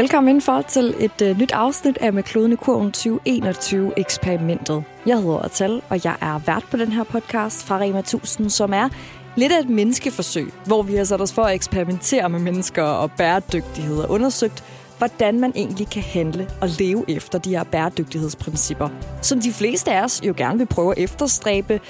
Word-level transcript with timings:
Velkommen 0.00 0.28
indenfor 0.28 0.62
til 0.62 0.94
et 0.98 1.22
uh, 1.22 1.38
nyt 1.38 1.52
afsnit 1.52 1.98
af 2.00 2.12
Med 2.12 2.22
Kloden 2.22 2.52
i 2.52 2.56
Kurven 2.56 2.92
2021-eksperimentet. 2.96 4.84
Jeg 5.06 5.16
hedder 5.16 5.38
Atal, 5.38 5.82
og 5.88 6.04
jeg 6.04 6.16
er 6.20 6.38
vært 6.38 6.64
på 6.70 6.76
den 6.76 6.92
her 6.92 7.04
podcast 7.04 7.64
fra 7.64 7.78
Rema 7.78 7.98
1000, 7.98 8.50
som 8.50 8.72
er 8.72 8.88
lidt 9.36 9.52
af 9.52 9.60
et 9.60 9.68
menneskeforsøg, 9.68 10.52
hvor 10.66 10.82
vi 10.82 10.94
har 10.94 11.04
sat 11.04 11.20
os 11.20 11.32
for 11.32 11.42
at 11.42 11.54
eksperimentere 11.54 12.28
med 12.28 12.40
mennesker 12.40 12.82
og 12.82 13.10
bæredygtighed 13.12 13.98
og 13.98 14.10
undersøgt, 14.10 14.64
hvordan 14.98 15.40
man 15.40 15.52
egentlig 15.54 15.88
kan 15.88 16.02
handle 16.02 16.48
og 16.60 16.68
leve 16.78 17.04
efter 17.08 17.38
de 17.38 17.50
her 17.50 17.64
bæredygtighedsprincipper, 17.64 18.88
som 19.22 19.40
de 19.40 19.52
fleste 19.52 19.92
af 19.92 20.04
os 20.04 20.20
jo 20.24 20.34
gerne 20.36 20.58
vil 20.58 20.66
prøve 20.66 20.92
at 20.92 20.98
efterstræbe, 20.98 21.80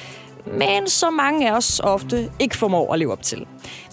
men 0.47 0.89
så 0.89 1.11
mange 1.11 1.51
af 1.51 1.57
os 1.57 1.81
ofte 1.85 2.31
ikke 2.39 2.57
formår 2.57 2.93
at 2.93 2.99
leve 2.99 3.13
op 3.13 3.23
til. 3.23 3.47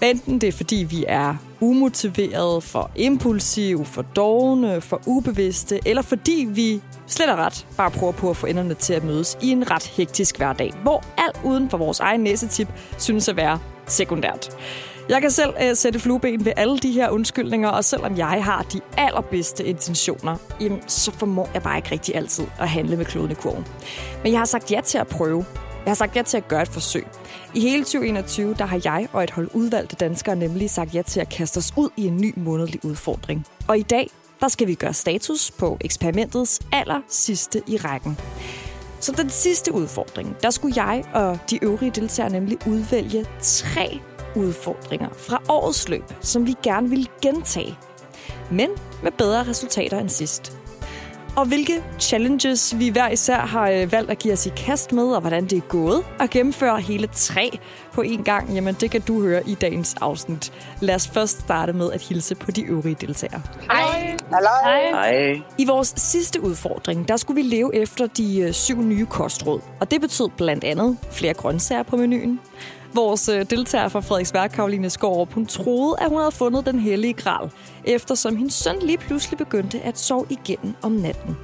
Enten 0.03 0.41
det 0.41 0.47
er, 0.47 0.51
fordi 0.51 0.75
vi 0.75 1.05
er 1.07 1.35
umotiverede, 1.59 2.61
for 2.61 2.91
impulsive, 2.95 3.85
for 3.85 4.01
dogne, 4.01 4.81
for 4.81 5.01
ubevidste, 5.05 5.79
eller 5.85 6.01
fordi 6.01 6.47
vi 6.49 6.81
slet 7.07 7.29
og 7.29 7.37
ret 7.37 7.67
bare 7.77 7.91
prøver 7.91 8.13
på 8.13 8.29
at 8.29 8.37
få 8.37 8.47
enderne 8.47 8.73
til 8.73 8.93
at 8.93 9.03
mødes 9.03 9.37
i 9.41 9.49
en 9.49 9.71
ret 9.71 9.87
hektisk 9.87 10.37
hverdag, 10.37 10.73
hvor 10.83 11.03
alt 11.17 11.39
uden 11.43 11.69
for 11.69 11.77
vores 11.77 11.99
egen 11.99 12.21
næsetip 12.21 12.67
synes 12.97 13.29
at 13.29 13.35
være 13.35 13.59
sekundært. 13.87 14.49
Jeg 15.09 15.21
kan 15.21 15.31
selv 15.31 15.53
øh, 15.63 15.75
sætte 15.75 15.99
flueben 15.99 16.45
ved 16.45 16.51
alle 16.55 16.77
de 16.77 16.91
her 16.91 17.09
undskyldninger, 17.09 17.69
og 17.69 17.83
selvom 17.85 18.17
jeg 18.17 18.43
har 18.43 18.65
de 18.73 18.81
allerbedste 18.97 19.65
intentioner, 19.65 20.37
jamen, 20.61 20.79
så 20.87 21.11
formår 21.11 21.49
jeg 21.53 21.63
bare 21.63 21.77
ikke 21.77 21.91
rigtig 21.91 22.15
altid 22.15 22.45
at 22.59 22.69
handle 22.69 22.97
med 22.97 23.05
kloden 23.05 23.31
i 23.31 23.33
kurven. 23.33 23.65
Men 24.23 24.31
jeg 24.31 24.39
har 24.39 24.45
sagt 24.45 24.71
ja 24.71 24.81
til 24.81 24.97
at 24.97 25.07
prøve, 25.07 25.45
jeg 25.87 25.91
har 25.91 25.95
sagt 25.95 26.15
ja 26.15 26.21
til 26.21 26.37
at 26.37 26.47
gøre 26.47 26.61
et 26.61 26.67
forsøg. 26.67 27.07
I 27.53 27.59
hele 27.59 27.83
2021 27.83 28.53
der 28.53 28.65
har 28.65 28.81
jeg 28.85 29.07
og 29.13 29.23
et 29.23 29.31
hold 29.31 29.49
udvalgte 29.53 29.95
danskere 29.95 30.35
nemlig 30.35 30.69
sagt 30.69 30.95
ja 30.95 31.01
til 31.01 31.19
at 31.19 31.29
kaste 31.29 31.57
os 31.57 31.73
ud 31.75 31.89
i 31.97 32.07
en 32.07 32.17
ny 32.17 32.33
månedlig 32.37 32.85
udfordring. 32.85 33.45
Og 33.67 33.77
i 33.77 33.81
dag 33.81 34.09
der 34.39 34.47
skal 34.47 34.67
vi 34.67 34.75
gøre 34.75 34.93
status 34.93 35.51
på 35.51 35.77
eksperimentets 35.81 36.61
aller 36.71 37.01
sidste 37.09 37.61
i 37.67 37.77
rækken. 37.77 38.17
Så 38.99 39.11
den 39.11 39.29
sidste 39.29 39.73
udfordring, 39.73 40.35
der 40.43 40.49
skulle 40.49 40.83
jeg 40.83 41.03
og 41.13 41.39
de 41.49 41.63
øvrige 41.63 41.91
deltagere 41.91 42.31
nemlig 42.31 42.57
udvælge 42.67 43.25
tre 43.41 43.99
udfordringer 44.35 45.09
fra 45.13 45.41
årets 45.49 45.89
løb, 45.89 46.13
som 46.21 46.47
vi 46.47 46.55
gerne 46.63 46.89
vil 46.89 47.09
gentage, 47.21 47.77
men 48.51 48.69
med 49.03 49.11
bedre 49.11 49.43
resultater 49.43 49.99
end 49.99 50.09
sidst 50.09 50.56
og 51.37 51.45
hvilke 51.45 51.83
challenges 51.99 52.79
vi 52.79 52.89
hver 52.89 53.09
især 53.09 53.39
har 53.39 53.69
øh, 53.69 53.91
valgt 53.91 54.11
at 54.11 54.19
give 54.19 54.33
os 54.33 54.45
i 54.45 54.49
kast 54.57 54.91
med, 54.91 55.03
og 55.03 55.21
hvordan 55.21 55.45
det 55.45 55.57
er 55.57 55.61
gået 55.61 56.03
at 56.19 56.29
gennemføre 56.29 56.79
hele 56.79 57.07
tre 57.13 57.59
på 57.93 58.01
én 58.01 58.23
gang, 58.23 58.53
jamen 58.53 58.75
det 58.79 58.91
kan 58.91 59.01
du 59.01 59.21
høre 59.21 59.49
i 59.49 59.55
dagens 59.55 59.95
afsnit. 60.01 60.53
Lad 60.81 60.95
os 60.95 61.07
først 61.07 61.39
starte 61.39 61.73
med 61.73 61.91
at 61.91 62.01
hilse 62.01 62.35
på 62.35 62.51
de 62.51 62.61
øvrige 62.61 62.95
deltagere. 63.01 63.41
Hej. 63.71 64.17
Hej. 64.63 64.89
Hej. 64.91 65.41
I 65.57 65.65
vores 65.65 65.93
sidste 65.97 66.43
udfordring, 66.43 67.07
der 67.07 67.17
skulle 67.17 67.43
vi 67.43 67.47
leve 67.47 67.75
efter 67.75 68.07
de 68.07 68.39
øh, 68.39 68.53
syv 68.53 68.81
nye 68.81 69.05
kostråd, 69.05 69.61
og 69.79 69.91
det 69.91 70.01
betød 70.01 70.29
blandt 70.37 70.63
andet 70.63 70.97
flere 71.11 71.33
grøntsager 71.33 71.83
på 71.83 71.97
menuen, 71.97 72.39
Vores 72.93 73.29
øh, 73.29 73.45
deltager 73.49 73.87
fra 73.87 73.99
Frederiksberg, 73.99 74.51
Karoline 74.51 74.89
Skårup, 74.89 75.33
hun 75.33 75.45
troede, 75.45 75.95
at 76.01 76.09
hun 76.09 76.17
havde 76.17 76.31
fundet 76.31 76.65
den 76.65 76.79
hellige 76.79 77.13
gral, 77.13 77.49
eftersom 77.85 78.35
hendes 78.35 78.53
søn 78.53 78.79
lige 78.81 78.97
pludselig 78.97 79.37
begyndte 79.37 79.79
at 79.79 79.97
sove 79.97 80.25
igennem 80.29 80.73
om 80.83 80.91
natten. 80.91 81.37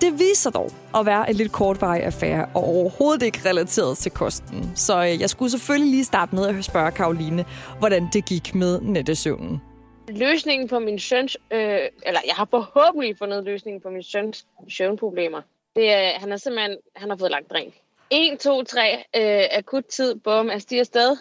Det 0.00 0.18
viser 0.18 0.50
dog 0.50 0.70
at 0.96 1.06
være 1.06 1.30
en 1.30 1.36
lidt 1.36 1.52
kortvarig 1.52 2.02
affære, 2.02 2.46
og 2.54 2.64
overhovedet 2.64 3.22
ikke 3.22 3.38
relateret 3.48 3.98
til 3.98 4.12
kosten. 4.12 4.72
Så 4.74 5.04
øh, 5.04 5.20
jeg 5.20 5.30
skulle 5.30 5.50
selvfølgelig 5.50 5.90
lige 5.90 6.04
starte 6.04 6.34
med 6.34 6.46
at 6.46 6.64
spørge 6.64 6.90
Karoline, 6.90 7.44
hvordan 7.78 8.08
det 8.12 8.24
gik 8.24 8.54
med 8.54 8.80
nattesøvnen. 8.80 9.60
Løsningen 10.08 10.68
på 10.68 10.78
min 10.78 10.98
søns, 10.98 11.36
øh, 11.50 11.78
eller 12.06 12.20
jeg 12.26 12.34
har 12.34 12.48
forhåbentlig 12.50 13.18
fundet 13.18 13.44
løsningen 13.44 13.80
på 13.80 13.90
min 13.90 14.02
søns 14.02 14.46
søvnproblemer. 14.68 15.40
Det 15.76 15.92
er, 15.92 16.20
han 16.20 16.32
er 16.32 16.36
simpelthen, 16.36 16.76
han 16.96 17.10
har 17.10 17.16
fået 17.16 17.30
lagt 17.30 17.50
dræn. 17.50 17.72
1, 18.10 18.38
2, 18.40 18.62
3, 18.62 19.04
øh, 19.16 19.58
akut 19.58 19.84
tid, 19.84 20.14
bum, 20.14 20.48
er 20.48 20.58
stiger 20.58 20.80
afsted. 20.80 21.16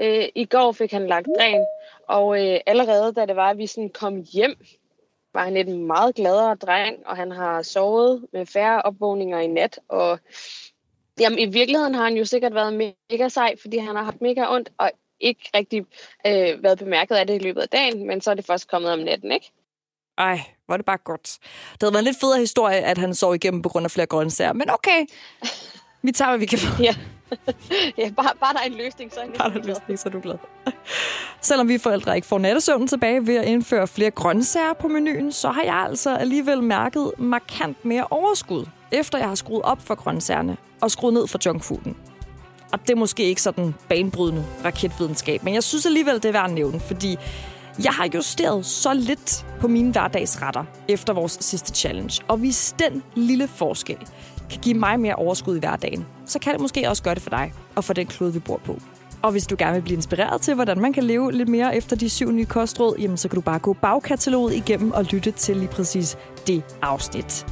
Øh, 0.00 0.24
I 0.34 0.44
går 0.44 0.72
fik 0.72 0.92
han 0.92 1.06
lagt 1.06 1.26
dræn, 1.38 1.64
og 2.08 2.46
øh, 2.46 2.60
allerede 2.66 3.12
da 3.12 3.26
det 3.26 3.36
var, 3.36 3.50
at 3.50 3.58
vi 3.58 3.66
sådan 3.66 3.90
kom 3.90 4.24
hjem, 4.32 4.54
var 5.34 5.44
han 5.44 5.56
et 5.56 5.68
meget 5.78 6.14
gladere 6.14 6.54
dreng, 6.54 7.06
og 7.06 7.16
han 7.16 7.30
har 7.30 7.62
sovet 7.62 8.26
med 8.32 8.46
færre 8.46 8.82
opvågninger 8.82 9.38
i 9.38 9.46
nat, 9.46 9.80
og 9.88 10.18
jamen, 11.20 11.38
i 11.38 11.46
virkeligheden 11.46 11.94
har 11.94 12.04
han 12.04 12.16
jo 12.16 12.24
sikkert 12.24 12.54
været 12.54 12.74
mega 12.74 13.28
sej, 13.28 13.54
fordi 13.60 13.78
han 13.78 13.96
har 13.96 14.02
haft 14.02 14.20
mega 14.20 14.54
ondt, 14.54 14.72
og 14.78 14.90
ikke 15.20 15.50
rigtig 15.54 15.84
øh, 16.26 16.62
været 16.62 16.78
bemærket 16.78 17.14
af 17.14 17.26
det 17.26 17.34
i 17.34 17.44
løbet 17.44 17.60
af 17.60 17.68
dagen, 17.68 18.06
men 18.06 18.20
så 18.20 18.30
er 18.30 18.34
det 18.34 18.46
først 18.46 18.70
kommet 18.70 18.92
om 18.92 18.98
natten, 18.98 19.32
ikke? 19.32 19.52
Ej, 20.18 20.40
var 20.68 20.76
det 20.76 20.86
bare 20.86 20.98
godt. 20.98 21.38
Det 21.72 21.82
havde 21.82 21.92
været 21.92 22.02
en 22.02 22.04
lidt 22.04 22.20
federe 22.20 22.40
historie, 22.40 22.76
at 22.76 22.98
han 22.98 23.14
sov 23.14 23.34
igennem 23.34 23.62
på 23.62 23.68
grund 23.68 23.84
af 23.84 23.90
flere 23.90 24.06
grøntsager, 24.06 24.52
men 24.52 24.70
okay. 24.70 25.06
Vi 26.02 26.12
tager, 26.12 26.30
hvad 26.30 26.38
vi 26.38 26.46
kan 26.46 26.58
få. 26.58 26.82
Ja, 26.82 26.94
ja 27.98 28.10
bare, 28.16 28.30
bare 28.40 28.52
der 28.52 28.60
er 28.60 28.64
en 28.64 28.76
løsning, 28.84 29.12
så 29.12 29.20
er 29.20 29.26
Bare 29.38 29.48
der 29.48 29.54
er 29.54 29.60
en 29.60 29.66
løsning, 29.66 29.98
så 29.98 30.08
er 30.08 30.12
du 30.12 30.20
glad. 30.20 30.34
Selvom 31.40 31.68
vi 31.68 31.78
forældre 31.78 32.16
ikke 32.16 32.26
får 32.26 32.38
nattesøvnen 32.38 32.88
tilbage 32.88 33.26
ved 33.26 33.36
at 33.36 33.44
indføre 33.44 33.86
flere 33.86 34.10
grøntsager 34.10 34.72
på 34.72 34.88
menuen, 34.88 35.32
så 35.32 35.48
har 35.48 35.62
jeg 35.62 35.74
altså 35.74 36.16
alligevel 36.16 36.62
mærket 36.62 37.12
markant 37.18 37.84
mere 37.84 38.06
overskud, 38.10 38.66
efter 38.92 39.18
jeg 39.18 39.28
har 39.28 39.34
skruet 39.34 39.62
op 39.62 39.82
for 39.82 39.94
grøntsagerne 39.94 40.56
og 40.80 40.90
skruet 40.90 41.14
ned 41.14 41.26
for 41.26 41.38
junkfooden. 41.46 41.96
Og 42.72 42.80
det 42.80 42.90
er 42.90 42.96
måske 42.96 43.24
ikke 43.24 43.42
sådan 43.42 43.74
banebrydende 43.88 44.44
raketvidenskab, 44.64 45.42
men 45.42 45.54
jeg 45.54 45.62
synes 45.62 45.86
alligevel, 45.86 46.14
det 46.14 46.24
er 46.24 46.32
værd 46.32 46.44
at 46.44 46.50
nævne, 46.50 46.80
fordi 46.80 47.16
jeg 47.84 47.92
har 47.92 48.08
justeret 48.14 48.66
så 48.66 48.94
lidt 48.94 49.46
på 49.60 49.68
mine 49.68 49.92
hverdagsretter 49.92 50.64
efter 50.88 51.12
vores 51.12 51.38
sidste 51.40 51.74
challenge. 51.74 52.22
Og 52.28 52.36
hvis 52.36 52.74
den 52.78 53.02
lille 53.14 53.48
forskel 53.48 53.98
kan 54.50 54.60
give 54.60 54.74
mig 54.74 55.00
mere 55.00 55.14
overskud 55.14 55.56
i 55.56 55.58
hverdagen, 55.58 56.06
så 56.26 56.38
kan 56.38 56.52
det 56.52 56.60
måske 56.60 56.88
også 56.88 57.02
gøre 57.02 57.14
det 57.14 57.22
for 57.22 57.30
dig 57.30 57.52
og 57.74 57.84
for 57.84 57.92
den 57.92 58.06
klode, 58.06 58.32
vi 58.32 58.38
bor 58.38 58.60
på. 58.64 58.80
Og 59.22 59.30
hvis 59.30 59.46
du 59.46 59.56
gerne 59.58 59.74
vil 59.74 59.82
blive 59.82 59.96
inspireret 59.96 60.40
til, 60.40 60.54
hvordan 60.54 60.80
man 60.80 60.92
kan 60.92 61.04
leve 61.04 61.32
lidt 61.32 61.48
mere 61.48 61.76
efter 61.76 61.96
de 61.96 62.08
syv 62.08 62.30
nye 62.30 62.44
kostråd, 62.44 62.96
jamen 62.98 63.16
så 63.16 63.28
kan 63.28 63.36
du 63.36 63.40
bare 63.40 63.58
gå 63.58 63.72
bagkataloget 63.72 64.54
igennem 64.54 64.92
og 64.92 65.04
lytte 65.04 65.30
til 65.30 65.56
lige 65.56 65.68
præcis 65.68 66.18
det 66.46 66.62
afsnit. 66.82 67.46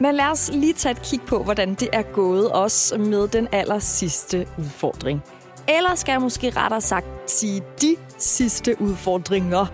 Men 0.00 0.14
lad 0.14 0.24
os 0.24 0.50
lige 0.52 0.72
tage 0.72 0.90
et 0.90 1.02
kig 1.02 1.20
på, 1.20 1.42
hvordan 1.42 1.74
det 1.74 1.88
er 1.92 2.02
gået 2.02 2.54
os 2.54 2.94
med 2.98 3.28
den 3.28 3.48
aller 3.52 3.78
sidste 3.78 4.46
udfordring. 4.58 5.22
Eller 5.68 5.94
skal 5.94 6.12
jeg 6.12 6.20
måske 6.20 6.50
rettere 6.50 6.80
sagt 6.80 7.06
sige 7.30 7.62
de 7.82 7.96
sidste 8.18 8.80
udfordringer. 8.80 9.66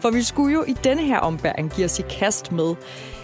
For 0.00 0.10
vi 0.10 0.22
skulle 0.22 0.54
jo 0.54 0.64
i 0.68 0.72
denne 0.72 1.02
her 1.02 1.18
ombæring 1.18 1.70
give 1.70 1.84
os 1.84 1.98
i 1.98 2.02
kast 2.02 2.52
med 2.52 2.74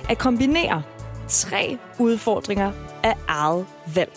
at 0.09 0.19
kombinere 0.19 0.83
tre 1.29 1.79
udfordringer 1.99 2.73
af 3.03 3.15
eget 3.29 3.67
valg. 3.95 4.13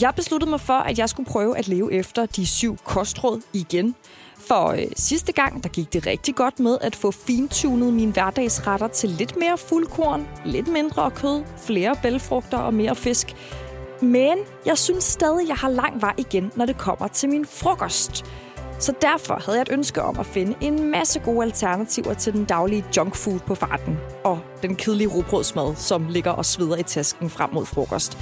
Jeg 0.00 0.12
besluttede 0.16 0.50
mig 0.50 0.60
for, 0.60 0.72
at 0.72 0.98
jeg 0.98 1.08
skulle 1.08 1.26
prøve 1.26 1.58
at 1.58 1.68
leve 1.68 1.92
efter 1.92 2.26
de 2.26 2.46
syv 2.46 2.76
kostråd 2.84 3.40
igen. 3.52 3.94
For 4.48 4.68
øh, 4.68 4.84
sidste 4.96 5.32
gang, 5.32 5.62
der 5.62 5.68
gik 5.68 5.92
det 5.92 6.06
rigtig 6.06 6.34
godt 6.34 6.60
med 6.60 6.78
at 6.80 6.96
få 6.96 7.10
fintunet 7.10 7.94
mine 7.94 8.12
hverdagsretter 8.12 8.88
til 8.88 9.08
lidt 9.08 9.36
mere 9.36 9.58
fuldkorn, 9.58 10.28
lidt 10.44 10.68
mindre 10.68 11.10
kød, 11.10 11.42
flere 11.66 11.96
bælfrugter 12.02 12.58
og 12.58 12.74
mere 12.74 12.96
fisk. 12.96 13.34
Men 14.02 14.38
jeg 14.66 14.78
synes 14.78 15.04
stadig, 15.04 15.48
jeg 15.48 15.56
har 15.56 15.68
lang 15.68 16.00
vej 16.00 16.14
igen, 16.18 16.52
når 16.56 16.66
det 16.66 16.78
kommer 16.78 17.08
til 17.08 17.28
min 17.28 17.46
frokost. 17.46 18.24
Så 18.80 18.92
derfor 19.02 19.42
havde 19.44 19.58
jeg 19.58 19.62
et 19.62 19.72
ønske 19.72 20.02
om 20.02 20.18
at 20.18 20.26
finde 20.26 20.54
en 20.60 20.90
masse 20.90 21.20
gode 21.20 21.42
alternativer 21.42 22.14
til 22.14 22.32
den 22.32 22.44
daglige 22.44 22.84
junkfood 22.96 23.38
på 23.38 23.54
farten 23.54 23.98
og 24.24 24.38
den 24.62 24.76
kedelige 24.76 25.08
robrødsmad, 25.08 25.76
som 25.76 26.08
ligger 26.08 26.30
og 26.30 26.44
sveder 26.44 26.76
i 26.76 26.82
tasken 26.82 27.30
frem 27.30 27.50
mod 27.52 27.66
frokost. 27.66 28.18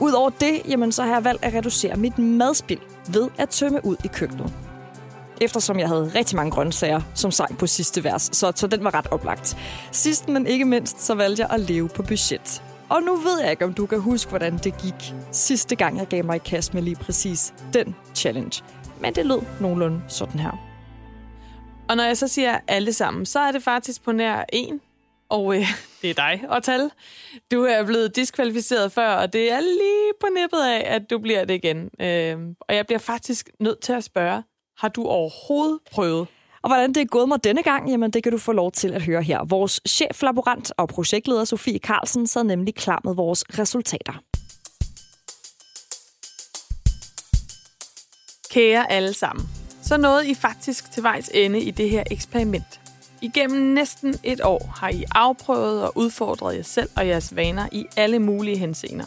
Udover 0.00 0.30
det, 0.30 0.62
jamen, 0.68 0.92
så 0.92 1.02
har 1.02 1.14
jeg 1.14 1.24
valgt 1.24 1.44
at 1.44 1.54
reducere 1.54 1.96
mit 1.96 2.18
madspild 2.18 2.80
ved 3.08 3.28
at 3.38 3.48
tømme 3.48 3.84
ud 3.84 3.96
i 4.04 4.08
køkkenet. 4.08 4.52
Eftersom 5.40 5.78
jeg 5.78 5.88
havde 5.88 6.12
rigtig 6.14 6.36
mange 6.36 6.50
grøntsager, 6.50 7.00
som 7.14 7.30
sang 7.30 7.58
på 7.58 7.66
sidste 7.66 8.04
vers, 8.04 8.30
så, 8.32 8.52
så 8.54 8.66
den 8.66 8.84
var 8.84 8.94
ret 8.94 9.06
oplagt. 9.10 9.56
Sidst, 9.92 10.28
men 10.28 10.46
ikke 10.46 10.64
mindst, 10.64 11.02
så 11.02 11.14
valgte 11.14 11.42
jeg 11.42 11.50
at 11.50 11.60
leve 11.60 11.88
på 11.88 12.02
budget. 12.02 12.62
Og 12.88 13.02
nu 13.02 13.16
ved 13.16 13.40
jeg 13.40 13.50
ikke, 13.50 13.64
om 13.64 13.74
du 13.74 13.86
kan 13.86 14.00
huske, 14.00 14.28
hvordan 14.28 14.58
det 14.58 14.78
gik 14.78 15.14
sidste 15.32 15.76
gang, 15.76 15.98
jeg 15.98 16.06
gav 16.06 16.24
mig 16.24 16.36
i 16.36 16.38
kast 16.38 16.74
med 16.74 16.82
lige 16.82 16.96
præcis 16.96 17.54
den 17.74 17.94
challenge 18.14 18.62
men 19.02 19.14
det 19.14 19.26
lød 19.26 19.40
nogenlunde 19.60 20.02
sådan 20.08 20.40
her. 20.40 20.50
Og 21.88 21.96
når 21.96 22.04
jeg 22.04 22.16
så 22.16 22.28
siger 22.28 22.58
alle 22.68 22.92
sammen, 22.92 23.26
så 23.26 23.40
er 23.40 23.52
det 23.52 23.62
faktisk 23.62 24.02
på 24.04 24.12
nær 24.12 24.44
en, 24.52 24.80
og 25.28 25.56
øh, 25.56 25.66
det 26.02 26.10
er 26.10 26.14
dig, 26.14 26.44
og 26.48 26.62
tal. 26.62 26.90
Du 27.52 27.64
er 27.64 27.84
blevet 27.84 28.16
diskvalificeret 28.16 28.92
før, 28.92 29.08
og 29.08 29.32
det 29.32 29.52
er 29.52 29.60
lige 29.60 30.12
på 30.20 30.26
nippet 30.40 30.58
af, 30.58 30.94
at 30.94 31.10
du 31.10 31.18
bliver 31.18 31.44
det 31.44 31.54
igen. 31.54 31.90
Øh, 32.00 32.38
og 32.60 32.74
jeg 32.74 32.86
bliver 32.86 32.98
faktisk 32.98 33.50
nødt 33.60 33.80
til 33.80 33.92
at 33.92 34.04
spørge, 34.04 34.42
har 34.78 34.88
du 34.88 35.04
overhovedet 35.04 35.78
prøvet? 35.92 36.26
Og 36.62 36.68
hvordan 36.70 36.92
det 36.92 37.00
er 37.00 37.04
gået 37.04 37.28
mig 37.28 37.44
denne 37.44 37.62
gang, 37.62 37.90
jamen 37.90 38.10
det 38.10 38.22
kan 38.22 38.32
du 38.32 38.38
få 38.38 38.52
lov 38.52 38.72
til 38.72 38.92
at 38.92 39.02
høre 39.02 39.22
her. 39.22 39.44
Vores 39.44 39.80
cheflaborant 39.88 40.72
og 40.76 40.88
projektleder 40.88 41.44
Sofie 41.44 41.78
Carlsen 41.78 42.26
sad 42.26 42.44
nemlig 42.44 42.74
klar 42.74 43.00
med 43.04 43.14
vores 43.14 43.44
resultater. 43.58 44.22
Kære 48.52 48.92
alle 48.92 49.14
sammen, 49.14 49.48
så 49.82 49.96
nåede 49.96 50.28
I 50.28 50.34
faktisk 50.34 50.92
til 50.92 51.02
vejs 51.02 51.30
ende 51.34 51.60
i 51.60 51.70
det 51.70 51.90
her 51.90 52.02
eksperiment. 52.10 52.80
Igennem 53.20 53.74
næsten 53.74 54.14
et 54.22 54.40
år 54.40 54.72
har 54.76 54.88
I 54.88 55.04
afprøvet 55.14 55.82
og 55.82 55.92
udfordret 55.96 56.56
jer 56.56 56.62
selv 56.62 56.90
og 56.96 57.08
jeres 57.08 57.36
vaner 57.36 57.68
i 57.72 57.86
alle 57.96 58.18
mulige 58.18 58.56
henseender, 58.56 59.04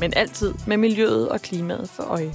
men 0.00 0.12
altid 0.16 0.54
med 0.66 0.76
miljøet 0.76 1.28
og 1.28 1.40
klimaet 1.40 1.90
for 1.90 2.02
øje. 2.02 2.34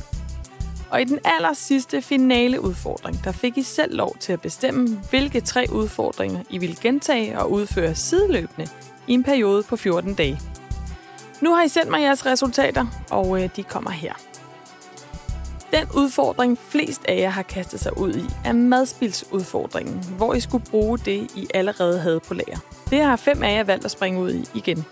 Og 0.91 1.01
i 1.01 1.03
den 1.03 1.19
aller 1.25 1.53
sidste 1.53 2.01
finale 2.01 2.61
udfordring, 2.61 3.23
der 3.23 3.31
fik 3.31 3.57
I 3.57 3.63
selv 3.63 3.95
lov 3.95 4.15
til 4.19 4.33
at 4.33 4.41
bestemme, 4.41 5.01
hvilke 5.09 5.41
tre 5.41 5.65
udfordringer 5.71 6.43
I 6.49 6.57
ville 6.57 6.75
gentage 6.81 7.39
og 7.39 7.51
udføre 7.51 7.95
sideløbende 7.95 8.67
i 9.07 9.13
en 9.13 9.23
periode 9.23 9.63
på 9.63 9.75
14 9.75 10.13
dage. 10.13 10.39
Nu 11.41 11.53
har 11.53 11.63
I 11.63 11.67
sendt 11.67 11.89
mig 11.91 12.01
jeres 12.01 12.25
resultater, 12.25 12.85
og 13.11 13.43
øh, 13.43 13.49
de 13.55 13.63
kommer 13.63 13.91
her. 13.91 14.13
Den 15.73 15.87
udfordring, 15.95 16.57
flest 16.69 17.01
af 17.07 17.17
jer 17.17 17.29
har 17.29 17.41
kastet 17.41 17.79
sig 17.79 17.97
ud 17.97 18.13
i, 18.13 18.25
er 18.45 18.53
madspilsudfordringen, 18.53 20.03
hvor 20.17 20.33
I 20.33 20.39
skulle 20.39 20.65
bruge 20.71 20.97
det, 20.97 21.31
I 21.35 21.47
allerede 21.53 21.99
havde 21.99 22.19
på 22.19 22.33
lager. 22.33 22.57
Det 22.89 23.01
har 23.01 23.15
fem 23.15 23.43
af 23.43 23.55
jer 23.57 23.63
valgt 23.63 23.85
at 23.85 23.91
springe 23.91 24.19
ud 24.19 24.31
i 24.31 24.45
igen. 24.53 24.85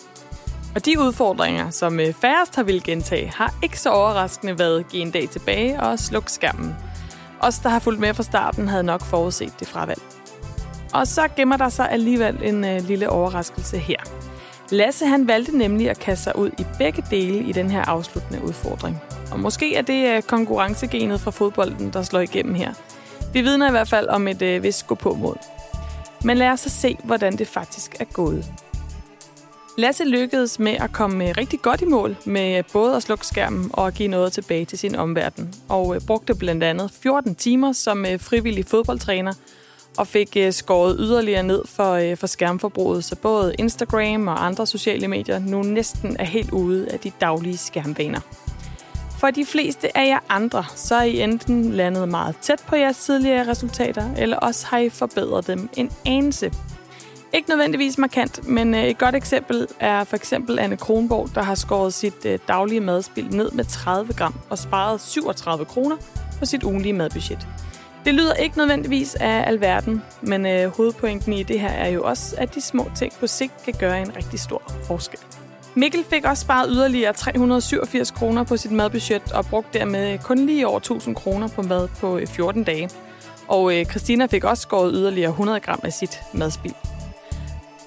Og 0.75 0.85
de 0.85 0.99
udfordringer, 0.99 1.69
som 1.69 1.99
øh, 1.99 2.13
færrest 2.13 2.55
har 2.55 2.63
vil 2.63 2.83
gentage, 2.83 3.31
har 3.35 3.53
ikke 3.63 3.79
så 3.79 3.89
overraskende 3.89 4.59
været 4.59 4.89
give 4.89 5.01
en 5.01 5.11
dag 5.11 5.29
tilbage 5.29 5.79
og 5.79 5.99
sluk 5.99 6.29
skærmen. 6.29 6.75
Os, 7.39 7.59
der 7.59 7.69
har 7.69 7.79
fulgt 7.79 7.99
med 7.99 8.13
fra 8.13 8.23
starten, 8.23 8.67
havde 8.67 8.83
nok 8.83 9.01
forudset 9.01 9.53
det 9.59 9.67
fravalg. 9.67 10.01
Og 10.93 11.07
så 11.07 11.27
gemmer 11.35 11.57
der 11.57 11.69
sig 11.69 11.91
alligevel 11.91 12.43
en 12.43 12.65
øh, 12.65 12.83
lille 12.83 13.09
overraskelse 13.09 13.77
her. 13.77 13.97
Lasse 14.71 15.05
han 15.05 15.27
valgte 15.27 15.57
nemlig 15.57 15.89
at 15.89 15.99
kaste 15.99 16.23
sig 16.23 16.37
ud 16.37 16.49
i 16.59 16.65
begge 16.77 17.03
dele 17.11 17.43
i 17.43 17.51
den 17.51 17.71
her 17.71 17.81
afsluttende 17.81 18.43
udfordring. 18.43 19.01
Og 19.31 19.39
måske 19.39 19.75
er 19.75 19.81
det 19.81 20.15
øh, 20.15 20.21
konkurrencegenet 20.21 21.21
fra 21.21 21.31
fodbolden, 21.31 21.93
der 21.93 22.01
slår 22.01 22.19
igennem 22.19 22.55
her. 22.55 22.73
Vi 23.33 23.41
vidner 23.41 23.67
i 23.67 23.71
hvert 23.71 23.87
fald 23.87 24.07
om 24.07 24.27
et 24.27 24.41
øh, 24.41 24.63
vist 24.63 24.87
gå 24.87 24.95
på 24.95 25.13
mod. 25.13 25.35
Men 26.23 26.37
lad 26.37 26.49
os 26.49 26.59
så 26.59 26.69
se, 26.69 26.97
hvordan 27.03 27.37
det 27.37 27.47
faktisk 27.47 27.95
er 27.99 28.05
gået. 28.05 28.45
Lasse 29.77 30.03
lykkedes 30.03 30.59
med 30.59 30.71
at 30.71 30.91
komme 30.91 31.29
øh, 31.29 31.33
rigtig 31.37 31.59
godt 31.61 31.81
i 31.81 31.85
mål 31.85 32.15
med 32.25 32.57
øh, 32.57 32.63
både 32.73 32.95
at 32.95 33.03
slukke 33.03 33.27
skærmen 33.27 33.69
og 33.73 33.87
at 33.87 33.93
give 33.93 34.07
noget 34.07 34.33
tilbage 34.33 34.65
til 34.65 34.79
sin 34.79 34.95
omverden. 34.95 35.53
Og 35.69 35.97
brugte 36.07 36.35
blandt 36.35 36.63
andet 36.63 36.91
14 37.03 37.35
timer 37.35 37.71
som 37.71 38.05
frivillig 38.19 38.65
fodboldtræner 38.65 39.33
og 39.97 40.07
fik 40.07 40.37
skåret 40.51 40.95
yderligere 40.99 41.43
ned 41.43 41.61
for, 41.65 42.15
for 42.15 42.27
skærmforbruget, 42.27 43.03
så 43.03 43.15
både 43.15 43.55
Instagram 43.59 44.27
og 44.27 44.45
andre 44.45 44.67
sociale 44.67 45.07
medier 45.07 45.39
nu 45.39 45.63
næsten 45.63 46.15
er 46.19 46.25
helt 46.25 46.51
ude 46.51 46.91
af 46.91 46.99
de 46.99 47.11
daglige 47.21 47.57
skærmvaner. 47.57 48.19
For 49.21 49.31
de 49.31 49.45
fleste 49.45 49.97
af 49.97 50.07
jer 50.07 50.19
andre, 50.29 50.65
så 50.75 50.95
er 50.95 51.01
I 51.01 51.21
enten 51.21 51.71
landet 51.71 52.09
meget 52.09 52.35
tæt 52.41 52.63
på 52.67 52.75
jeres 52.75 52.97
tidligere 52.97 53.47
resultater, 53.47 54.15
eller 54.17 54.37
også 54.37 54.67
har 54.67 54.77
I 54.77 54.89
forbedret 54.89 55.47
dem 55.47 55.69
en 55.77 55.91
anelse. 56.05 56.51
Ikke 57.33 57.49
nødvendigvis 57.49 57.97
markant, 57.97 58.47
men 58.47 58.75
øh, 58.75 58.83
et 58.83 58.97
godt 58.97 59.15
eksempel 59.15 59.67
er 59.79 60.03
for 60.03 60.15
eksempel 60.15 60.59
Anne 60.59 60.77
Kronborg, 60.77 61.35
der 61.35 61.41
har 61.41 61.55
skåret 61.55 61.93
sit 61.93 62.25
øh, 62.25 62.39
daglige 62.47 62.81
madspil 62.81 63.35
ned 63.35 63.51
med 63.51 63.65
30 63.65 64.13
gram 64.13 64.35
og 64.49 64.57
sparet 64.57 65.01
37 65.01 65.65
kroner 65.65 65.97
på 66.39 66.45
sit 66.45 66.63
ugenlige 66.63 66.93
madbudget. 66.93 67.47
Det 68.05 68.13
lyder 68.13 68.33
ikke 68.33 68.57
nødvendigvis 68.57 69.15
af 69.15 69.43
alverden, 69.47 70.01
men 70.21 70.45
øh, 70.45 70.67
hovedpointen 70.77 71.33
i 71.33 71.43
det 71.43 71.59
her 71.59 71.69
er 71.69 71.87
jo 71.87 72.03
også, 72.03 72.35
at 72.37 72.55
de 72.55 72.61
små 72.61 72.91
ting 72.95 73.13
på 73.19 73.27
sigt 73.27 73.53
kan 73.65 73.73
gøre 73.79 74.01
en 74.01 74.15
rigtig 74.15 74.39
stor 74.39 74.63
forskel. 74.87 75.19
Mikkel 75.75 76.03
fik 76.03 76.25
også 76.25 76.41
sparet 76.41 76.69
yderligere 76.71 77.13
387 77.13 78.11
kroner 78.11 78.43
på 78.43 78.57
sit 78.57 78.71
madbudget 78.71 79.31
og 79.31 79.45
brugte 79.45 79.79
dermed 79.79 80.19
kun 80.19 80.45
lige 80.45 80.67
over 80.67 80.77
1000 80.77 81.15
kroner 81.15 81.47
på 81.47 81.61
mad 81.61 81.87
på 81.87 82.17
øh, 82.17 82.27
14 82.27 82.63
dage. 82.63 82.89
Og 83.47 83.79
øh, 83.79 83.85
Christina 83.85 84.25
fik 84.25 84.43
også 84.43 84.61
skåret 84.61 84.91
yderligere 84.95 85.29
100 85.29 85.59
gram 85.59 85.79
af 85.83 85.93
sit 85.93 86.21
madspil. 86.33 86.73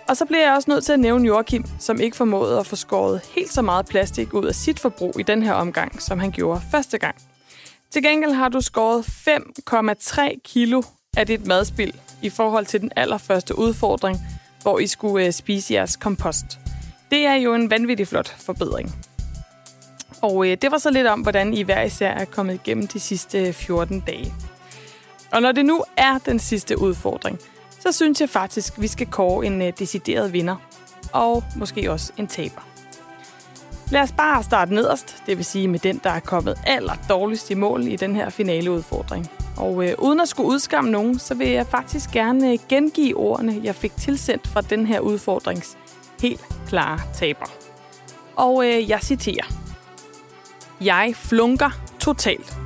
Og 0.09 0.17
så 0.17 0.25
bliver 0.25 0.43
jeg 0.43 0.55
også 0.55 0.71
nødt 0.71 0.85
til 0.85 0.93
at 0.93 1.01
nævne 1.01 1.27
Joachim, 1.27 1.65
som 1.79 2.01
ikke 2.01 2.17
formåede 2.17 2.59
at 2.59 2.67
få 2.67 2.77
skåret 2.77 3.21
helt 3.37 3.53
så 3.53 3.63
meget 3.63 3.87
plastik 3.87 4.35
ud 4.35 4.45
af 4.45 4.55
sit 4.55 4.81
forbrug 4.81 5.21
i 5.21 5.23
den 5.23 5.43
her 5.43 5.53
omgang, 5.53 6.03
som 6.03 6.19
han 6.19 6.31
gjorde 6.31 6.61
første 6.71 6.99
gang. 6.99 7.15
Til 7.91 8.03
gengæld 8.03 8.33
har 8.33 8.49
du 8.49 8.61
skåret 8.61 9.05
5,3 9.05 10.41
kilo 10.45 10.83
af 11.17 11.27
dit 11.27 11.47
madspild 11.47 11.93
i 12.23 12.31
forhold 12.31 12.67
til 12.67 12.81
den 12.81 12.91
allerførste 12.97 13.59
udfordring, 13.59 14.19
hvor 14.63 14.79
I 14.79 14.87
skulle 14.87 15.27
øh, 15.27 15.33
spise 15.33 15.75
jeres 15.75 15.97
kompost. 15.97 16.64
Det 17.15 17.27
er 17.27 17.35
jo 17.35 17.55
en 17.55 17.71
vanvittig 17.71 18.09
flot 18.09 18.29
forbedring. 18.29 18.95
Og 20.23 20.47
øh, 20.47 20.57
det 20.63 20.71
var 20.71 20.79
så 20.79 20.91
lidt 20.91 21.07
om, 21.07 21.21
hvordan 21.21 21.55
I 21.55 21.63
hver 21.63 21.83
især 21.83 22.11
er 22.11 22.25
kommet 22.25 22.55
igennem 22.55 22.87
de 22.87 23.01
sidste 23.01 23.49
øh, 23.49 23.53
14 23.53 24.01
dage. 24.01 24.35
Og 25.33 25.43
når 25.43 25.53
det 25.53 25.67
nu 25.67 25.85
er 25.97 26.19
den 26.19 26.39
sidste 26.39 26.81
udfordring– 26.81 27.39
så 27.85 27.93
synes 27.93 28.21
jeg 28.21 28.29
faktisk, 28.29 28.81
vi 28.81 28.87
skal 28.87 29.07
kåre 29.07 29.47
en 29.47 29.63
øh, 29.63 29.73
decideret 29.79 30.33
vinder. 30.33 30.57
Og 31.13 31.45
måske 31.57 31.93
også 31.93 32.13
en 32.17 32.27
taber. 32.27 32.69
Lad 33.91 34.01
os 34.01 34.13
bare 34.13 34.43
starte 34.43 34.75
nederst, 34.75 35.23
det 35.27 35.37
vil 35.37 35.45
sige 35.45 35.69
med 35.69 35.79
den, 35.79 36.01
der 36.05 36.11
er 36.11 36.21
kommet 36.21 36.59
aller 36.67 36.95
dårligst 37.09 37.51
i 37.51 37.55
mål 37.55 37.87
i 37.87 37.97
den 37.97 38.17
her 38.17 38.31
finale 38.31 38.71
udfordring. 38.71 39.31
Og 39.57 39.89
øh, 39.89 39.95
uden 39.99 40.21
at 40.21 40.29
skulle 40.29 40.49
udskamme 40.49 40.91
nogen, 40.91 41.19
så 41.19 41.35
vil 41.35 41.49
jeg 41.49 41.67
faktisk 41.67 42.11
gerne 42.11 42.53
øh, 42.53 42.59
gengive 42.69 43.17
ordene, 43.17 43.61
jeg 43.63 43.75
fik 43.75 43.97
tilsendt 43.97 44.47
fra 44.47 44.61
den 44.61 44.87
her 44.87 45.01
udfordrings 45.01 45.77
helt 46.25 46.45
klare 46.69 47.01
taber. 47.15 47.47
Og 48.37 48.67
øh, 48.67 48.91
jeg 48.91 49.01
citerer. 49.03 49.45
Jeg 50.81 51.13
flunker 51.15 51.71
totalt. 52.01 52.57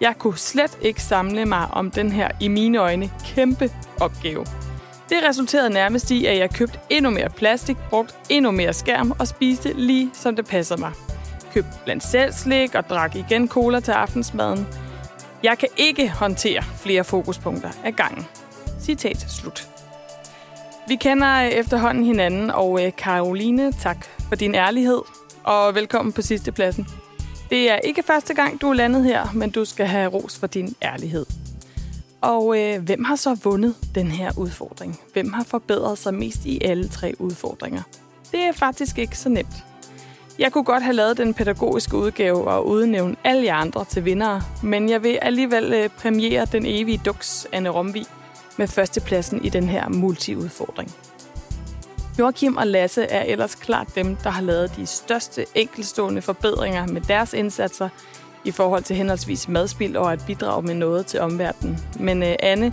Jeg 0.00 0.14
kunne 0.18 0.38
slet 0.38 0.78
ikke 0.82 1.02
samle 1.02 1.44
mig 1.44 1.68
om 1.72 1.90
den 1.90 2.12
her, 2.12 2.28
i 2.40 2.48
mine 2.48 2.78
øjne, 2.78 3.10
kæmpe 3.24 3.70
opgave. 4.00 4.46
Det 5.08 5.18
resulterede 5.28 5.70
nærmest 5.70 6.10
i, 6.10 6.26
at 6.26 6.38
jeg 6.38 6.50
købte 6.50 6.78
endnu 6.90 7.10
mere 7.10 7.30
plastik, 7.30 7.76
brugt 7.90 8.14
endnu 8.30 8.50
mere 8.50 8.72
skærm 8.72 9.10
og 9.18 9.28
spiste 9.28 9.72
lige 9.72 10.10
som 10.12 10.36
det 10.36 10.46
passer 10.46 10.76
mig. 10.76 10.92
Købte 11.52 11.70
blandt 11.84 12.04
selv 12.04 12.32
slik 12.32 12.74
og 12.74 12.88
drak 12.88 13.16
igen 13.16 13.48
cola 13.48 13.80
til 13.80 13.92
aftensmaden. 13.92 14.66
Jeg 15.42 15.58
kan 15.58 15.68
ikke 15.76 16.08
håndtere 16.10 16.62
flere 16.62 17.04
fokuspunkter 17.04 17.70
ad 17.84 17.92
gangen. 17.92 18.26
Citat 18.80 19.26
slut. 19.28 19.73
Vi 20.88 20.96
kender 20.96 21.42
øh, 21.42 21.48
efterhånden 21.48 22.04
hinanden, 22.04 22.50
og 22.50 22.84
øh, 22.84 22.92
Karoline, 22.98 23.72
tak 23.72 24.06
for 24.28 24.34
din 24.34 24.54
ærlighed, 24.54 25.00
og 25.44 25.74
velkommen 25.74 26.12
på 26.12 26.22
sidste 26.22 26.52
pladsen. 26.52 26.86
Det 27.50 27.70
er 27.70 27.76
ikke 27.76 28.02
første 28.02 28.34
gang, 28.34 28.60
du 28.60 28.70
er 28.70 28.74
landet 28.74 29.04
her, 29.04 29.32
men 29.34 29.50
du 29.50 29.64
skal 29.64 29.86
have 29.86 30.10
ros 30.10 30.38
for 30.38 30.46
din 30.46 30.76
ærlighed. 30.82 31.26
Og 32.20 32.60
øh, 32.60 32.82
hvem 32.82 33.04
har 33.04 33.16
så 33.16 33.34
vundet 33.44 33.74
den 33.94 34.06
her 34.06 34.38
udfordring? 34.38 35.00
Hvem 35.12 35.32
har 35.32 35.44
forbedret 35.44 35.98
sig 35.98 36.14
mest 36.14 36.46
i 36.46 36.64
alle 36.64 36.88
tre 36.88 37.14
udfordringer? 37.18 37.82
Det 38.32 38.40
er 38.40 38.52
faktisk 38.52 38.98
ikke 38.98 39.18
så 39.18 39.28
nemt. 39.28 39.64
Jeg 40.38 40.52
kunne 40.52 40.64
godt 40.64 40.82
have 40.82 40.96
lavet 40.96 41.16
den 41.16 41.34
pædagogiske 41.34 41.96
udgave 41.96 42.44
og 42.48 42.68
udnævne 42.68 43.16
alle 43.24 43.44
jer 43.44 43.54
andre 43.54 43.84
til 43.84 44.04
vindere, 44.04 44.42
men 44.62 44.88
jeg 44.88 45.02
vil 45.02 45.18
alligevel 45.22 45.72
øh, 45.74 45.88
premiere 45.88 46.44
den 46.44 46.66
evige 46.66 47.00
duks 47.04 47.46
Anne 47.52 47.68
Romvi 47.68 48.06
med 48.56 48.66
førstepladsen 48.66 49.44
i 49.44 49.48
den 49.48 49.68
her 49.68 49.88
multiudfordring. 49.88 50.92
Joachim 52.18 52.56
og 52.56 52.66
Lasse 52.66 53.02
er 53.02 53.22
ellers 53.22 53.54
klart 53.54 53.94
dem, 53.94 54.16
der 54.16 54.30
har 54.30 54.42
lavet 54.42 54.76
de 54.76 54.86
største 54.86 55.46
enkelstående 55.54 56.22
forbedringer 56.22 56.86
med 56.86 57.00
deres 57.00 57.32
indsatser– 57.32 57.88
i 58.44 58.50
forhold 58.50 58.82
til 58.82 58.96
henholdsvis 58.96 59.48
madspild 59.48 59.96
og 59.96 60.12
at 60.12 60.24
bidrage 60.26 60.62
med 60.62 60.74
noget 60.74 61.06
til 61.06 61.20
omverdenen. 61.20 61.78
Men 62.00 62.22
uh, 62.22 62.28
Anne, 62.38 62.72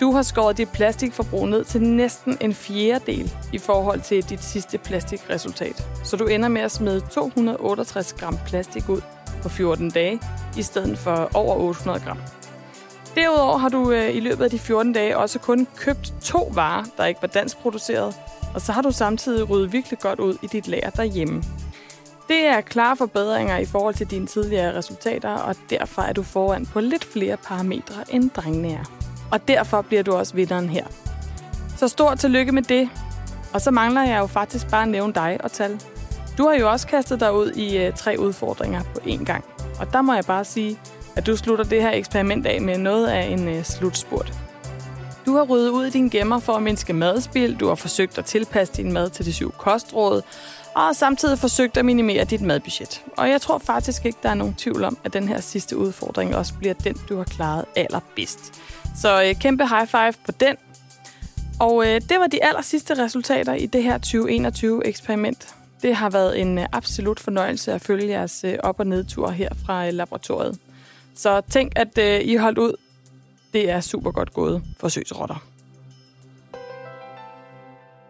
du 0.00 0.12
har 0.12 0.22
skåret 0.22 0.56
dit 0.56 0.68
plastikforbrug 0.68 1.48
ned 1.48 1.64
til 1.64 1.82
næsten 1.82 2.36
en 2.40 2.54
fjerdedel 2.54 3.32
i 3.52 3.58
forhold 3.58 4.00
til 4.00 4.28
dit 4.28 4.44
sidste 4.44 4.78
plastikresultat. 4.78 5.88
Så 6.04 6.16
du 6.16 6.26
ender 6.26 6.48
med 6.48 6.62
at 6.62 6.72
smide 6.72 7.00
268 7.00 8.12
gram 8.12 8.38
plastik 8.46 8.88
ud 8.88 9.00
på 9.42 9.48
14 9.48 9.90
dage, 9.90 10.20
i 10.56 10.62
stedet 10.62 10.98
for 10.98 11.30
over 11.34 11.56
800 11.56 12.04
gram. 12.04 12.18
Derudover 13.14 13.58
har 13.58 13.68
du 13.68 13.90
øh, 13.90 14.16
i 14.16 14.20
løbet 14.20 14.44
af 14.44 14.50
de 14.50 14.58
14 14.58 14.92
dage 14.92 15.18
også 15.18 15.38
kun 15.38 15.66
købt 15.76 16.14
to 16.22 16.50
varer, 16.54 16.84
der 16.96 17.04
ikke 17.04 17.22
var 17.22 17.28
dansk 17.28 17.58
produceret, 17.58 18.14
og 18.54 18.60
så 18.60 18.72
har 18.72 18.82
du 18.82 18.90
samtidig 18.90 19.50
ryddet 19.50 19.72
virkelig 19.72 19.98
godt 19.98 20.20
ud 20.20 20.36
i 20.42 20.46
dit 20.46 20.68
lager 20.68 20.90
derhjemme. 20.90 21.42
Det 22.28 22.46
er 22.46 22.60
klare 22.60 22.96
forbedringer 22.96 23.56
i 23.58 23.64
forhold 23.64 23.94
til 23.94 24.10
dine 24.10 24.26
tidligere 24.26 24.78
resultater, 24.78 25.30
og 25.30 25.56
derfor 25.70 26.02
er 26.02 26.12
du 26.12 26.22
foran 26.22 26.66
på 26.66 26.80
lidt 26.80 27.04
flere 27.04 27.36
parametre, 27.36 28.04
end 28.10 28.30
drengene 28.30 28.72
er. 28.72 28.84
Og 29.32 29.48
derfor 29.48 29.82
bliver 29.82 30.02
du 30.02 30.12
også 30.12 30.34
vinderen 30.34 30.68
her. 30.68 30.86
Så 31.76 31.88
stort 31.88 32.18
tillykke 32.18 32.52
med 32.52 32.62
det. 32.62 32.88
Og 33.54 33.60
så 33.60 33.70
mangler 33.70 34.02
jeg 34.02 34.18
jo 34.18 34.26
faktisk 34.26 34.70
bare 34.70 34.82
at 34.82 34.88
nævne 34.88 35.12
dig 35.12 35.38
og 35.44 35.52
tal. 35.52 35.80
Du 36.38 36.48
har 36.48 36.54
jo 36.54 36.70
også 36.70 36.86
kastet 36.86 37.20
dig 37.20 37.34
ud 37.34 37.50
i 37.50 37.78
øh, 37.78 37.92
tre 37.92 38.16
udfordringer 38.18 38.82
på 38.82 39.00
én 39.04 39.24
gang. 39.24 39.44
Og 39.80 39.92
der 39.92 40.02
må 40.02 40.14
jeg 40.14 40.24
bare 40.24 40.44
sige, 40.44 40.78
at 41.16 41.26
du 41.26 41.36
slutter 41.36 41.64
det 41.64 41.82
her 41.82 41.90
eksperiment 41.90 42.46
af 42.46 42.60
med 42.60 42.78
noget 42.78 43.06
af 43.06 43.22
en 43.22 43.48
øh, 43.48 43.64
slutspurt. 43.64 44.32
Du 45.26 45.36
har 45.36 45.42
ryddet 45.44 45.70
ud 45.70 45.86
i 45.86 45.90
din 45.90 46.08
gemmer 46.08 46.38
for 46.38 46.52
at 46.52 46.62
mindske 46.62 46.92
madspil, 46.92 47.56
du 47.60 47.68
har 47.68 47.74
forsøgt 47.74 48.18
at 48.18 48.24
tilpasse 48.24 48.74
din 48.74 48.92
mad 48.92 49.10
til 49.10 49.24
de 49.24 49.32
syv 49.32 49.52
kostråd, 49.52 50.22
og 50.74 50.96
samtidig 50.96 51.38
forsøgt 51.38 51.76
at 51.76 51.84
minimere 51.84 52.24
dit 52.24 52.40
madbudget. 52.40 53.02
Og 53.16 53.30
jeg 53.30 53.40
tror 53.40 53.58
faktisk 53.58 54.04
ikke, 54.04 54.18
der 54.22 54.28
er 54.28 54.34
nogen 54.34 54.54
tvivl 54.54 54.84
om, 54.84 54.98
at 55.04 55.12
den 55.12 55.28
her 55.28 55.40
sidste 55.40 55.76
udfordring 55.76 56.36
også 56.36 56.54
bliver 56.54 56.74
den, 56.74 56.94
du 57.08 57.16
har 57.16 57.24
klaret 57.24 57.64
allerbedst. 57.76 58.60
Så 58.96 59.22
øh, 59.24 59.34
kæmpe 59.34 59.66
high 59.66 59.86
five 59.86 60.12
på 60.26 60.32
den. 60.32 60.56
Og 61.60 61.86
øh, 61.86 62.00
det 62.00 62.18
var 62.20 62.26
de 62.26 62.44
aller 62.44 62.62
sidste 62.62 63.04
resultater 63.04 63.54
i 63.54 63.66
det 63.66 63.82
her 63.82 63.98
2021-eksperiment. 63.98 65.54
Det 65.82 65.96
har 65.96 66.10
været 66.10 66.40
en 66.40 66.58
øh, 66.58 66.66
absolut 66.72 67.20
fornøjelse 67.20 67.72
at 67.72 67.80
følge 67.80 68.08
jeres 68.08 68.44
øh, 68.44 68.58
op- 68.62 68.80
og 68.80 68.86
nedtur 68.86 69.30
her 69.30 69.48
fra 69.66 69.86
øh, 69.86 69.92
laboratoriet. 69.92 70.58
Så 71.14 71.40
tænk, 71.50 71.72
at 71.76 71.98
øh, 71.98 72.20
I 72.20 72.36
holdt 72.36 72.58
ud. 72.58 72.76
Det 73.52 73.70
er 73.70 73.80
super 73.80 74.10
godt 74.10 74.32
gået 74.32 74.62
forsøgsrotter. 74.80 75.46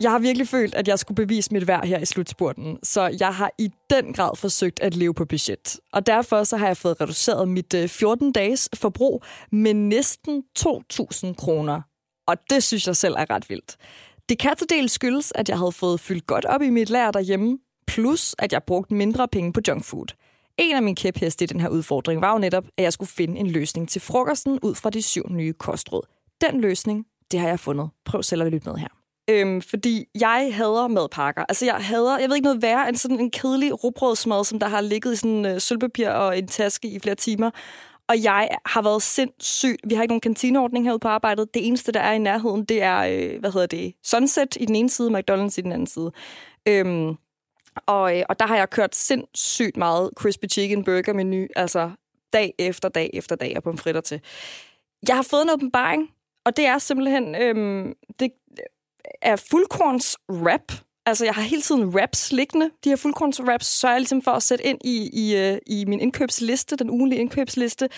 Jeg 0.00 0.10
har 0.10 0.18
virkelig 0.18 0.48
følt, 0.48 0.74
at 0.74 0.88
jeg 0.88 0.98
skulle 0.98 1.26
bevise 1.26 1.52
mit 1.52 1.66
værd 1.66 1.86
her 1.86 1.98
i 1.98 2.04
slutspurten, 2.04 2.78
så 2.82 3.16
jeg 3.20 3.34
har 3.34 3.50
i 3.58 3.70
den 3.90 4.12
grad 4.12 4.36
forsøgt 4.36 4.80
at 4.80 4.94
leve 4.94 5.14
på 5.14 5.24
budget. 5.24 5.80
Og 5.92 6.06
derfor 6.06 6.44
så 6.44 6.56
har 6.56 6.66
jeg 6.66 6.76
fået 6.76 7.00
reduceret 7.00 7.48
mit 7.48 7.74
øh, 7.74 7.84
14-dages 7.84 8.68
forbrug 8.74 9.24
med 9.52 9.74
næsten 9.74 10.42
2.000 10.58 11.34
kroner. 11.34 11.80
Og 12.26 12.36
det 12.50 12.62
synes 12.62 12.86
jeg 12.86 12.96
selv 12.96 13.14
er 13.18 13.30
ret 13.30 13.50
vildt. 13.50 13.76
Det 14.28 14.38
kan 14.38 14.56
til 14.56 14.70
del 14.70 14.88
skyldes, 14.88 15.32
at 15.34 15.48
jeg 15.48 15.58
havde 15.58 15.72
fået 15.72 16.00
fyldt 16.00 16.26
godt 16.26 16.44
op 16.44 16.62
i 16.62 16.70
mit 16.70 16.90
lager 16.90 17.10
derhjemme, 17.10 17.58
plus 17.86 18.34
at 18.38 18.52
jeg 18.52 18.62
brugte 18.62 18.94
mindre 18.94 19.28
penge 19.28 19.52
på 19.52 19.60
junkfood. 19.68 20.06
En 20.58 20.76
af 20.76 20.82
mine 20.82 20.96
kæpheste 20.96 21.44
i 21.44 21.46
den 21.46 21.60
her 21.60 21.68
udfordring 21.68 22.20
var 22.20 22.32
jo 22.32 22.38
netop, 22.38 22.64
at 22.78 22.84
jeg 22.84 22.92
skulle 22.92 23.10
finde 23.10 23.40
en 23.40 23.50
løsning 23.50 23.88
til 23.88 24.00
frokosten 24.00 24.58
ud 24.62 24.74
fra 24.74 24.90
de 24.90 25.02
syv 25.02 25.22
nye 25.30 25.52
kostråd. 25.52 26.02
Den 26.40 26.60
løsning, 26.60 27.06
det 27.30 27.40
har 27.40 27.48
jeg 27.48 27.60
fundet. 27.60 27.90
Prøv 28.04 28.22
selv 28.22 28.42
at 28.42 28.52
lytte 28.52 28.70
med 28.70 28.78
her. 28.78 28.88
Øhm, 29.30 29.62
fordi 29.62 30.04
jeg 30.20 30.50
hader 30.52 30.88
madpakker. 30.88 31.44
Altså, 31.48 31.64
jeg 31.64 31.74
hader, 31.74 32.18
jeg 32.18 32.28
ved 32.28 32.36
ikke 32.36 32.44
noget 32.44 32.62
værre 32.62 32.88
end 32.88 32.96
sådan 32.96 33.20
en 33.20 33.30
kedelig 33.30 33.84
rugbrødsmad, 33.84 34.44
som 34.44 34.58
der 34.58 34.68
har 34.68 34.80
ligget 34.80 35.12
i 35.12 35.16
sådan 35.16 35.46
øh, 35.46 35.60
sølvpapir 35.60 36.08
og 36.08 36.38
en 36.38 36.48
taske 36.48 36.88
i 36.88 37.00
flere 37.00 37.14
timer. 37.14 37.50
Og 38.08 38.22
jeg 38.22 38.48
har 38.66 38.82
været 38.82 39.02
sindssygt. 39.02 39.80
Vi 39.88 39.94
har 39.94 40.02
ikke 40.02 40.12
nogen 40.12 40.20
kantineordning 40.20 40.84
herude 40.84 40.98
på 40.98 41.08
arbejdet. 41.08 41.54
Det 41.54 41.66
eneste, 41.66 41.92
der 41.92 42.00
er 42.00 42.12
i 42.12 42.18
nærheden, 42.18 42.64
det 42.64 42.82
er, 42.82 42.98
øh, 42.98 43.40
hvad 43.40 43.52
hedder 43.52 43.66
det, 43.66 43.94
Sunset 44.04 44.56
i 44.60 44.64
den 44.64 44.76
ene 44.76 44.90
side, 44.90 45.10
McDonald's 45.18 45.54
i 45.58 45.60
den 45.60 45.72
anden 45.72 45.86
side. 45.86 46.12
Øhm, 46.68 47.14
og, 47.76 48.18
øh, 48.18 48.24
og 48.28 48.38
der 48.38 48.46
har 48.46 48.56
jeg 48.56 48.70
kørt 48.70 48.96
sindssygt 48.96 49.76
meget 49.76 50.10
crispy 50.16 50.44
chicken 50.50 50.84
burger 50.84 51.12
menu, 51.12 51.46
altså 51.56 51.90
dag 52.32 52.54
efter 52.58 52.88
dag 52.88 53.10
efter 53.12 53.36
dag, 53.36 53.52
og 53.56 53.62
pomfritter 53.62 54.00
til. 54.00 54.20
Jeg 55.08 55.16
har 55.16 55.22
fået 55.22 55.42
en 55.42 55.50
åbenbaring, 55.50 56.10
og 56.44 56.56
det 56.56 56.66
er 56.66 56.78
simpelthen, 56.78 57.34
øhm, 57.34 57.94
det 58.20 58.30
øh, 58.50 58.64
er 59.22 59.36
fuldkorns 59.36 60.16
wrap. 60.32 60.72
Altså, 61.06 61.24
jeg 61.24 61.34
har 61.34 61.42
hele 61.42 61.62
tiden 61.62 61.84
wraps 61.84 62.32
liggende. 62.32 62.70
De 62.84 62.88
her 62.88 62.96
fuldkorns 62.96 63.40
wraps, 63.42 63.66
så 63.66 63.88
jeg 63.88 64.00
ligesom 64.00 64.22
for 64.22 64.30
at 64.30 64.42
sætte 64.42 64.66
ind 64.66 64.78
i, 64.84 65.10
i, 65.12 65.36
øh, 65.36 65.58
i 65.66 65.84
min 65.84 66.00
indkøbsliste, 66.00 66.76
den 66.76 66.90
ugenlige 66.90 67.20
indkøbsliste, 67.20 67.88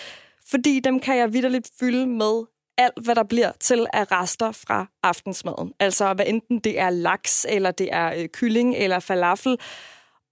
fordi 0.45 0.79
dem 0.79 0.99
kan 0.99 1.17
jeg 1.17 1.33
vidderligt 1.33 1.69
fylde 1.79 2.07
med 2.07 2.45
alt, 2.77 3.03
hvad 3.03 3.15
der 3.15 3.23
bliver 3.23 3.51
til 3.59 3.85
af 3.93 4.11
rester 4.11 4.51
fra 4.51 4.87
aftensmaden. 5.03 5.73
Altså, 5.79 6.13
hvad 6.13 6.25
enten 6.27 6.59
det 6.59 6.79
er 6.79 6.89
laks, 6.89 7.45
eller 7.49 7.71
det 7.71 7.89
er 7.91 8.13
øh, 8.17 8.27
kylling, 8.27 8.75
eller 8.75 8.99
falafel. 8.99 9.57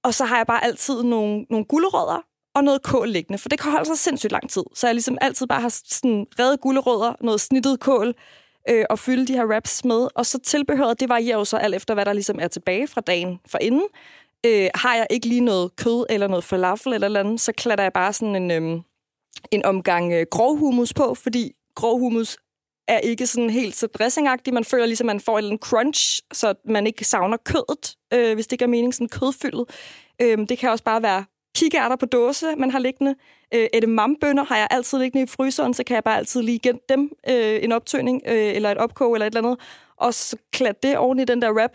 Og 0.04 0.14
så 0.14 0.26
har 0.26 0.38
jeg 0.38 0.48
bare 0.48 0.64
altid 0.64 1.04
nogle, 1.04 1.46
nogle 1.50 1.66
gulerødder 1.66 2.22
og 2.56 2.64
noget 2.64 2.84
kål 2.84 3.10
liggende, 3.10 3.38
for 3.38 3.50
det 3.50 3.60
kan 3.60 3.72
holde 3.72 3.86
sig 3.86 3.98
sindssygt 3.98 4.32
lang 4.32 4.50
tid. 4.50 4.64
Så 4.76 4.88
jeg 4.88 4.94
ligesom 4.96 5.18
altid 5.22 5.48
bare 5.48 5.62
har 5.62 5.70
sådan 5.70 6.28
reddet 6.40 6.62
gulerødder, 6.62 7.14
noget 7.22 7.42
snittet 7.42 7.80
kål, 7.80 8.14
øh, 8.70 8.86
og 8.90 9.00
fylde 9.00 9.28
de 9.28 9.34
her 9.34 9.46
wraps 9.46 9.86
med. 9.86 10.08
Og 10.16 10.26
så 10.26 10.40
tilbehøret, 10.40 11.00
det 11.00 11.10
varierer 11.10 11.38
jo 11.38 11.46
så 11.46 11.58
alt 11.58 11.76
efter, 11.76 11.94
hvad 11.94 12.06
der 12.06 12.14
ligesom 12.14 12.40
er 12.40 12.48
tilbage 12.48 12.88
fra 12.88 13.02
dagen 13.02 13.40
for 13.48 13.58
inden. 13.62 13.88
Øh, 14.46 14.70
har 14.76 14.96
jeg 14.96 15.08
ikke 15.10 15.28
lige 15.28 15.42
noget 15.42 15.76
kød 15.76 16.06
eller 16.10 16.28
noget 16.28 16.44
falafel 16.44 16.94
eller 16.94 17.08
noget 17.08 17.26
andet, 17.26 17.42
så 17.42 17.52
klatter 17.52 17.84
jeg 17.84 17.94
bare 17.94 18.14
sådan 18.14 18.36
en, 18.36 18.52
øh, 18.52 18.82
en 19.52 19.66
omgang 19.66 20.14
øh, 20.14 20.26
grov 20.32 20.58
hummus 20.58 20.94
på, 20.94 21.16
fordi 21.16 21.52
grov 21.76 22.00
hummus 22.00 22.38
er 22.88 22.98
ikke 22.98 23.28
sådan 23.28 23.50
helt 23.50 23.76
så 23.76 23.88
dressingagtig. 23.88 24.54
Man 24.54 24.64
føler 24.66 24.86
ligesom, 24.86 25.10
at 25.10 25.16
man 25.16 25.20
får 25.20 25.40
en 25.40 25.58
crunch, 25.58 26.22
så 26.34 26.54
man 26.66 26.88
ikke 26.88 27.04
savner 27.04 27.38
kødet, 27.38 27.96
øh, 28.14 28.34
hvis 28.34 28.48
det 28.48 28.52
ikke 28.52 28.64
er 28.64 28.68
meningen 28.70 28.92
sådan 28.92 29.10
kødfyldet. 29.10 29.66
Øh, 30.22 30.38
det 30.50 30.58
kan 30.58 30.70
også 30.70 30.84
bare 30.84 31.04
være 31.04 31.26
kikærter 31.56 31.96
på 31.96 32.06
dåse, 32.06 32.56
man 32.58 32.72
har 32.72 32.80
liggende. 32.80 33.16
Øh, 33.54 33.68
edamambønner 33.74 34.44
har 34.44 34.58
jeg 34.58 34.68
altid 34.72 34.98
liggende 35.00 35.24
i 35.24 35.28
fryseren, 35.28 35.74
så 35.74 35.84
kan 35.84 35.96
jeg 35.96 36.04
bare 36.04 36.18
altid 36.18 36.42
lige 36.42 36.56
igen 36.56 36.80
dem 36.90 37.12
øh, 37.30 37.64
en 37.64 37.72
optøning, 37.72 38.22
øh, 38.28 38.56
eller 38.56 38.72
et 38.72 38.78
opkog, 38.78 39.14
eller 39.14 39.26
et 39.26 39.36
eller 39.36 39.48
andet. 39.48 39.60
Og 39.98 40.14
så 40.14 40.38
klat 40.54 40.84
det 40.84 40.98
oven 40.98 41.20
i 41.20 41.26
den 41.26 41.42
der 41.42 41.52
wrap. 41.52 41.72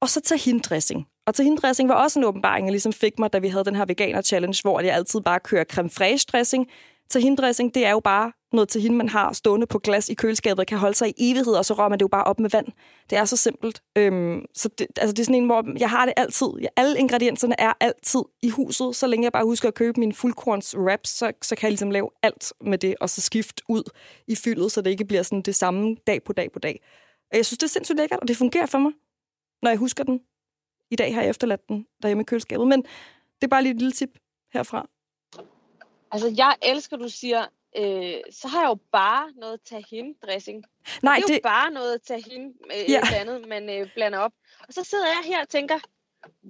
Og 0.00 0.08
så 0.08 0.20
tahindressing. 0.20 1.06
Og 1.26 1.34
tahindressing 1.34 1.88
var 1.88 1.94
også 1.94 2.18
en 2.18 2.24
åbenbaring, 2.24 2.66
jeg 2.66 2.72
ligesom 2.72 2.92
fik 2.92 3.18
mig, 3.18 3.32
da 3.32 3.38
vi 3.38 3.48
havde 3.48 3.64
den 3.64 3.76
her 3.76 3.84
veganer-challenge, 3.84 4.60
hvor 4.62 4.80
jeg 4.80 4.94
altid 4.94 5.20
bare 5.20 5.40
kører 5.40 5.64
creme 5.64 5.90
fraiche 5.90 6.26
dressing. 6.32 6.66
Tahindressing, 7.10 7.74
det 7.74 7.86
er 7.86 7.90
jo 7.90 8.00
bare 8.00 8.32
noget 8.56 8.68
tahin, 8.68 8.96
man 8.96 9.08
har 9.08 9.32
stående 9.32 9.66
på 9.66 9.78
glas 9.78 10.08
i 10.08 10.14
køleskabet, 10.14 10.66
kan 10.66 10.78
holde 10.78 10.94
sig 10.94 11.08
i 11.08 11.30
evighed, 11.30 11.54
og 11.54 11.64
så 11.64 11.74
rører 11.74 11.88
man 11.88 11.98
det 11.98 12.02
jo 12.02 12.08
bare 12.08 12.24
op 12.24 12.40
med 12.40 12.50
vand. 12.50 12.66
Det 13.10 13.18
er 13.18 13.24
så 13.24 13.36
simpelt. 13.36 13.82
Øhm, 13.98 14.44
så 14.54 14.68
det, 14.78 14.86
altså 14.96 15.12
det 15.12 15.18
er 15.18 15.24
sådan 15.24 15.42
en, 15.42 15.46
hvor 15.46 15.78
jeg 15.78 15.90
har 15.90 16.04
det 16.04 16.14
altid. 16.16 16.48
Alle 16.76 16.98
ingredienserne 16.98 17.54
er 17.60 17.72
altid 17.80 18.20
i 18.42 18.48
huset, 18.48 18.96
så 18.96 19.06
længe 19.06 19.24
jeg 19.24 19.32
bare 19.32 19.44
husker 19.44 19.68
at 19.68 19.74
købe 19.74 20.00
min 20.00 20.12
fuldkorns 20.12 20.76
wraps, 20.76 21.10
så, 21.10 21.32
så 21.42 21.56
kan 21.56 21.66
jeg 21.66 21.70
ligesom 21.70 21.90
lave 21.90 22.10
alt 22.22 22.52
med 22.60 22.78
det, 22.78 22.94
og 23.00 23.10
så 23.10 23.20
skifte 23.20 23.62
ud 23.68 23.82
i 24.26 24.36
fyldet, 24.36 24.72
så 24.72 24.80
det 24.80 24.90
ikke 24.90 25.04
bliver 25.04 25.22
sådan 25.22 25.42
det 25.42 25.54
samme 25.54 25.96
dag 26.06 26.24
på 26.24 26.32
dag 26.32 26.52
på 26.52 26.58
dag. 26.58 26.80
Og 27.30 27.36
jeg 27.36 27.46
synes, 27.46 27.58
det 27.58 27.66
er 27.66 27.70
sindssygt 27.70 27.98
lækkert, 27.98 28.20
og 28.20 28.28
det 28.28 28.36
fungerer 28.36 28.66
for 28.66 28.78
mig, 28.78 28.92
når 29.62 29.70
jeg 29.70 29.78
husker 29.78 30.04
den. 30.04 30.20
I 30.90 30.96
dag 30.96 31.14
har 31.14 31.22
jeg 31.22 31.30
efterladt 31.30 31.68
den 31.68 31.86
derhjemme 32.02 32.22
i 32.22 32.24
køleskabet, 32.24 32.66
men 32.66 32.82
det 33.40 33.42
er 33.42 33.48
bare 33.48 33.62
lige 33.62 33.72
et 33.72 33.78
lille 33.78 33.92
tip 33.92 34.18
herfra. 34.52 34.88
Altså, 36.12 36.34
jeg 36.36 36.54
elsker, 36.62 36.96
du 36.96 37.08
siger, 37.08 37.44
øh, 37.76 38.20
så 38.30 38.48
har 38.48 38.60
jeg 38.60 38.68
jo 38.68 38.78
bare 38.92 39.32
noget 39.36 39.60
tahin-dressing. 39.64 40.62
Nej, 41.02 41.16
det 41.16 41.22
er 41.22 41.26
det... 41.26 41.34
jo 41.34 41.40
bare 41.42 41.70
noget 41.70 42.02
tahin, 42.02 42.46
øh, 42.46 42.90
Ja. 42.90 43.00
ja. 43.12 43.20
andet, 43.20 43.48
man 43.48 43.70
øh, 43.70 43.88
blander 43.94 44.18
op. 44.18 44.32
Og 44.68 44.74
så 44.74 44.84
sidder 44.84 45.06
jeg 45.06 45.22
her 45.24 45.40
og 45.40 45.48
tænker, 45.48 45.78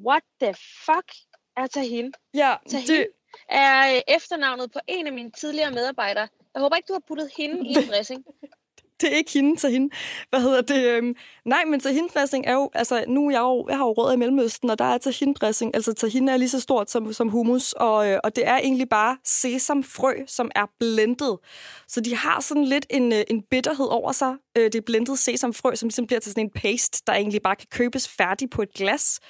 what 0.07 0.23
the 0.43 0.55
fuck 0.87 1.13
er 1.57 1.67
tahin? 1.67 2.13
Ja, 2.35 2.57
Tahin 2.71 2.87
det, 2.89 3.07
er 3.49 3.95
øh, 3.97 4.01
efternavnet 4.09 4.73
på 4.73 4.79
en 4.87 5.07
af 5.07 5.13
mine 5.13 5.31
tidligere 5.31 5.71
medarbejdere. 5.71 6.29
Jeg 6.55 6.63
håber 6.63 6.77
ikke, 6.77 6.87
du 6.87 6.93
har 6.93 7.03
puttet 7.09 7.31
hende 7.37 7.69
i 7.69 7.75
en 7.75 7.89
dressing. 7.93 8.25
det 9.01 9.13
er 9.13 9.17
ikke 9.17 9.33
hende 9.33 9.57
til 9.57 9.71
hende. 9.71 9.95
Hvad 10.31 10.41
hedder 10.41 10.61
det? 10.61 10.85
Øhm, 10.85 11.15
nej, 11.45 11.65
men 11.65 11.81
tahindressing 11.81 12.47
er 12.47 12.53
jo, 12.53 12.71
altså 12.75 13.05
nu 13.09 13.27
er 13.27 13.31
jeg 13.31 13.41
jo, 13.41 13.67
jeg 13.69 13.77
har 13.77 13.85
jo 13.85 13.93
råd 13.93 14.15
i 14.15 14.17
Mellemøsten, 14.17 14.71
og 14.71 14.79
der 14.79 14.85
er 14.85 14.99
tahindressing, 14.99 15.75
altså 15.75 15.93
tahin 15.93 16.29
er 16.29 16.37
lige 16.37 16.49
så 16.49 16.61
stort 16.61 16.91
som, 16.91 17.13
som 17.13 17.29
hummus, 17.29 17.73
og, 17.73 18.09
øh, 18.09 18.19
og 18.25 18.37
det 18.37 18.47
er 18.47 18.57
egentlig 18.57 18.89
bare 18.89 19.17
sesamfrø, 19.25 20.15
som 20.27 20.51
er 20.55 20.67
blendet. 20.81 21.39
Så 21.89 22.01
de 22.01 22.17
har 22.17 22.41
sådan 22.41 22.65
lidt 22.65 22.87
en, 22.91 23.13
øh, 23.13 23.25
en 23.31 23.43
bitterhed 23.51 23.87
over 23.87 24.13
sig. 24.13 24.35
Øh, 24.59 24.65
det 24.65 24.75
er 24.75 24.87
blendet 24.87 25.19
sesamfrø, 25.19 25.75
som 25.75 25.87
ligesom 25.87 26.07
bliver 26.07 26.21
til 26.21 26.33
sådan 26.33 26.45
en 26.45 26.51
paste, 26.51 27.03
der 27.07 27.13
egentlig 27.13 27.43
bare 27.43 27.57
kan 27.57 27.69
købes 27.71 28.09
færdig 28.09 28.51
på 28.51 28.63
et 28.63 28.73
glas. 28.75 29.21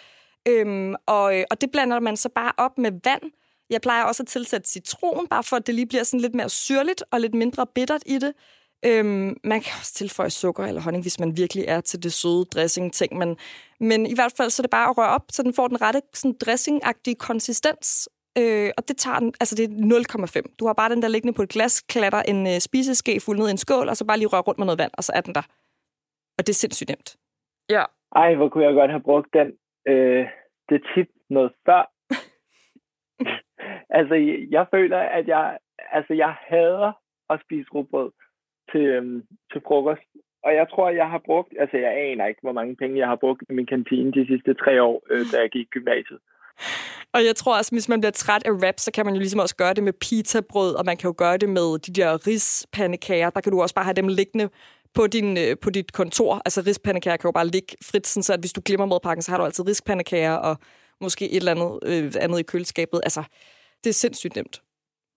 Øhm, 0.48 0.94
og, 1.06 1.38
øh, 1.38 1.44
og 1.50 1.60
det 1.60 1.70
blander 1.70 2.00
man 2.00 2.16
så 2.16 2.28
bare 2.28 2.52
op 2.56 2.78
med 2.78 2.92
vand. 3.04 3.22
Jeg 3.70 3.80
plejer 3.80 4.04
også 4.04 4.22
at 4.22 4.26
tilsætte 4.26 4.68
citron, 4.68 5.26
bare 5.26 5.44
for 5.44 5.56
at 5.56 5.66
det 5.66 5.74
lige 5.74 5.86
bliver 5.86 6.04
sådan 6.04 6.20
lidt 6.20 6.34
mere 6.34 6.48
syrligt 6.48 7.02
og 7.10 7.20
lidt 7.20 7.34
mindre 7.34 7.66
bittert 7.74 8.02
i 8.06 8.18
det. 8.18 8.32
Øhm, 8.88 9.30
man 9.52 9.60
kan 9.64 9.72
også 9.80 9.94
tilføje 9.94 10.30
sukker 10.30 10.64
eller 10.64 10.80
honning, 10.80 11.04
hvis 11.04 11.20
man 11.20 11.36
virkelig 11.36 11.64
er 11.68 11.80
til 11.80 12.02
det 12.02 12.12
søde 12.12 12.44
dressing-ting. 12.54 13.18
Men, 13.18 13.36
men 13.80 14.06
i 14.06 14.14
hvert 14.14 14.34
fald 14.36 14.50
så 14.50 14.60
er 14.60 14.64
det 14.66 14.70
bare 14.70 14.90
at 14.90 14.98
røre 14.98 15.14
op, 15.16 15.26
så 15.28 15.42
den 15.42 15.54
får 15.54 15.68
den 15.68 15.82
rette 15.82 16.00
sådan 16.12 16.36
dressing-agtige 16.44 17.18
konsistens. 17.28 18.08
Øh, 18.40 18.70
og 18.78 18.82
det 18.88 18.96
tager 18.96 19.18
den, 19.18 19.34
altså 19.40 19.54
det 19.56 19.64
er 19.64 19.72
0,5. 20.48 20.56
Du 20.58 20.66
har 20.66 20.72
bare 20.80 20.90
den 20.94 21.02
der 21.02 21.08
liggende 21.08 21.36
på 21.36 21.42
et 21.42 21.48
glas, 21.48 21.74
klatter 21.92 22.22
en 22.22 22.46
øh, 22.46 22.58
spiseske 22.68 23.20
fuld 23.24 23.38
ned 23.38 23.48
i 23.48 23.50
en 23.50 23.64
skål, 23.64 23.88
og 23.88 23.96
så 23.96 24.06
bare 24.06 24.18
lige 24.18 24.32
røre 24.32 24.46
rundt 24.48 24.58
med 24.58 24.66
noget 24.66 24.78
vand, 24.78 24.92
og 24.98 25.04
så 25.04 25.12
er 25.14 25.20
den 25.20 25.34
der. 25.34 25.46
Og 26.38 26.40
det 26.46 26.52
er 26.52 26.62
sindssygt 26.62 26.90
nemt. 26.90 27.16
Ja. 27.70 27.84
Ej, 28.16 28.34
hvor 28.34 28.48
kunne 28.48 28.64
jeg 28.64 28.74
godt 28.74 28.90
have 28.90 29.06
brugt 29.10 29.28
den, 29.38 29.48
øh, 29.92 30.26
det 30.68 30.80
tip 30.94 31.08
noget 31.30 31.52
før. 31.66 31.82
altså, 33.98 34.14
jeg 34.50 34.66
føler, 34.74 34.98
at 34.98 35.28
jeg, 35.28 35.58
altså, 35.92 36.14
jeg 36.14 36.34
hader 36.48 36.92
at 37.30 37.40
spise 37.44 37.68
rugbrød 37.74 38.10
til, 38.72 38.84
øhm, 38.96 39.22
til 39.52 39.60
frokost. 39.66 40.08
Og 40.46 40.54
jeg 40.54 40.66
tror, 40.72 40.90
jeg 40.90 41.08
har 41.10 41.22
brugt, 41.28 41.52
altså 41.60 41.76
jeg 41.76 41.92
aner 42.04 42.26
ikke, 42.26 42.40
hvor 42.42 42.52
mange 42.52 42.76
penge 42.76 42.98
jeg 42.98 43.08
har 43.08 43.16
brugt 43.16 43.42
i 43.50 43.52
min 43.52 43.66
kantine 43.66 44.12
de 44.12 44.26
sidste 44.26 44.54
tre 44.54 44.82
år, 44.82 45.02
øh, 45.10 45.24
da 45.32 45.36
jeg 45.40 45.50
gik 45.50 45.66
i 45.66 45.74
gymnasiet. 45.74 46.18
Og 47.12 47.24
jeg 47.24 47.36
tror 47.36 47.58
også, 47.58 47.72
hvis 47.74 47.88
man 47.88 48.00
bliver 48.00 48.10
træt 48.10 48.42
af 48.46 48.50
wrap, 48.50 48.78
så 48.78 48.90
kan 48.92 49.06
man 49.06 49.14
jo 49.14 49.20
ligesom 49.20 49.40
også 49.40 49.56
gøre 49.56 49.74
det 49.74 49.84
med 49.84 49.92
pizzabrød, 49.92 50.74
og 50.74 50.84
man 50.86 50.96
kan 50.96 51.08
jo 51.08 51.14
gøre 51.18 51.36
det 51.36 51.48
med 51.48 51.78
de 51.78 51.92
der 51.92 52.26
rispandekager. 52.26 53.30
Der 53.30 53.40
kan 53.40 53.52
du 53.52 53.62
også 53.62 53.74
bare 53.74 53.84
have 53.84 53.94
dem 53.94 54.08
liggende 54.08 54.48
på, 54.94 55.06
din, 55.06 55.38
øh, 55.38 55.56
på 55.62 55.70
dit 55.70 55.92
kontor. 55.92 56.42
Altså 56.44 56.62
rispandekager 56.66 57.16
kan 57.16 57.28
jo 57.28 57.32
bare 57.32 57.46
ligge 57.46 57.76
frit, 57.82 58.06
sådan 58.06 58.22
så 58.22 58.32
at 58.32 58.40
hvis 58.40 58.52
du 58.52 58.60
glemmer 58.64 58.86
madpakken, 58.86 59.22
så 59.22 59.30
har 59.30 59.38
du 59.38 59.44
altid 59.44 59.68
rispandekager 59.68 60.34
og 60.34 60.56
måske 61.00 61.30
et 61.30 61.36
eller 61.36 61.52
andet, 61.52 61.72
øh, 61.90 62.12
andet 62.20 62.38
i 62.40 62.42
køleskabet. 62.42 63.00
Altså, 63.02 63.22
det 63.84 63.90
er 63.90 63.94
sindssygt 63.94 64.36
nemt. 64.36 64.62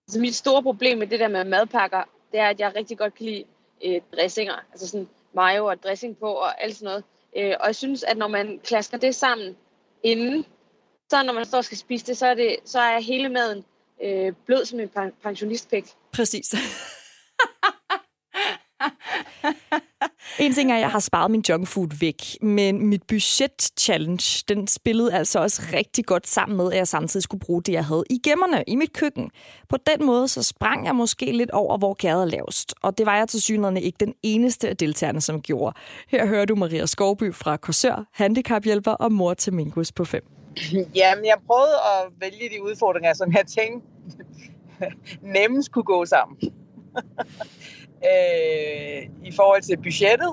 Altså, 0.08 0.20
mit 0.20 0.36
store 0.36 0.64
problem 0.64 0.98
med 0.98 1.08
det 1.08 1.20
der 1.20 1.28
med 1.28 1.44
madpakker, 1.44 2.04
det 2.32 2.40
er, 2.40 2.48
at 2.48 2.60
jeg 2.60 2.76
rigtig 2.76 2.98
godt 2.98 3.16
kan 3.16 3.26
lide 3.26 3.44
øh, 3.86 4.02
dressinger. 4.16 4.56
Altså 4.72 4.88
sådan 4.88 5.10
mayo 5.34 5.66
og 5.66 5.84
dressing 5.84 6.18
på 6.18 6.32
og 6.32 6.64
alt 6.64 6.76
sådan 6.76 6.86
noget. 6.86 7.04
Øh, 7.38 7.56
og 7.60 7.68
jeg 7.68 7.76
synes, 7.76 8.04
at 8.04 8.18
når 8.18 8.28
man 8.28 8.60
klasker 8.64 8.98
det 8.98 9.16
sammen 9.16 9.58
inden, 10.04 10.46
så 11.10 11.24
når 11.24 11.34
man 11.34 11.46
står 11.46 11.58
og 11.58 11.66
skal 11.66 11.78
spise 11.78 12.06
det, 12.06 12.18
så 12.18 12.28
er, 12.28 12.34
det, 12.34 12.56
så 12.66 12.80
er 12.80 13.00
hele 13.00 13.30
maden 13.30 13.66
øh, 14.04 14.34
blød 14.46 14.66
som 14.66 14.80
en 14.80 14.90
pen- 14.90 15.14
pensionistpæk. 15.24 15.86
Præcis. 16.14 16.56
En 20.40 20.54
ting 20.54 20.72
er, 20.72 20.76
at 20.76 20.82
jeg 20.82 20.90
har 20.92 21.00
sparet 21.00 21.32
min 21.32 21.44
junkfood 21.50 21.88
væk, 22.00 22.24
men 22.42 22.88
mit 22.88 23.04
budget-challenge, 23.08 24.44
den 24.48 24.68
spillede 24.68 25.14
altså 25.14 25.40
også 25.40 25.62
rigtig 25.74 26.06
godt 26.06 26.28
sammen 26.28 26.58
med, 26.58 26.72
at 26.72 26.78
jeg 26.78 26.88
samtidig 26.88 27.24
skulle 27.24 27.40
bruge 27.40 27.64
det, 27.64 27.74
jeg 27.74 27.86
havde 27.86 28.04
i 28.10 28.20
gemmerne 28.24 28.64
i 28.68 28.76
mit 28.76 28.94
køkken. 28.94 29.32
På 29.70 29.78
den 29.78 30.06
måde 30.06 30.28
så 30.28 30.44
sprang 30.44 30.86
jeg 30.86 30.96
måske 30.96 31.32
lidt 31.32 31.52
over, 31.52 31.78
hvor 31.78 31.94
gæret 31.94 32.22
er 32.22 32.26
lavest, 32.26 32.76
og 32.82 32.98
det 32.98 33.06
var 33.06 33.18
jeg 33.18 33.28
til 33.28 33.42
synligheden 33.42 33.78
ikke 33.78 33.98
den 34.00 34.14
eneste 34.24 34.70
af 34.70 34.78
deltagerne, 34.78 35.22
som 35.22 35.42
gjorde. 35.42 35.76
Her 36.08 36.26
hører 36.26 36.46
du 36.46 36.56
Maria 36.56 36.86
Skovby 36.86 37.34
fra 37.34 37.58
Korsør, 37.58 38.08
handicaphjælper 38.14 38.92
og 38.92 39.12
mor 39.12 39.34
til 39.34 39.54
Mingus 39.54 39.92
på 39.92 40.06
5. 40.06 40.24
Jamen, 40.96 41.26
jeg 41.26 41.38
prøvede 41.48 41.76
at 41.76 42.12
vælge 42.20 42.50
de 42.58 42.64
udfordringer, 42.64 43.14
som 43.14 43.32
jeg 43.32 43.46
tænkte 43.48 43.88
nemmest 45.40 45.72
kunne 45.72 45.84
gå 45.84 46.06
sammen 46.06 46.38
øh, 48.12 49.28
I 49.30 49.32
forhold 49.36 49.62
til 49.62 49.78
budgettet, 49.78 50.32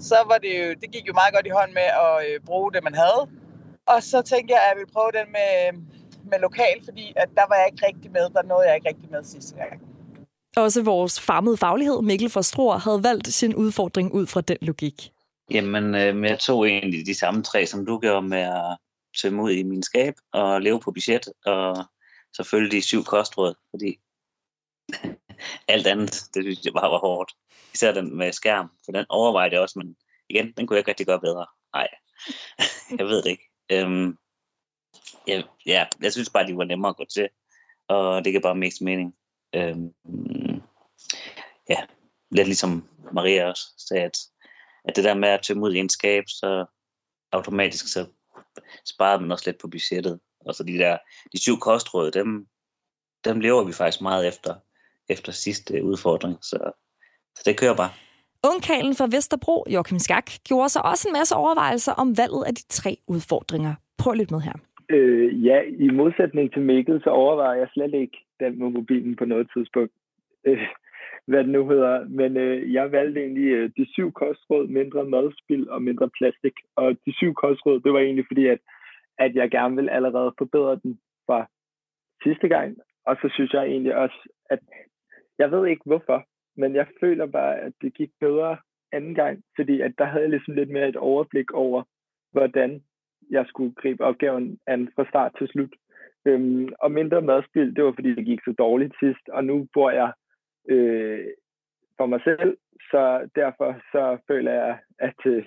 så 0.00 0.16
var 0.30 0.38
det 0.38 0.52
jo, 0.60 0.68
det 0.80 0.90
gik 0.92 1.06
jo 1.08 1.12
meget 1.12 1.34
godt 1.34 1.46
i 1.46 1.56
hånd 1.58 1.72
med 1.72 1.88
at 2.06 2.14
øh, 2.26 2.40
bruge 2.40 2.72
det, 2.72 2.84
man 2.84 2.94
havde. 2.94 3.22
Og 3.86 4.02
så 4.02 4.22
tænkte 4.22 4.54
jeg, 4.54 4.60
at 4.62 4.68
jeg 4.68 4.76
ville 4.78 4.92
prøve 4.92 5.12
den 5.18 5.28
med, 5.38 5.52
med 6.30 6.38
lokal, 6.38 6.78
fordi 6.84 7.12
at 7.16 7.28
der 7.34 7.46
var 7.48 7.56
jeg 7.60 7.66
ikke 7.72 7.86
rigtig 7.86 8.10
med. 8.10 8.30
Der 8.30 8.42
nåede 8.42 8.66
jeg 8.68 8.74
ikke 8.74 8.88
rigtig 8.88 9.10
med 9.10 9.24
sidste 9.24 9.56
gang. 9.56 9.80
Også 10.56 10.82
vores 10.82 11.20
farmede 11.20 11.56
faglighed, 11.56 12.02
Mikkel 12.02 12.30
Forstror, 12.30 12.76
havde 12.76 13.02
valgt 13.02 13.26
sin 13.26 13.54
udfordring 13.54 14.12
ud 14.12 14.26
fra 14.26 14.40
den 14.40 14.56
logik. 14.60 15.12
Jamen, 15.50 15.94
øh, 15.94 16.22
jeg 16.22 16.38
tog 16.38 16.68
egentlig 16.68 17.06
de 17.06 17.14
samme 17.14 17.42
tre, 17.42 17.66
som 17.66 17.86
du 17.86 17.98
gjorde 17.98 18.28
med 18.28 18.38
at 18.38 18.76
tømme 19.22 19.42
ud 19.42 19.50
i 19.50 19.62
min 19.62 19.82
skab 19.82 20.14
og 20.32 20.62
leve 20.62 20.80
på 20.80 20.90
budget, 20.90 21.28
og 21.46 21.84
selvfølgelig 22.36 22.72
de 22.72 22.82
syv 22.82 23.04
kostråd, 23.04 23.54
fordi 23.70 23.98
alt 25.68 25.86
andet, 25.86 26.10
det 26.34 26.44
synes 26.44 26.64
jeg 26.64 26.72
bare 26.72 26.90
var 26.90 26.98
hårdt. 26.98 27.32
Især 27.74 27.92
den 27.92 28.16
med 28.16 28.32
skærm, 28.32 28.70
for 28.84 28.92
den 28.92 29.06
overvejede 29.08 29.54
jeg 29.54 29.62
også, 29.62 29.78
men 29.78 29.96
igen, 30.28 30.52
den 30.52 30.66
kunne 30.66 30.74
jeg 30.74 30.80
ikke 30.80 30.90
rigtig 30.90 31.06
gøre 31.06 31.20
bedre. 31.20 31.46
Nej, 31.74 31.88
jeg 32.98 33.06
ved 33.06 33.22
det 33.22 33.30
ikke. 33.30 33.44
Øhm, 33.72 34.18
ja, 35.28 35.42
ja, 35.66 35.86
jeg 36.02 36.12
synes 36.12 36.30
bare, 36.30 36.46
de 36.46 36.56
var 36.56 36.64
nemmere 36.64 36.90
at 36.90 36.96
gå 36.96 37.04
til, 37.04 37.28
og 37.88 38.24
det 38.24 38.32
kan 38.32 38.42
bare 38.42 38.54
mest 38.54 38.80
mening. 38.80 39.14
Øhm, 39.54 39.92
ja, 41.68 41.86
lidt 42.30 42.48
ligesom 42.48 42.88
Maria 43.12 43.48
også 43.48 43.66
sagde, 43.88 44.04
at, 44.04 44.18
at 44.84 44.96
det 44.96 45.04
der 45.04 45.14
med 45.14 45.28
at 45.28 45.42
tømme 45.42 45.62
ud 45.62 45.74
i 45.74 45.78
en 45.78 45.88
skab, 45.88 46.24
så 46.28 46.66
automatisk 47.32 47.92
så 47.92 48.06
sparede 48.84 49.20
man 49.22 49.32
også 49.32 49.50
lidt 49.50 49.60
på 49.60 49.68
budgettet. 49.68 50.20
Og 50.40 50.54
så 50.54 50.62
de 50.62 50.78
der, 50.78 50.98
de 51.32 51.40
syv 51.40 51.58
kostråd, 51.58 52.10
dem, 52.10 52.46
dem 53.24 53.40
lever 53.40 53.64
vi 53.64 53.72
faktisk 53.72 54.00
meget 54.00 54.28
efter, 54.28 54.54
efter 55.08 55.32
sidste 55.32 55.84
udfordring. 55.84 56.34
Så, 56.40 56.58
så 57.36 57.42
det 57.46 57.60
kører 57.60 57.76
bare. 57.76 57.92
Ungkalen 58.50 58.94
fra 58.94 59.08
Vesterbro, 59.16 59.64
Joachim 59.74 59.98
Skak, 59.98 60.28
gjorde 60.48 60.68
sig 60.68 60.82
også 60.84 61.08
en 61.08 61.12
masse 61.18 61.34
overvejelser 61.34 61.92
om 61.92 62.08
valget 62.18 62.44
af 62.48 62.54
de 62.54 62.64
tre 62.68 62.96
udfordringer. 63.08 63.74
Prøv 63.98 64.12
lidt 64.12 64.30
med 64.30 64.40
her. 64.40 64.56
Øh, 64.90 65.44
ja, 65.44 65.58
i 65.78 65.88
modsætning 65.90 66.52
til 66.52 66.62
Mikkel, 66.62 67.00
så 67.04 67.10
overvejer 67.10 67.58
jeg 67.58 67.68
slet 67.74 67.94
ikke 67.94 68.18
den 68.40 68.58
med 68.58 68.70
mobilen 68.70 69.16
på 69.16 69.24
noget 69.24 69.46
tidspunkt. 69.54 69.92
Øh, 70.46 70.68
hvad 71.26 71.44
det 71.44 71.48
nu 71.48 71.68
hedder. 71.68 72.04
Men 72.08 72.36
øh, 72.36 72.72
jeg 72.72 72.92
valgte 72.92 73.20
egentlig 73.20 73.48
øh, 73.48 73.70
de 73.76 73.86
syv 73.92 74.12
kostråd, 74.12 74.66
mindre 74.68 75.04
madspil 75.04 75.70
og 75.70 75.82
mindre 75.82 76.08
plastik. 76.18 76.52
Og 76.76 76.96
de 77.06 77.12
syv 77.16 77.34
kostråd, 77.34 77.80
det 77.80 77.92
var 77.92 77.98
egentlig 77.98 78.24
fordi, 78.28 78.46
at, 78.46 78.58
at 79.18 79.34
jeg 79.34 79.50
gerne 79.50 79.76
vil 79.76 79.88
allerede 79.88 80.34
forbedre 80.38 80.80
den 80.82 80.98
fra 81.26 81.46
sidste 82.22 82.48
gang. 82.48 82.76
Og 83.06 83.16
så 83.16 83.30
synes 83.34 83.52
jeg 83.52 83.64
egentlig 83.64 83.96
også, 83.96 84.28
at 84.50 84.58
jeg 85.38 85.50
ved 85.50 85.66
ikke 85.66 85.82
hvorfor, 85.84 86.26
men 86.56 86.74
jeg 86.74 86.86
føler 87.00 87.26
bare, 87.26 87.60
at 87.60 87.72
det 87.82 87.94
gik 87.94 88.10
bedre 88.20 88.56
anden 88.92 89.14
gang, 89.14 89.42
fordi 89.56 89.80
at 89.80 89.92
der 89.98 90.04
havde 90.04 90.22
jeg 90.22 90.30
ligesom 90.30 90.54
lidt 90.54 90.70
mere 90.70 90.88
et 90.88 90.96
overblik 90.96 91.52
over, 91.52 91.82
hvordan 92.32 92.82
jeg 93.30 93.44
skulle 93.48 93.74
gribe 93.74 94.04
opgaven 94.04 94.58
an 94.66 94.88
fra 94.94 95.04
start 95.08 95.32
til 95.38 95.48
slut. 95.48 95.74
Øhm, 96.26 96.68
og 96.78 96.92
mindre 96.92 97.22
madspil, 97.22 97.76
det 97.76 97.84
var 97.84 97.92
fordi, 97.92 98.14
det 98.14 98.24
gik 98.24 98.40
så 98.44 98.54
dårligt 98.58 98.94
sidst, 99.00 99.28
og 99.28 99.44
nu 99.44 99.68
bor 99.74 99.90
jeg 99.90 100.12
øh, 100.68 101.26
for 101.96 102.06
mig 102.06 102.20
selv, 102.24 102.56
så 102.90 103.28
derfor 103.34 103.80
så 103.92 104.18
føler 104.28 104.52
jeg, 104.52 104.78
at, 104.98 105.20
øh, 105.26 105.44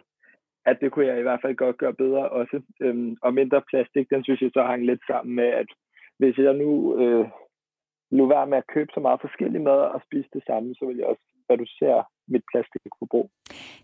at 0.65 0.77
det 0.81 0.91
kunne 0.91 1.07
jeg 1.07 1.19
i 1.19 1.21
hvert 1.21 1.41
fald 1.41 1.55
godt 1.55 1.77
gøre 1.77 1.93
bedre 1.93 2.29
også. 2.29 2.61
Øhm, 2.81 3.17
og 3.21 3.33
mindre 3.33 3.61
plastik, 3.69 4.09
den 4.09 4.23
synes 4.23 4.41
jeg 4.41 4.51
så 4.53 4.63
hang 4.63 4.85
lidt 4.85 5.01
sammen 5.07 5.35
med, 5.35 5.47
at 5.47 5.67
hvis 6.17 6.37
jeg 6.37 6.53
nu 6.53 6.99
øh, 7.01 7.27
nu 8.11 8.27
være 8.27 8.47
med 8.47 8.57
at 8.57 8.67
købe 8.73 8.91
så 8.93 8.99
meget 8.99 9.19
forskellige 9.21 9.63
mad 9.63 9.79
og 9.95 10.01
spise 10.07 10.29
det 10.33 10.43
samme, 10.47 10.75
så 10.75 10.85
vil 10.87 10.97
jeg 10.97 11.05
også 11.05 11.25
reducere 11.51 12.03
mit 12.27 12.43
plastikforbrug. 12.51 13.29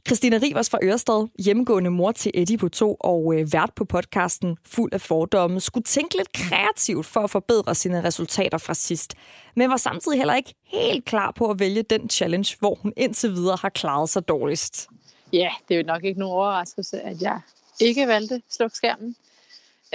Christina 0.08 0.38
Rivers 0.44 0.70
fra 0.70 0.80
Ørsted, 0.84 1.28
hjemmegående 1.46 1.90
mor 1.90 2.12
til 2.12 2.32
Eddie 2.34 2.58
på 2.58 2.70
to 2.70 2.96
og 3.00 3.36
øh, 3.36 3.54
vært 3.54 3.72
på 3.76 3.86
podcasten 3.86 4.58
Fuld 4.66 4.94
af 4.94 5.02
fordomme, 5.02 5.60
skulle 5.60 5.84
tænke 5.84 6.18
lidt 6.18 6.32
kreativt 6.34 7.06
for 7.06 7.20
at 7.20 7.30
forbedre 7.30 7.76
sine 7.76 8.04
resultater 8.04 8.58
fra 8.58 8.74
sidst, 8.74 9.16
men 9.56 9.70
var 9.70 9.78
samtidig 9.78 10.18
heller 10.18 10.36
ikke 10.36 10.54
helt 10.64 11.06
klar 11.06 11.32
på 11.32 11.50
at 11.50 11.60
vælge 11.60 11.84
den 11.84 12.10
challenge, 12.10 12.56
hvor 12.60 12.76
hun 12.76 12.94
indtil 12.98 13.30
videre 13.30 13.58
har 13.62 13.70
klaret 13.70 14.10
sig 14.10 14.28
dårligst. 14.28 14.90
Ja, 15.34 15.50
det 15.68 15.76
er 15.76 15.80
jo 15.80 15.86
nok 15.86 16.04
ikke 16.04 16.20
nogen 16.20 16.36
overraskelse, 16.36 17.02
at 17.02 17.22
jeg 17.22 17.42
ikke 17.82 18.08
valgte 18.08 18.42
sluk 18.50 18.72
skærmen. 18.72 19.16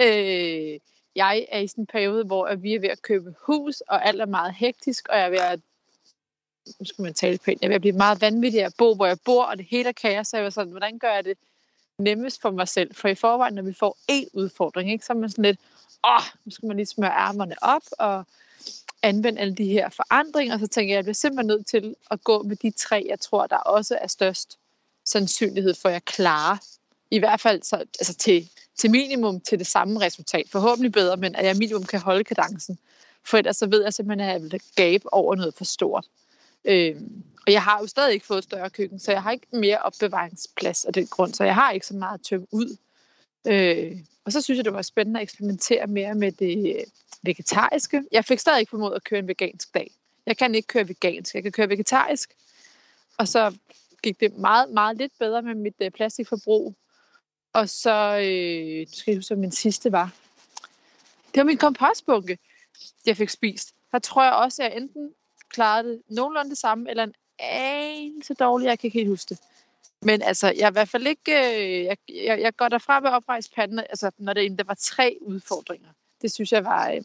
Øh, 0.00 0.80
jeg 1.14 1.46
er 1.50 1.58
i 1.58 1.66
sådan 1.66 1.82
en 1.82 1.86
periode, 1.86 2.24
hvor 2.24 2.54
vi 2.54 2.74
er 2.74 2.80
ved 2.80 2.88
at 2.88 3.02
købe 3.02 3.34
hus, 3.42 3.80
og 3.80 4.08
alt 4.08 4.20
er 4.20 4.26
meget 4.26 4.54
hektisk, 4.54 5.08
og 5.08 5.18
jeg 5.18 5.26
er 5.26 5.30
ved 5.30 5.38
at 5.38 5.60
nu 6.78 6.84
skal 6.84 7.02
man 7.02 7.14
tale 7.14 7.38
pænt, 7.38 7.60
jeg 7.60 7.66
er 7.66 7.70
ved 7.70 7.74
at 7.74 7.80
blive 7.80 7.96
meget 7.96 8.20
vanvittig 8.20 8.64
at 8.64 8.74
bo, 8.78 8.94
hvor 8.94 9.06
jeg 9.06 9.18
bor, 9.24 9.44
og 9.44 9.58
det 9.58 9.66
hele 9.70 9.88
er 9.88 9.92
kaos, 9.92 10.26
så 10.26 10.36
jeg 10.36 10.44
var 10.44 10.50
sådan, 10.50 10.70
hvordan 10.70 10.98
gør 10.98 11.12
jeg 11.14 11.24
det 11.24 11.38
nemmest 11.98 12.40
for 12.40 12.50
mig 12.50 12.68
selv? 12.68 12.94
For 12.94 13.08
i 13.08 13.14
forvejen, 13.14 13.54
når 13.54 13.62
vi 13.62 13.72
får 13.72 13.96
én 14.12 14.28
udfordring, 14.32 14.92
ikke, 14.92 15.04
så 15.04 15.12
er 15.12 15.16
man 15.16 15.30
sådan 15.30 15.44
lidt, 15.44 15.60
åh, 16.04 16.22
nu 16.44 16.50
skal 16.50 16.66
man 16.66 16.76
lige 16.76 16.86
smøre 16.86 17.10
ærmerne 17.10 17.54
op, 17.62 17.82
og 17.98 18.24
anvende 19.02 19.40
alle 19.40 19.54
de 19.54 19.64
her 19.64 19.88
forandringer, 19.88 20.54
og 20.54 20.60
så 20.60 20.66
tænker 20.66 20.92
jeg, 20.92 20.94
at 20.94 20.96
jeg 20.96 21.04
bliver 21.04 21.14
simpelthen 21.14 21.46
nødt 21.46 21.66
til 21.66 21.94
at 22.10 22.24
gå 22.24 22.42
med 22.42 22.56
de 22.56 22.70
tre, 22.70 23.06
jeg 23.08 23.20
tror, 23.20 23.46
der 23.46 23.56
også 23.56 23.98
er 24.00 24.06
størst 24.06 24.58
sandsynlighed 25.04 25.74
for, 25.74 25.88
at 25.88 25.92
jeg 25.92 26.04
klarer. 26.04 26.56
I 27.10 27.18
hvert 27.18 27.40
fald 27.40 27.62
så, 27.62 27.76
altså 27.76 28.14
til, 28.14 28.50
til 28.76 28.90
minimum 28.90 29.40
til 29.40 29.58
det 29.58 29.66
samme 29.66 30.00
resultat. 30.00 30.46
Forhåbentlig 30.48 30.92
bedre, 30.92 31.16
men 31.16 31.34
at 31.34 31.46
jeg 31.46 31.56
minimum 31.56 31.84
kan 31.84 32.00
holde 32.00 32.24
kadencen. 32.24 32.78
For 33.24 33.38
ellers 33.38 33.56
så 33.56 33.66
ved 33.66 33.82
jeg 33.82 33.94
simpelthen, 33.94 34.28
at 34.28 34.32
jeg 34.32 34.42
vil 34.42 34.60
gabe 34.76 35.14
over 35.14 35.34
noget 35.34 35.54
for 35.54 35.64
stort. 35.64 36.06
Øh, 36.64 36.96
og 37.46 37.52
jeg 37.52 37.62
har 37.62 37.80
jo 37.80 37.86
stadig 37.86 38.14
ikke 38.14 38.26
fået 38.26 38.44
større 38.44 38.70
køkken, 38.70 38.98
så 38.98 39.12
jeg 39.12 39.22
har 39.22 39.32
ikke 39.32 39.46
mere 39.52 39.78
opbevaringsplads 39.78 40.84
af 40.84 40.92
den 40.92 41.06
grund, 41.06 41.34
så 41.34 41.44
jeg 41.44 41.54
har 41.54 41.70
ikke 41.70 41.86
så 41.86 41.94
meget 41.94 42.18
at 42.18 42.24
tømme 42.24 42.46
ud. 42.50 42.76
Øh, 43.46 43.96
og 44.24 44.32
så 44.32 44.40
synes 44.40 44.56
jeg, 44.56 44.64
det 44.64 44.72
var 44.72 44.82
spændende 44.82 45.20
at 45.20 45.22
eksperimentere 45.22 45.86
mere 45.86 46.14
med 46.14 46.32
det 46.32 46.76
øh, 46.76 46.82
vegetariske. 47.22 48.04
Jeg 48.12 48.24
fik 48.24 48.38
stadig 48.38 48.60
ikke 48.60 48.70
formået 48.70 48.94
at 48.94 49.04
køre 49.04 49.18
en 49.18 49.28
vegansk 49.28 49.74
dag. 49.74 49.90
Jeg 50.26 50.36
kan 50.36 50.54
ikke 50.54 50.66
køre 50.66 50.88
vegansk, 50.88 51.34
jeg 51.34 51.42
kan 51.42 51.52
køre 51.52 51.68
vegetarisk. 51.68 52.34
Og 53.18 53.28
så 53.28 53.54
gik 54.02 54.20
det 54.20 54.38
meget, 54.38 54.70
meget 54.70 54.96
lidt 54.96 55.12
bedre 55.18 55.42
med 55.42 55.54
mit 55.54 55.74
øh, 55.80 55.90
plastikforbrug. 55.90 56.74
Og 57.52 57.68
så, 57.68 58.18
øh, 58.18 58.80
nu 58.80 58.92
skal 58.92 59.10
jeg 59.12 59.18
huske, 59.18 59.34
hvad 59.34 59.40
min 59.40 59.52
sidste 59.52 59.92
var. 59.92 60.14
Det 61.34 61.36
var 61.36 61.44
min 61.44 61.58
kompostbunke, 61.58 62.38
jeg 63.06 63.16
fik 63.16 63.28
spist. 63.28 63.74
Der 63.92 63.98
tror 63.98 64.24
jeg 64.24 64.32
også, 64.32 64.62
at 64.62 64.70
jeg 64.70 64.76
enten 64.76 65.10
klarede 65.48 65.88
det 65.88 66.02
nogenlunde 66.08 66.50
det 66.50 66.58
samme, 66.58 66.90
eller 66.90 67.04
en 67.04 67.14
anelse 67.38 68.34
dårligt, 68.34 68.68
jeg 68.68 68.78
kan 68.78 68.88
ikke 68.88 68.98
helt 68.98 69.08
huske 69.08 69.28
det. 69.28 69.38
Men 70.02 70.22
altså, 70.22 70.46
jeg 70.46 70.64
er 70.64 70.70
i 70.70 70.72
hvert 70.72 70.88
fald 70.88 71.06
ikke... 71.06 71.32
Øh, 71.32 71.84
jeg, 71.84 71.96
jeg, 72.08 72.40
jeg 72.40 72.56
går 72.56 72.68
derfra 72.68 73.00
med 73.00 73.10
oprejst 73.10 73.54
panden, 73.54 73.78
altså, 73.78 74.10
når 74.18 74.32
det, 74.32 74.58
der 74.58 74.64
var 74.64 74.74
tre 74.80 75.18
udfordringer. 75.20 75.88
Det 76.22 76.32
synes 76.32 76.52
jeg 76.52 76.64
var, 76.64 76.90
øh, 76.90 77.02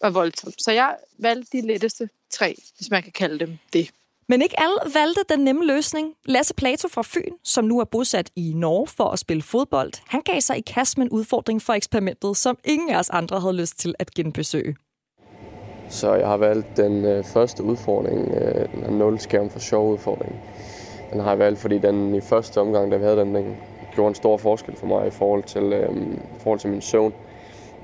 var 0.00 0.10
voldsomt. 0.10 0.62
Så 0.62 0.72
jeg 0.72 0.96
valgte 1.18 1.56
de 1.56 1.66
letteste 1.66 2.08
tre, 2.30 2.56
hvis 2.76 2.90
man 2.90 3.02
kan 3.02 3.12
kalde 3.12 3.38
dem 3.38 3.58
det. 3.72 3.90
Men 4.28 4.42
ikke 4.42 4.60
alle 4.60 4.94
valgte 4.94 5.20
den 5.28 5.44
nemme 5.44 5.66
løsning. 5.66 6.14
Lasse 6.26 6.54
Plato 6.54 6.88
fra 6.88 7.02
Fyn, 7.04 7.32
som 7.44 7.64
nu 7.64 7.80
er 7.80 7.84
bosat 7.84 8.30
i 8.36 8.52
Norge 8.56 8.86
for 8.86 9.04
at 9.04 9.18
spille 9.18 9.42
fodbold, 9.42 9.92
han 10.08 10.20
gav 10.20 10.40
sig 10.40 10.58
i 10.58 10.60
kast 10.60 10.98
med 10.98 11.06
en 11.06 11.12
udfordring 11.12 11.62
for 11.62 11.72
eksperimentet, 11.72 12.36
som 12.36 12.58
ingen 12.64 12.90
af 12.90 12.98
os 12.98 13.10
andre 13.10 13.40
havde 13.40 13.56
lyst 13.56 13.78
til 13.78 13.94
at 13.98 14.10
genbesøge. 14.10 14.76
Så 15.88 16.14
jeg 16.14 16.28
har 16.28 16.36
valgt 16.36 16.76
den 16.76 17.04
øh, 17.04 17.24
første 17.24 17.62
udfordring, 17.62 18.34
øh, 18.34 18.86
den 18.86 18.98
0 18.98 19.20
skærm 19.20 19.50
for 19.50 19.58
sjov 19.58 19.92
udfordring. 19.92 20.40
Den 21.12 21.20
har 21.20 21.30
jeg 21.30 21.38
valgt, 21.38 21.60
fordi 21.60 21.78
den 21.78 22.14
i 22.14 22.20
første 22.20 22.60
omgang, 22.60 22.92
da 22.92 22.96
vi 22.96 23.04
havde 23.04 23.16
den, 23.16 23.34
den 23.34 23.56
gjorde 23.94 24.08
en 24.08 24.14
stor 24.14 24.36
forskel 24.36 24.76
for 24.76 24.86
mig 24.86 25.06
i 25.06 25.10
forhold 25.10 25.42
til, 25.42 25.62
øh, 25.62 25.96
i 26.36 26.40
forhold 26.40 26.58
til 26.60 26.70
min 26.70 26.80
søvn. 26.80 27.12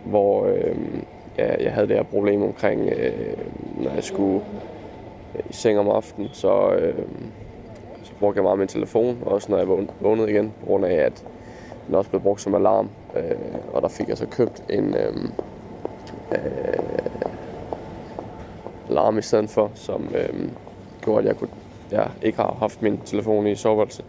Hvor 0.05 0.47
øh, 0.47 0.77
ja, 1.39 1.63
jeg 1.63 1.73
havde 1.73 1.89
det 1.89 1.97
her 1.97 2.03
problem 2.03 2.43
omkring, 2.43 2.81
øh, 2.81 3.37
når 3.77 3.91
jeg 3.91 4.05
skulle 4.05 4.45
i 5.51 5.53
seng 5.53 5.79
om 5.79 5.89
aftenen, 5.89 6.31
så, 6.33 6.71
øh, 6.71 6.95
så 8.03 8.13
brugte 8.19 8.39
jeg 8.39 8.43
meget 8.43 8.59
min 8.59 8.69
telefon, 8.69 9.19
også 9.27 9.51
når 9.51 9.59
jeg 9.59 9.69
vågnede 10.01 10.31
igen, 10.31 10.53
på 10.61 10.67
grund 10.67 10.85
af, 10.85 10.95
at 10.95 11.25
den 11.87 11.95
også 11.95 12.11
blev 12.11 12.23
brugt 12.23 12.41
som 12.41 12.55
alarm. 12.55 12.89
Øh, 13.17 13.37
og 13.73 13.83
der 13.83 13.89
fik 13.89 14.09
jeg 14.09 14.19
så 14.19 14.27
købt 14.27 14.63
en 14.71 14.95
øh, 14.95 15.15
øh, 16.33 16.39
alarm 18.91 19.19
i 19.19 19.23
stedet 19.23 19.51
for, 19.51 19.71
som 19.75 20.09
øh, 20.15 20.49
gjorde, 21.03 21.19
at 21.19 21.27
jeg 21.27 21.37
kunne 21.37 21.51
jeg 21.91 22.11
ikke 22.23 22.37
har 22.37 22.57
haft 22.59 22.83
min 22.83 23.01
telefon 23.05 23.47
i 23.47 23.55
soveværelset 23.55 24.05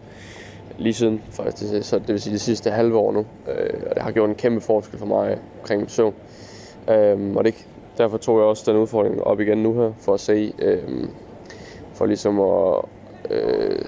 lige 0.78 0.94
siden, 0.94 1.22
faktisk. 1.30 1.88
Så 1.88 1.98
det 1.98 2.08
vil 2.08 2.20
sige 2.20 2.34
de 2.34 2.38
sidste 2.38 2.70
halve 2.70 2.98
år 2.98 3.12
nu. 3.12 3.26
Øh, 3.48 3.80
og 3.90 3.94
det 3.94 4.02
har 4.02 4.10
gjort 4.10 4.28
en 4.28 4.34
kæmpe 4.34 4.60
forskel 4.60 4.98
for 4.98 5.06
mig 5.06 5.38
omkring 5.60 5.80
min 5.80 5.88
søvn. 5.88 6.14
Øh, 6.90 7.36
og 7.36 7.44
det, 7.44 7.66
derfor 7.98 8.18
tog 8.18 8.38
jeg 8.38 8.46
også 8.46 8.72
den 8.72 8.80
udfordring 8.80 9.22
op 9.22 9.40
igen 9.40 9.58
nu 9.58 9.74
her, 9.74 9.92
for 9.98 10.14
at 10.14 10.20
se, 10.20 10.54
øh, 10.58 11.08
for 11.94 12.06
ligesom 12.06 12.40
at, 12.40 12.84
øh, 13.30 13.78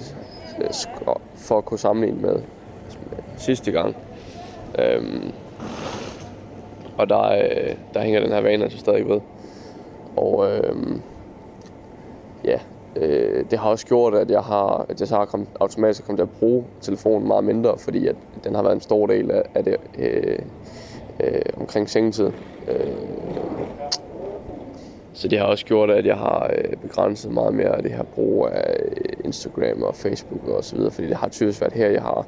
for 1.34 1.58
at 1.58 1.64
kunne 1.64 1.78
sammenligne 1.78 2.22
med 2.22 2.42
sidste 3.36 3.72
gang. 3.72 3.96
Øh, 4.78 5.32
og 6.98 7.08
der, 7.08 7.22
øh, 7.22 7.76
der 7.94 8.00
hænger 8.00 8.20
den 8.20 8.32
her 8.32 8.40
vane 8.40 8.64
altså 8.64 8.78
stadig 8.78 9.08
ved. 9.08 9.20
Og 10.16 10.50
øh, 10.50 10.76
ja, 12.44 12.58
øh, 12.96 13.44
det 13.50 13.58
har 13.58 13.70
også 13.70 13.86
gjort, 13.86 14.14
at 14.14 14.30
jeg 14.30 14.40
har, 14.40 14.86
at 14.88 15.00
jeg 15.00 15.08
så 15.08 15.16
har 15.16 15.24
kom, 15.24 15.46
automatisk 15.60 16.06
kommet 16.06 16.18
til 16.18 16.22
at 16.22 16.38
bruge 16.40 16.64
telefonen 16.80 17.28
meget 17.28 17.44
mindre, 17.44 17.78
fordi 17.78 18.06
at 18.06 18.16
den 18.44 18.54
har 18.54 18.62
været 18.62 18.74
en 18.74 18.80
stor 18.80 19.06
del 19.06 19.30
af, 19.30 19.42
af 19.54 19.64
det 19.64 19.76
øh, 19.98 20.38
øh, 21.20 21.42
omkring 21.56 21.90
sengetid. 21.90 22.30
Øh, 22.68 22.96
så 25.14 25.29
det 25.29 25.38
har 25.38 25.46
også 25.46 25.64
gjort, 25.64 25.90
at 25.90 26.07
jeg 26.07 26.16
har 26.16 26.50
øh, 26.57 26.77
begrænset 26.77 27.33
meget 27.33 27.55
mere 27.55 27.83
det 27.83 27.90
her 27.90 28.03
brug 28.03 28.48
af 28.53 28.77
øh, 28.79 29.24
Instagram 29.24 29.83
og 29.83 29.94
Facebook 29.94 30.48
og 30.48 30.64
så 30.64 30.77
videre, 30.77 30.90
fordi 30.90 31.09
det 31.09 31.16
har 31.16 31.29
typisk 31.29 31.61
været 31.61 31.72
her, 31.72 31.90
jeg 31.90 32.03
har, 32.03 32.27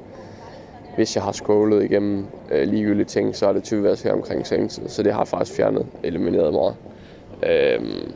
hvis 0.95 1.15
jeg 1.15 1.23
har 1.23 1.31
scrollet 1.31 1.83
igennem 1.83 2.25
øh, 2.51 2.67
ligegyldige 2.67 3.05
ting, 3.05 3.35
så 3.35 3.45
har 3.45 3.53
det 3.53 3.63
typisk 3.63 3.83
været 3.83 4.03
her 4.03 4.13
omkring 4.13 4.47
sengetid, 4.47 4.87
så 4.87 5.03
det 5.03 5.13
har 5.13 5.25
faktisk 5.25 5.57
fjernet, 5.57 5.85
elimineret 6.03 6.53
meget. 6.53 6.75
Øhm, 7.43 8.11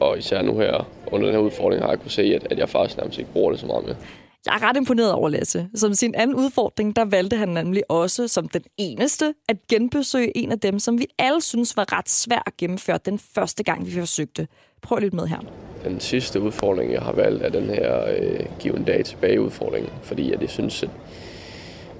og 0.00 0.18
især 0.18 0.42
nu 0.42 0.58
her, 0.58 0.88
under 1.12 1.26
den 1.26 1.34
her 1.34 1.42
udfordring, 1.42 1.82
har 1.82 1.88
jeg 1.88 2.00
kunne 2.00 2.10
se, 2.10 2.22
at, 2.22 2.52
at 2.52 2.58
jeg 2.58 2.68
faktisk 2.68 2.98
nærmest 2.98 3.18
ikke 3.18 3.32
bruger 3.32 3.50
det 3.50 3.60
så 3.60 3.66
meget 3.66 3.86
mere. 3.86 3.96
Jeg 4.46 4.54
er 4.54 4.68
ret 4.68 4.76
imponeret 4.76 5.12
over 5.12 5.28
Lasse. 5.28 5.68
Som 5.74 5.94
sin 5.94 6.14
anden 6.14 6.36
udfordring, 6.36 6.96
der 6.96 7.04
valgte 7.04 7.36
han 7.36 7.48
nemlig 7.48 7.90
også 7.90 8.28
som 8.28 8.48
den 8.48 8.62
eneste 8.76 9.34
at 9.48 9.56
genbesøge 9.68 10.36
en 10.36 10.52
af 10.52 10.60
dem, 10.60 10.78
som 10.78 10.98
vi 10.98 11.06
alle 11.18 11.42
synes 11.42 11.76
var 11.76 11.98
ret 11.98 12.08
svær 12.08 12.42
at 12.46 12.56
gennemføre 12.56 12.98
den 13.04 13.18
første 13.18 13.62
gang, 13.62 13.86
vi 13.86 13.92
forsøgte. 13.92 14.48
Prøv 14.82 14.98
lidt 14.98 15.14
med 15.14 15.26
her. 15.26 15.38
Den 15.84 16.00
sidste 16.00 16.40
udfordring, 16.40 16.92
jeg 16.92 17.02
har 17.02 17.12
valgt, 17.12 17.42
er 17.42 17.48
den 17.48 17.64
her 17.64 18.04
øh, 18.16 18.40
give 18.58 18.76
en 18.76 18.84
dag 18.84 19.04
tilbage 19.04 19.40
udfordring, 19.40 19.92
fordi 20.02 20.30
jeg 20.30 20.40
det 20.40 20.50
synes, 20.50 20.82
at 20.82 20.90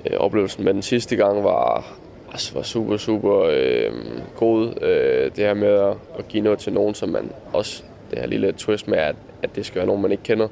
øh, 0.06 0.16
oplevelsen 0.18 0.64
med 0.64 0.74
den 0.74 0.82
sidste 0.82 1.16
gang 1.16 1.44
var, 1.44 1.96
altså, 2.32 2.54
var 2.54 2.62
super, 2.62 2.96
super 2.96 3.42
øh, 3.50 3.92
god. 4.36 4.82
Øh, 4.82 5.30
det 5.36 5.44
her 5.44 5.54
med 5.54 5.68
at, 5.68 5.96
at 6.18 6.28
give 6.28 6.42
noget 6.42 6.58
til 6.58 6.72
nogen, 6.72 6.94
som 6.94 7.08
man 7.08 7.30
også, 7.52 7.82
det 8.10 8.18
her 8.18 8.26
lille 8.26 8.52
twist 8.52 8.88
med, 8.88 8.98
at, 8.98 9.16
at 9.42 9.56
det 9.56 9.66
skal 9.66 9.76
være 9.76 9.86
nogen, 9.86 10.02
man 10.02 10.10
ikke 10.10 10.22
kender, 10.22 10.48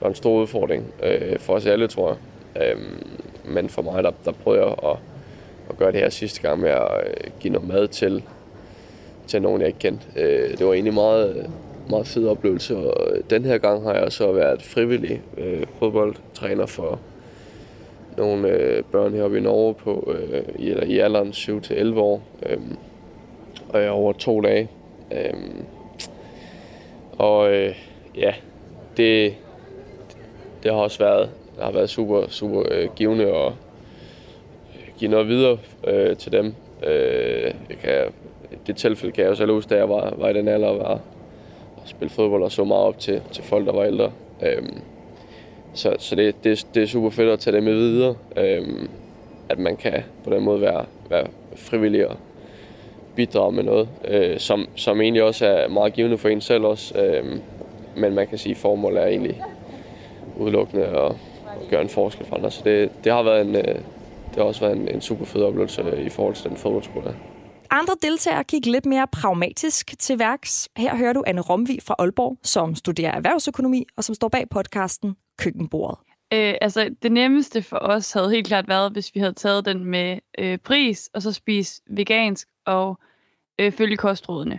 var 0.00 0.08
en 0.08 0.14
stor 0.14 0.40
udfordring 0.40 0.84
øh, 1.02 1.38
for 1.38 1.54
os 1.54 1.66
alle, 1.66 1.88
tror 1.88 2.08
jeg. 2.08 2.62
Øh, 2.62 2.82
men 3.44 3.68
for 3.68 3.82
mig, 3.82 4.04
der, 4.04 4.10
der 4.24 4.32
prøvede 4.32 4.62
jeg 4.62 4.74
at, 4.82 4.96
at 5.70 5.76
gøre 5.78 5.92
det 5.92 6.00
her 6.00 6.10
sidste 6.10 6.42
gang 6.42 6.60
med 6.60 6.70
at 6.70 6.88
øh, 7.06 7.30
give 7.40 7.52
noget 7.52 7.68
mad 7.68 7.88
til, 7.88 8.22
til 9.26 9.42
nogen, 9.42 9.60
jeg 9.60 9.68
ikke 9.68 9.78
kendte. 9.78 10.06
Øh, 10.16 10.58
det 10.58 10.66
var 10.66 10.72
egentlig 10.72 10.94
meget, 10.94 11.50
meget 11.90 12.06
fed 12.06 12.28
oplevelse, 12.28 12.76
og 12.76 13.16
øh, 13.16 13.22
den 13.30 13.44
her 13.44 13.58
gang 13.58 13.82
har 13.82 13.94
jeg 13.94 14.12
så 14.12 14.32
været 14.32 14.62
frivillig 14.62 15.22
øh, 15.38 15.66
fodboldtræner 15.78 16.66
for 16.66 17.00
nogle 18.16 18.48
øh, 18.48 18.82
børn 18.92 19.12
heroppe 19.14 19.38
i 19.38 19.40
Norge 19.40 19.74
på, 19.74 20.14
øh, 20.16 20.42
i, 20.58 20.70
eller 20.70 20.84
i 20.84 20.98
alderen 20.98 21.28
7-11 21.28 21.98
år. 21.98 22.22
Øh, 22.46 22.58
og 23.68 23.82
jeg 23.82 23.90
over 23.90 24.12
to 24.12 24.40
dage. 24.40 24.70
Øh, 25.12 25.34
og 27.18 27.52
øh, 27.52 27.74
ja, 28.16 28.34
det, 28.96 29.34
det 30.62 30.72
har 30.72 30.78
også 30.78 30.98
været, 30.98 31.30
det 31.56 31.64
har 31.64 31.72
været 31.72 31.90
super, 31.90 32.28
super 32.28 32.62
øh, 32.70 32.88
givende 32.96 33.24
at 33.24 33.46
øh, 33.46 33.52
give 34.98 35.10
noget 35.10 35.28
videre 35.28 35.58
øh, 35.86 36.16
til 36.16 36.32
dem. 36.32 36.54
Øh, 36.86 37.54
jeg 37.70 37.78
kan, 37.82 38.04
det 38.66 38.76
tilfælde 38.76 39.12
kan 39.12 39.22
jeg 39.22 39.30
også 39.30 39.40
selv 39.40 39.52
huske, 39.52 39.70
da 39.70 39.76
jeg 39.76 39.88
var, 39.88 40.14
var 40.16 40.28
i 40.28 40.34
den 40.34 40.48
alder 40.48 40.68
og 40.68 40.78
var 40.78 41.00
og 41.76 41.82
spille 41.84 42.10
fodbold 42.10 42.42
og 42.42 42.52
så 42.52 42.64
meget 42.64 42.82
op 42.84 42.98
til, 42.98 43.22
til 43.32 43.44
folk, 43.44 43.66
der 43.66 43.72
var 43.72 43.84
ældre. 43.84 44.12
Øh, 44.42 44.62
så 45.74 45.96
så 45.98 46.14
det, 46.14 46.44
det, 46.44 46.66
det 46.74 46.82
er 46.82 46.86
super 46.86 47.10
fedt 47.10 47.28
at 47.28 47.38
tage 47.38 47.56
det 47.56 47.62
med 47.62 47.74
videre. 47.74 48.14
Øh, 48.36 48.88
at 49.48 49.58
man 49.58 49.76
kan 49.76 50.02
på 50.24 50.30
den 50.30 50.42
måde 50.42 50.60
være, 50.60 50.84
være 51.10 51.26
frivillig 51.56 52.08
og 52.08 52.16
bidrage 53.16 53.52
med 53.52 53.62
noget, 53.62 53.88
øh, 54.08 54.38
som, 54.38 54.68
som 54.74 55.00
egentlig 55.00 55.22
også 55.22 55.46
er 55.46 55.68
meget 55.68 55.92
givende 55.92 56.18
for 56.18 56.28
en 56.28 56.40
selv 56.40 56.64
også. 56.64 56.98
Øh, 56.98 57.24
men 57.96 58.14
man 58.14 58.26
kan 58.26 58.38
sige, 58.38 58.50
at 58.50 58.56
formålet 58.56 59.02
er 59.02 59.06
egentlig 59.06 59.42
udelukkende 60.36 60.84
at, 60.84 61.12
at 61.62 61.68
gøre 61.70 61.82
en 61.82 61.88
forskel 61.88 62.26
for 62.26 62.36
andre. 62.36 62.50
Så 62.50 62.62
det, 62.64 63.04
det 63.04 63.12
har 63.12 63.22
været 63.22 63.46
en, 63.46 63.56
øh, 63.56 63.74
det 64.28 64.36
har 64.36 64.42
også 64.42 64.60
været 64.60 64.76
en, 64.76 64.88
en 64.88 65.00
super 65.00 65.24
fed 65.24 65.42
oplevelse 65.42 66.02
i 66.06 66.08
forhold 66.08 66.34
til 66.34 66.50
den 66.50 66.56
fodboldskole. 66.56 67.16
Andre 67.70 67.94
deltagere 68.02 68.44
gik 68.44 68.66
lidt 68.66 68.86
mere 68.86 69.06
pragmatisk 69.12 69.98
til 69.98 70.18
værks. 70.18 70.68
Her 70.76 70.96
hører 70.96 71.12
du 71.12 71.24
Anne 71.26 71.40
Romvi 71.40 71.78
fra 71.86 71.94
Aalborg, 71.98 72.38
som 72.42 72.74
studerer 72.74 73.12
erhvervsøkonomi 73.12 73.86
og 73.96 74.04
som 74.04 74.14
står 74.14 74.28
bag 74.28 74.48
podcasten 74.50 75.16
Køkkenbordet. 75.38 75.98
Øh, 76.32 76.54
altså, 76.60 76.94
det 77.02 77.12
nemmeste 77.12 77.62
for 77.62 77.78
os 77.78 78.12
havde 78.12 78.30
helt 78.30 78.46
klart 78.46 78.68
været, 78.68 78.92
hvis 78.92 79.14
vi 79.14 79.20
havde 79.20 79.32
taget 79.32 79.64
den 79.64 79.84
med 79.84 80.18
øh, 80.38 80.58
pris, 80.58 81.10
og 81.14 81.22
så 81.22 81.32
spist 81.32 81.82
vegansk 81.90 82.48
og 82.66 82.98
øh, 83.58 83.72
følge 83.72 83.96
kostrådene. 83.96 84.58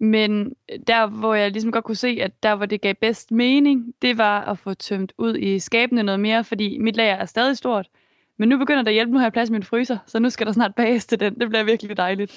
Men 0.00 0.52
øh, 0.72 0.78
der, 0.86 1.06
hvor 1.06 1.34
jeg 1.34 1.50
ligesom 1.50 1.72
godt 1.72 1.84
kunne 1.84 1.96
se, 1.96 2.18
at 2.22 2.42
der, 2.42 2.54
hvor 2.54 2.66
det 2.66 2.80
gav 2.80 2.94
bedst 2.94 3.32
mening, 3.32 3.94
det 4.02 4.18
var 4.18 4.40
at 4.40 4.58
få 4.58 4.74
tømt 4.74 5.12
ud 5.18 5.36
i 5.36 5.58
skabene 5.58 6.02
noget 6.02 6.20
mere, 6.20 6.44
fordi 6.44 6.78
mit 6.78 6.96
lager 6.96 7.14
er 7.14 7.26
stadig 7.26 7.56
stort. 7.56 7.88
Men 8.36 8.48
nu 8.48 8.58
begynder 8.58 8.82
der 8.82 8.90
at 8.90 8.94
hjælpe, 8.94 9.12
nu 9.12 9.18
har 9.18 9.24
jeg 9.24 9.32
plads 9.32 9.48
i 9.48 9.52
min 9.52 9.62
fryser, 9.62 9.98
så 10.06 10.18
nu 10.18 10.30
skal 10.30 10.46
der 10.46 10.52
snart 10.52 10.74
bages 10.74 11.06
til 11.06 11.20
den. 11.20 11.40
Det 11.40 11.48
bliver 11.48 11.64
virkelig 11.64 11.96
dejligt. 11.96 12.32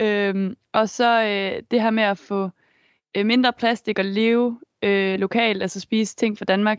Øhm, 0.00 0.56
og 0.72 0.88
så 0.88 1.22
øh, 1.22 1.62
det 1.70 1.82
her 1.82 1.90
med 1.90 2.02
at 2.02 2.18
få 2.18 2.50
øh, 3.16 3.26
mindre 3.26 3.52
plastik 3.52 3.98
og 3.98 4.04
leve 4.04 4.60
øh, 4.82 5.18
lokalt, 5.18 5.62
altså 5.62 5.80
spise 5.80 6.16
ting 6.16 6.38
fra 6.38 6.44
Danmark, 6.44 6.78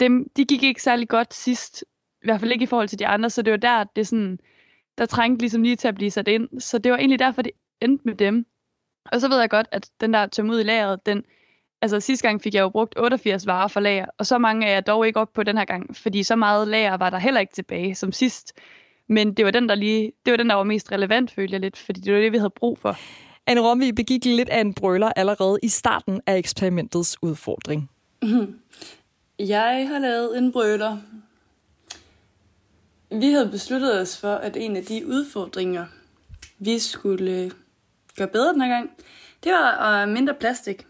dem, 0.00 0.28
de 0.36 0.44
gik 0.44 0.62
ikke 0.62 0.82
særlig 0.82 1.08
godt 1.08 1.34
sidst. 1.34 1.84
I 2.22 2.24
hvert 2.24 2.40
fald 2.40 2.52
ikke 2.52 2.62
i 2.62 2.66
forhold 2.66 2.88
til 2.88 2.98
de 2.98 3.06
andre, 3.06 3.30
så 3.30 3.42
det 3.42 3.50
var 3.50 3.56
der, 3.56 3.84
det 3.84 4.06
sådan, 4.06 4.38
der 4.98 5.06
trængte 5.06 5.42
ligesom 5.42 5.62
lige 5.62 5.76
til 5.76 5.88
at 5.88 5.94
blive 5.94 6.10
sat 6.10 6.28
ind. 6.28 6.60
Så 6.60 6.78
det 6.78 6.92
var 6.92 6.98
egentlig 6.98 7.18
derfor, 7.18 7.42
det 7.42 7.52
endte 7.80 8.04
med 8.04 8.14
dem. 8.14 8.46
Og 9.04 9.20
så 9.20 9.28
ved 9.28 9.38
jeg 9.38 9.50
godt, 9.50 9.66
at 9.72 9.90
den 10.00 10.14
der 10.14 10.26
tøm 10.26 10.50
ud 10.50 10.60
i 10.60 10.62
lageret, 10.62 11.06
den, 11.06 11.24
altså 11.82 12.00
sidste 12.00 12.28
gang 12.28 12.42
fik 12.42 12.54
jeg 12.54 12.60
jo 12.60 12.68
brugt 12.68 12.94
88 12.98 13.46
varer 13.46 13.68
for 13.68 13.80
lager, 13.80 14.06
og 14.18 14.26
så 14.26 14.38
mange 14.38 14.66
er 14.66 14.72
jeg 14.72 14.86
dog 14.86 15.06
ikke 15.06 15.20
op 15.20 15.32
på 15.32 15.42
den 15.42 15.58
her 15.58 15.64
gang, 15.64 15.96
fordi 15.96 16.22
så 16.22 16.36
meget 16.36 16.68
lager 16.68 16.96
var 16.96 17.10
der 17.10 17.18
heller 17.18 17.40
ikke 17.40 17.54
tilbage 17.54 17.94
som 17.94 18.12
sidst. 18.12 18.52
Men 19.08 19.34
det 19.34 19.44
var 19.44 19.50
den, 19.50 19.68
der 19.68 19.74
lige, 19.74 20.12
det 20.24 20.30
var 20.30 20.36
den, 20.36 20.48
der 20.48 20.54
var 20.54 20.64
mest 20.64 20.92
relevant, 20.92 21.30
følte 21.30 21.52
jeg 21.52 21.60
lidt, 21.60 21.76
fordi 21.76 22.00
det 22.00 22.14
var 22.14 22.20
det, 22.20 22.32
vi 22.32 22.38
havde 22.38 22.52
brug 22.56 22.78
for. 22.78 22.96
Anne 23.46 23.60
Romvi 23.60 23.92
begik 23.92 24.24
lidt 24.24 24.48
af 24.48 24.60
en 24.60 24.74
brøler 24.74 25.12
allerede 25.16 25.58
i 25.62 25.68
starten 25.68 26.20
af 26.26 26.36
eksperimentets 26.36 27.16
udfordring. 27.22 27.90
Jeg 29.38 29.88
har 29.88 29.98
lavet 29.98 30.38
en 30.38 30.52
brøler. 30.52 30.98
Vi 33.10 33.32
havde 33.32 33.48
besluttet 33.48 34.00
os 34.00 34.20
for, 34.20 34.34
at 34.34 34.56
en 34.56 34.76
af 34.76 34.84
de 34.84 35.06
udfordringer, 35.06 35.86
vi 36.58 36.78
skulle 36.78 37.52
gøre 38.16 38.28
bedre 38.28 38.52
den 38.52 38.62
her 38.62 38.68
gang, 38.68 38.90
det 39.44 39.52
var 39.52 40.02
uh, 40.02 40.08
mindre 40.08 40.34
plastik. 40.34 40.86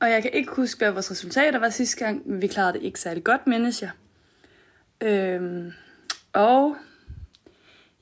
Og 0.00 0.10
jeg 0.10 0.22
kan 0.22 0.30
ikke 0.34 0.52
huske, 0.52 0.78
hvad 0.78 0.90
vores 0.90 1.10
resultater 1.10 1.58
var 1.58 1.70
sidste 1.70 2.04
gang, 2.04 2.28
men 2.28 2.42
vi 2.42 2.46
klarede 2.46 2.72
det 2.72 2.82
ikke 2.82 3.00
særlig 3.00 3.24
godt, 3.24 3.46
mindes 3.46 3.82
jeg. 3.82 3.90
Øhm, 5.00 5.72
og 6.32 6.76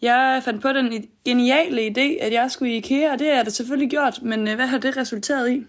jeg 0.03 0.43
fandt 0.45 0.63
på 0.63 0.69
den 0.69 1.09
geniale 1.25 1.87
idé, 1.87 2.25
at 2.25 2.33
jeg 2.33 2.51
skulle 2.51 2.73
i 2.73 2.77
IKEA, 2.77 3.13
og 3.13 3.19
det 3.19 3.29
er 3.29 3.43
det 3.43 3.53
selvfølgelig 3.53 3.91
gjort, 3.91 4.23
men 4.23 4.49
øh, 4.49 4.55
hvad 4.55 4.67
har 4.67 4.79
det 4.79 4.97
resulteret 4.97 5.51
i? 5.51 5.67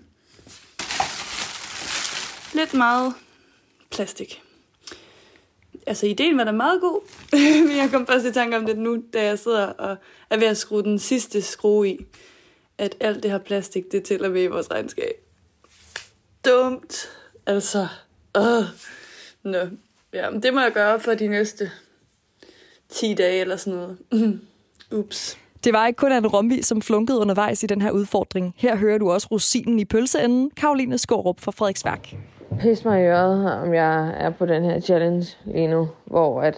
Lidt 2.53 2.73
meget 2.73 3.13
plastik. 3.91 4.41
Altså, 5.88 6.05
ideen 6.05 6.38
var 6.38 6.43
da 6.43 6.51
meget 6.51 6.81
god, 6.81 7.01
men 7.67 7.77
jeg 7.77 7.89
kom 7.91 8.07
først 8.07 8.25
i 8.25 8.31
tanke 8.31 8.57
om 8.57 8.65
det 8.65 8.77
nu, 8.77 9.03
da 9.13 9.23
jeg 9.23 9.39
sidder 9.39 9.67
og 9.67 9.97
er 10.29 10.38
ved 10.38 10.47
at 10.47 10.57
skrue 10.57 10.83
den 10.83 10.99
sidste 10.99 11.41
skrue 11.41 11.89
i, 11.89 12.05
at 12.79 12.95
alt 12.99 13.23
det 13.23 13.31
her 13.31 13.37
plastik, 13.37 13.91
det 13.91 14.03
tæller 14.03 14.29
med 14.29 14.43
i 14.43 14.47
vores 14.47 14.71
regnskab. 14.71 15.13
Dumt. 16.45 17.09
Altså, 17.45 17.87
øh. 18.37 18.63
Nå, 19.43 19.57
ja, 20.13 20.29
men 20.29 20.43
det 20.43 20.53
må 20.53 20.59
jeg 20.59 20.71
gøre 20.71 20.99
for 20.99 21.13
de 21.13 21.27
næste 21.27 21.71
10 22.89 23.13
dage 23.13 23.41
eller 23.41 23.55
sådan 23.55 23.79
noget. 23.79 23.97
Ups. 24.99 25.37
Det 25.63 25.73
var 25.73 25.87
ikke 25.87 25.97
kun 25.97 26.11
Anne 26.11 26.27
Rombi, 26.27 26.61
som 26.61 26.81
flunkede 26.81 27.19
undervejs 27.19 27.63
i 27.63 27.65
den 27.67 27.81
her 27.81 27.91
udfordring. 27.91 28.53
Her 28.57 28.75
hører 28.75 28.97
du 28.97 29.11
også 29.11 29.27
rosinen 29.31 29.79
i 29.79 29.85
pølseenden, 29.85 30.51
Karoline 30.57 30.97
Skårup 30.97 31.39
fra 31.39 31.51
Frederiksværk. 31.51 32.13
Pis 32.59 32.85
mig 32.85 33.01
i 33.01 33.05
øret, 33.05 33.61
om 33.61 33.73
jeg 33.73 34.13
er 34.17 34.29
på 34.29 34.45
den 34.45 34.63
her 34.63 34.79
challenge 34.79 35.37
lige 35.45 35.67
nu, 35.67 35.89
hvor 36.05 36.41
at 36.41 36.57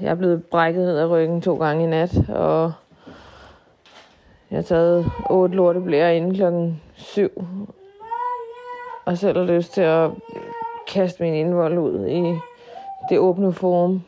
jeg 0.00 0.10
er 0.10 0.14
blevet 0.14 0.44
brækket 0.44 0.82
ned 0.82 0.98
af 0.98 1.08
ryggen 1.08 1.42
to 1.42 1.56
gange 1.56 1.84
i 1.84 1.86
nat, 1.86 2.28
og 2.28 2.72
jeg 4.54 4.58
har 4.58 4.62
taget 4.62 5.10
otte 5.30 5.56
lorteblære 5.56 6.16
inden 6.16 6.34
klokken 6.34 6.82
7. 6.94 7.44
og 9.04 9.18
selv 9.18 9.38
har 9.38 9.44
lyst 9.44 9.72
til 9.72 9.80
at 9.80 10.10
kaste 10.88 11.22
min 11.22 11.34
indvold 11.34 11.78
ud 11.78 12.06
i 12.06 12.38
det 13.08 13.18
åbne 13.18 13.52
forum, 13.52 14.02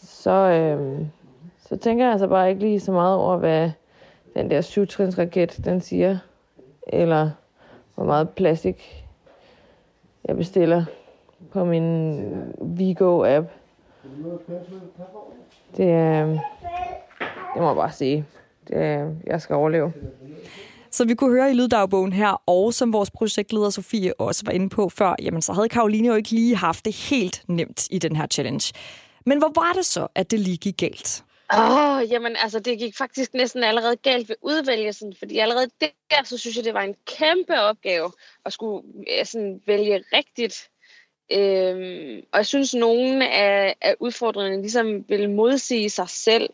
så, 0.00 0.30
øh, 0.30 0.98
så 1.68 1.76
tænker 1.76 2.04
jeg 2.04 2.12
altså 2.12 2.26
bare 2.26 2.48
ikke 2.48 2.60
lige 2.60 2.80
så 2.80 2.92
meget 2.92 3.16
over, 3.16 3.36
hvad 3.36 3.70
den 4.34 4.50
der 4.50 4.60
syvtrinsraket, 4.60 5.60
den 5.64 5.80
siger, 5.80 6.18
eller 6.86 7.30
hvor 7.94 8.04
meget 8.04 8.30
plastik 8.30 9.06
jeg 10.24 10.36
bestiller 10.36 10.84
på 11.52 11.64
min 11.64 12.18
Vigo-app. 12.60 13.46
Det 15.76 15.86
øhm, 15.86 15.90
er, 15.90 16.38
det 17.54 17.62
må 17.62 17.66
jeg 17.66 17.76
bare 17.76 17.92
sige. 17.92 18.24
Er, 18.72 19.14
jeg 19.26 19.42
skal 19.42 19.56
overleve. 19.56 19.92
Så 20.90 21.04
vi 21.04 21.14
kunne 21.14 21.30
høre 21.30 21.50
i 21.50 21.54
lyddagbogen 21.54 22.12
her, 22.12 22.42
og 22.46 22.74
som 22.74 22.92
vores 22.92 23.10
projektleder 23.10 23.70
Sofie 23.70 24.20
også 24.20 24.42
var 24.46 24.52
inde 24.52 24.68
på 24.68 24.88
før, 24.88 25.14
jamen 25.22 25.42
så 25.42 25.52
havde 25.52 25.68
Karoline 25.68 26.08
jo 26.08 26.14
ikke 26.14 26.30
lige 26.30 26.56
haft 26.56 26.84
det 26.84 26.94
helt 26.94 27.42
nemt 27.48 27.88
i 27.90 27.98
den 27.98 28.16
her 28.16 28.26
challenge. 28.26 28.72
Men 29.26 29.38
hvor 29.38 29.52
var 29.54 29.72
det 29.72 29.86
så, 29.86 30.06
at 30.14 30.30
det 30.30 30.40
lige 30.40 30.56
gik 30.56 30.76
galt? 30.76 31.24
Åh, 31.52 31.96
oh, 31.96 32.10
jamen 32.10 32.36
altså, 32.42 32.58
det 32.60 32.78
gik 32.78 32.96
faktisk 32.96 33.34
næsten 33.34 33.64
allerede 33.64 33.96
galt 33.96 34.28
ved 34.28 34.36
udvælgelsen, 34.42 35.14
fordi 35.18 35.38
allerede 35.38 35.70
der, 35.80 36.24
så 36.24 36.38
synes 36.38 36.56
jeg, 36.56 36.64
det 36.64 36.74
var 36.74 36.82
en 36.82 36.94
kæmpe 37.06 37.60
opgave 37.60 38.12
at 38.44 38.52
skulle 38.52 38.82
sådan, 39.24 39.60
vælge 39.66 40.04
rigtigt. 40.12 40.70
Øhm, 41.32 42.22
og 42.32 42.38
jeg 42.38 42.46
synes, 42.46 42.74
nogle 42.74 43.30
af, 43.30 43.76
af 43.80 43.94
udfordringerne 44.00 44.62
ligesom 44.62 45.08
vil 45.08 45.30
modsige 45.30 45.90
sig 45.90 46.08
selv. 46.08 46.50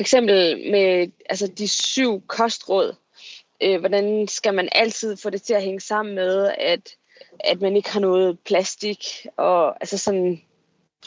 For 0.00 0.02
eksempel 0.02 0.70
med 0.70 1.12
altså, 1.30 1.46
de 1.46 1.68
syv 1.68 2.22
kostråd. 2.26 2.94
Øh, 3.60 3.80
hvordan 3.80 4.28
skal 4.28 4.54
man 4.54 4.68
altid 4.72 5.16
få 5.16 5.30
det 5.30 5.42
til 5.42 5.54
at 5.54 5.62
hænge 5.62 5.80
sammen 5.80 6.14
med, 6.14 6.54
at, 6.58 6.96
at 7.40 7.60
man 7.60 7.76
ikke 7.76 7.90
har 7.90 8.00
noget 8.00 8.38
plastik, 8.40 9.26
og 9.36 9.76
altså 9.80 9.98
sådan 9.98 10.42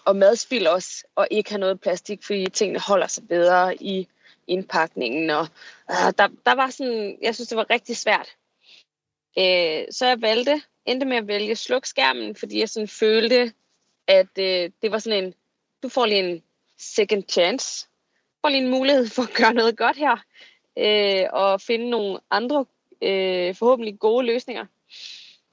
og 0.06 0.16
madspil 0.16 0.68
også, 0.68 1.04
og 1.16 1.28
ikke 1.32 1.52
har 1.52 1.58
noget 1.58 1.82
plastik, 1.82 2.24
fordi 2.24 2.50
tingene 2.50 2.80
holder 2.80 3.08
sig 3.08 3.28
bedre 3.28 3.76
i 3.76 4.08
indpakningen. 4.48 5.30
Og, 5.30 5.48
øh, 5.92 6.14
der, 6.18 6.28
der 6.46 6.56
var 6.56 6.70
sådan, 6.70 7.18
jeg 7.22 7.36
synes, 7.36 7.48
det 7.48 7.58
var 7.58 7.70
rigtig 7.70 7.98
svært. 7.98 8.30
Øh, 9.38 9.86
så 9.92 10.06
jeg 10.06 10.22
valgte, 10.22 10.62
endte 10.86 11.06
med 11.06 11.18
at 11.18 11.28
vælge 11.28 11.56
sluk 11.56 11.86
skærmen, 11.86 12.36
fordi 12.36 12.60
jeg 12.60 12.70
sådan 12.70 12.88
følte, 12.88 13.54
at 14.08 14.38
øh, 14.40 14.72
det 14.82 14.92
var 14.92 15.00
sådan 15.00 15.24
en, 15.24 15.34
du 15.84 15.90
får 15.90 16.06
lige 16.06 16.30
en 16.30 16.44
second 16.78 17.24
chance. 17.30 17.88
Du 18.44 18.48
får 18.48 18.52
lige 18.52 18.64
en 18.64 18.72
mulighed 18.72 19.08
for 19.08 19.24
at 19.24 19.34
gøre 19.42 19.54
noget 19.54 19.78
godt 19.78 19.98
her, 19.98 20.18
øh, 20.78 21.26
og 21.34 21.62
finde 21.62 21.90
nogle 21.90 22.20
andre 22.32 22.66
øh, 23.02 23.56
forhåbentlig 23.56 24.00
gode 24.00 24.26
løsninger. 24.26 24.66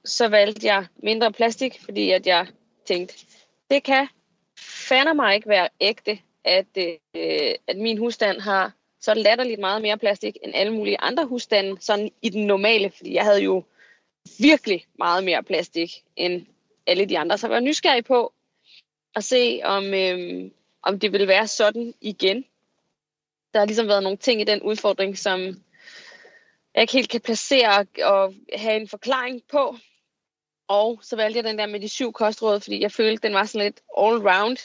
Så 0.05 0.27
valgte 0.27 0.67
jeg 0.67 0.85
mindre 1.03 1.31
plastik, 1.31 1.81
fordi 1.85 2.11
at 2.11 2.27
jeg 2.27 2.47
tænkte, 2.85 3.25
det 3.69 3.83
kan 3.83 4.07
fandme 4.59 5.13
mig 5.13 5.35
ikke 5.35 5.49
være 5.49 5.69
ægte, 5.79 6.19
at, 6.43 6.65
øh, 6.77 7.53
at 7.67 7.77
min 7.77 7.97
husstand 7.97 8.39
har 8.39 8.71
så 8.99 9.13
latterligt 9.13 9.59
meget 9.59 9.81
mere 9.81 9.97
plastik 9.97 10.37
end 10.43 10.55
alle 10.55 10.73
mulige 10.73 10.99
andre 10.99 11.25
husstande, 11.25 11.81
sådan 11.81 12.11
i 12.21 12.29
den 12.29 12.47
normale, 12.47 12.91
fordi 12.97 13.13
jeg 13.13 13.23
havde 13.23 13.41
jo 13.41 13.63
virkelig 14.39 14.85
meget 14.97 15.23
mere 15.23 15.43
plastik 15.43 15.91
end 16.15 16.45
alle 16.87 17.05
de 17.05 17.19
andre. 17.19 17.37
Så 17.37 17.47
jeg 17.47 17.53
var 17.53 17.59
nysgerrig 17.59 18.05
på 18.05 18.33
at 19.15 19.23
se, 19.23 19.61
om, 19.63 19.93
øh, 19.93 20.51
om 20.83 20.99
det 20.99 21.11
ville 21.11 21.27
være 21.27 21.47
sådan 21.47 21.93
igen. 22.01 22.45
Der 23.53 23.59
har 23.59 23.65
ligesom 23.65 23.87
været 23.87 24.03
nogle 24.03 24.17
ting 24.17 24.41
i 24.41 24.43
den 24.43 24.61
udfordring, 24.61 25.17
som 25.17 25.39
jeg 26.75 26.81
ikke 26.81 26.93
helt 26.93 27.09
kan 27.09 27.21
placere 27.21 27.85
og 28.03 28.33
have 28.53 28.81
en 28.81 28.87
forklaring 28.87 29.41
på. 29.51 29.75
Og 30.67 30.99
så 31.01 31.15
valgte 31.15 31.37
jeg 31.37 31.43
den 31.43 31.57
der 31.57 31.65
med 31.65 31.79
de 31.79 31.89
syv 31.89 32.13
kostråd, 32.13 32.59
fordi 32.59 32.81
jeg 32.81 32.91
følte, 32.91 33.27
den 33.27 33.33
var 33.33 33.45
sådan 33.45 33.65
lidt 33.65 33.81
all 33.97 34.27
round. 34.29 34.57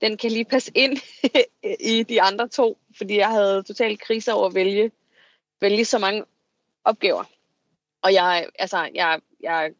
Den 0.00 0.16
kan 0.16 0.30
lige 0.30 0.44
passe 0.44 0.72
ind 0.74 0.98
i 1.94 2.02
de 2.02 2.22
andre 2.22 2.48
to, 2.48 2.78
fordi 2.96 3.16
jeg 3.16 3.28
havde 3.28 3.62
totalt 3.62 4.00
krise 4.00 4.32
over 4.32 4.46
at 4.46 4.54
vælge, 4.54 4.90
vælge 5.60 5.84
så 5.84 5.98
mange 5.98 6.24
opgaver. 6.84 7.24
Og 8.02 8.12
jeg, 8.12 8.46
altså, 8.58 8.90
jeg, 8.94 9.20
jeg, 9.40 9.70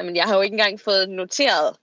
jamen, 0.00 0.16
jeg 0.16 0.24
har 0.24 0.36
jo 0.36 0.42
ikke 0.42 0.54
engang 0.54 0.80
fået 0.80 1.08
noteret, 1.08 1.76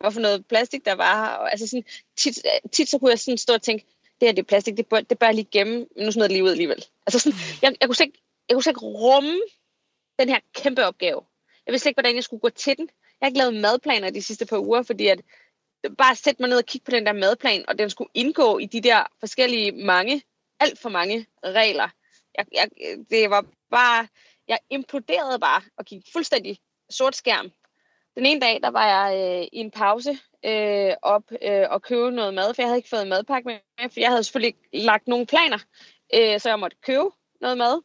hvad 0.00 0.12
for 0.12 0.20
noget 0.20 0.46
plastik 0.46 0.84
der 0.84 0.94
var 0.94 1.24
her. 1.24 1.32
Og, 1.32 1.50
altså 1.50 1.66
sådan, 1.66 1.84
tit, 2.16 2.38
tit 2.72 2.88
så 2.88 2.98
kunne 2.98 3.10
jeg 3.10 3.18
sådan 3.18 3.38
stå 3.38 3.52
og 3.54 3.62
tænke, 3.62 3.86
det 4.20 4.28
her 4.28 4.32
det 4.32 4.42
er 4.42 4.46
plastik, 4.46 4.76
det 4.76 4.86
bør, 4.86 5.00
det 5.00 5.18
bør 5.18 5.26
jeg 5.26 5.34
lige 5.34 5.48
gemme, 5.52 5.86
men 5.96 6.04
nu 6.04 6.12
smider 6.12 6.26
jeg 6.28 6.32
lige 6.32 6.44
ud 6.44 6.50
alligevel. 6.50 6.84
Altså 7.06 7.18
sådan, 7.18 7.38
jeg, 7.62 7.76
jeg, 7.80 7.88
kunne 7.88 7.96
slet 7.96 8.06
ikke, 8.06 8.22
jeg 8.48 8.54
kunne 8.54 8.62
slet 8.62 8.70
ikke 8.70 8.86
rumme 8.86 9.40
den 10.18 10.28
her 10.28 10.40
kæmpe 10.54 10.84
opgave. 10.84 11.22
Jeg 11.66 11.72
vidste 11.72 11.88
ikke, 11.88 11.96
hvordan 11.96 12.14
jeg 12.14 12.24
skulle 12.24 12.40
gå 12.40 12.48
til 12.50 12.76
den. 12.76 12.88
Jeg 12.88 13.26
har 13.26 13.26
ikke 13.26 13.38
lavet 13.38 13.54
madplaner 13.54 14.10
de 14.10 14.22
sidste 14.22 14.46
par 14.46 14.58
uger, 14.58 14.82
fordi 14.82 15.06
at 15.06 15.20
bare 15.98 16.16
sætte 16.16 16.42
mig 16.42 16.48
ned 16.48 16.58
og 16.58 16.64
kigge 16.64 16.84
på 16.84 16.90
den 16.90 17.06
der 17.06 17.12
madplan, 17.12 17.64
og 17.68 17.78
den 17.78 17.90
skulle 17.90 18.10
indgå 18.14 18.58
i 18.58 18.66
de 18.66 18.80
der 18.80 19.04
forskellige 19.20 19.72
mange, 19.72 20.22
alt 20.60 20.78
for 20.78 20.88
mange 20.88 21.26
regler. 21.44 21.88
Jeg, 22.38 22.46
jeg, 22.52 22.70
det 23.10 23.30
var 23.30 23.46
bare, 23.70 24.08
jeg 24.48 24.58
imploderede 24.70 25.38
bare 25.38 25.62
og 25.76 25.84
gik 25.84 26.02
fuldstændig 26.12 26.58
sort 26.90 27.16
skærm. 27.16 27.50
Den 28.14 28.26
ene 28.26 28.40
dag, 28.40 28.60
der 28.62 28.70
var 28.70 28.86
jeg 28.86 29.40
øh, 29.40 29.48
i 29.52 29.58
en 29.58 29.70
pause 29.70 30.18
øh, 30.44 30.92
op 31.02 31.22
øh, 31.42 31.66
og 31.70 31.82
købe 31.82 32.10
noget 32.10 32.34
mad, 32.34 32.54
for 32.54 32.62
jeg 32.62 32.68
havde 32.68 32.78
ikke 32.78 32.88
fået 32.88 33.06
madpakke 33.06 33.46
med, 33.46 33.90
for 33.90 34.00
jeg 34.00 34.08
havde 34.08 34.24
selvfølgelig 34.24 34.54
lagt 34.72 35.08
nogle 35.08 35.26
planer, 35.26 35.58
øh, 36.14 36.40
så 36.40 36.48
jeg 36.48 36.58
måtte 36.58 36.76
købe 36.82 37.10
noget 37.40 37.58
mad. 37.58 37.82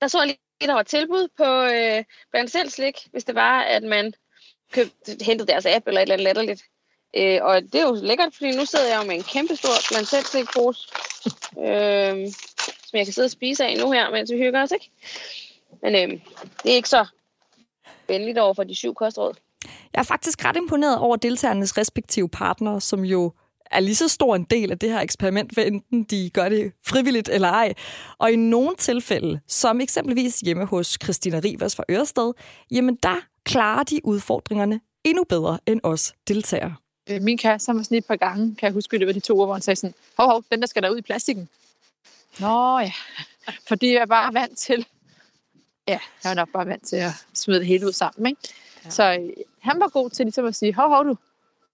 Der 0.00 0.08
så 0.08 0.18
jeg 0.18 0.26
lige 0.26 0.38
der 0.66 0.74
var 0.74 0.82
tilbud 0.82 1.28
på 1.36 1.44
øh, 1.44 2.04
blandt 2.30 2.50
selv 2.50 2.70
slik, 2.70 3.08
hvis 3.10 3.24
det 3.24 3.34
var, 3.34 3.60
at 3.60 3.82
man 3.82 4.14
købte, 4.72 5.24
hentede 5.24 5.52
deres 5.52 5.66
app 5.66 5.86
eller 5.86 6.00
et 6.00 6.02
eller 6.02 6.14
andet 6.14 6.24
latterligt. 6.24 6.64
Øh, 7.16 7.38
og 7.42 7.62
det 7.62 7.74
er 7.74 7.86
jo 7.86 7.98
lækkert, 8.02 8.34
fordi 8.34 8.56
nu 8.56 8.64
sidder 8.64 8.88
jeg 8.88 9.02
jo 9.02 9.06
med 9.06 9.16
en 9.16 9.22
kæmpe 9.22 9.56
stor 9.56 9.74
blandt 9.90 10.08
selv 10.08 10.24
slik 10.24 10.46
pose, 10.54 10.88
øh, 11.58 12.28
som 12.86 12.96
jeg 12.98 13.06
kan 13.06 13.12
sidde 13.12 13.26
og 13.26 13.30
spise 13.30 13.64
af 13.64 13.78
nu 13.78 13.90
her, 13.90 14.10
mens 14.10 14.32
vi 14.32 14.36
hygger 14.36 14.62
os, 14.62 14.70
ikke? 14.70 14.90
Men 15.82 15.94
øh, 15.94 16.20
det 16.62 16.70
er 16.70 16.76
ikke 16.76 16.88
så 16.88 17.06
venligt 18.08 18.38
over 18.38 18.54
for 18.54 18.64
de 18.64 18.74
syv 18.74 18.94
kostråd. 18.94 19.34
Jeg 19.94 20.00
er 20.00 20.04
faktisk 20.04 20.44
ret 20.44 20.56
imponeret 20.56 20.98
over 20.98 21.16
deltagernes 21.16 21.78
respektive 21.78 22.28
partnere, 22.28 22.80
som 22.80 23.04
jo 23.04 23.32
er 23.70 23.80
lige 23.80 23.94
så 23.94 24.08
stor 24.08 24.36
en 24.36 24.44
del 24.44 24.70
af 24.70 24.78
det 24.78 24.90
her 24.90 25.00
eksperiment, 25.00 25.52
hvad 25.52 25.66
enten 25.66 26.02
de 26.02 26.30
gør 26.30 26.48
det 26.48 26.72
frivilligt 26.86 27.28
eller 27.28 27.48
ej. 27.48 27.74
Og 28.18 28.32
i 28.32 28.36
nogle 28.36 28.76
tilfælde, 28.78 29.40
som 29.48 29.80
eksempelvis 29.80 30.40
hjemme 30.40 30.64
hos 30.64 30.98
Christina 31.02 31.40
Rivers 31.44 31.76
fra 31.76 31.84
Ørested, 31.90 32.32
jamen 32.70 32.98
der 33.02 33.16
klarer 33.44 33.82
de 33.82 34.00
udfordringerne 34.04 34.80
endnu 35.04 35.24
bedre 35.24 35.58
end 35.66 35.80
os 35.82 36.14
deltagere. 36.28 36.74
Øh, 37.10 37.22
min 37.22 37.38
kæreste 37.38 37.72
har 37.72 37.82
sådan 37.82 37.98
et 37.98 38.04
par 38.04 38.16
gange, 38.16 38.54
kan 38.54 38.66
jeg 38.66 38.72
huske, 38.72 38.98
det 38.98 39.06
var 39.06 39.12
de 39.12 39.20
to 39.20 39.40
år, 39.40 39.44
hvor 39.44 39.54
han 39.54 39.62
sagde 39.62 39.76
sådan, 39.76 39.94
hov, 40.18 40.30
hov, 40.30 40.44
den 40.52 40.60
der 40.60 40.66
skal 40.66 40.82
der 40.82 40.90
ud 40.90 40.98
i 40.98 41.02
plastikken. 41.02 41.48
Nå 42.38 42.78
ja, 42.78 42.92
fordi 43.68 43.92
jeg 43.92 44.00
er 44.00 44.06
bare 44.06 44.34
vant 44.34 44.58
til, 44.58 44.86
ja, 45.88 45.98
jeg 46.24 46.30
er 46.30 46.34
nok 46.34 46.48
bare 46.52 46.66
vant 46.66 46.86
til 46.86 46.96
at 46.96 47.10
smide 47.34 47.58
det 47.58 47.66
hele 47.66 47.86
ud 47.86 47.92
sammen, 47.92 48.26
ikke? 48.26 48.40
Ja. 48.84 48.90
Så 48.90 49.12
øh, 49.12 49.28
han 49.60 49.80
var 49.80 49.88
god 49.88 50.10
til 50.10 50.26
ligesom 50.26 50.46
at 50.46 50.54
sige, 50.54 50.74
hov, 50.74 50.88
hov 50.88 51.04
du, 51.04 51.16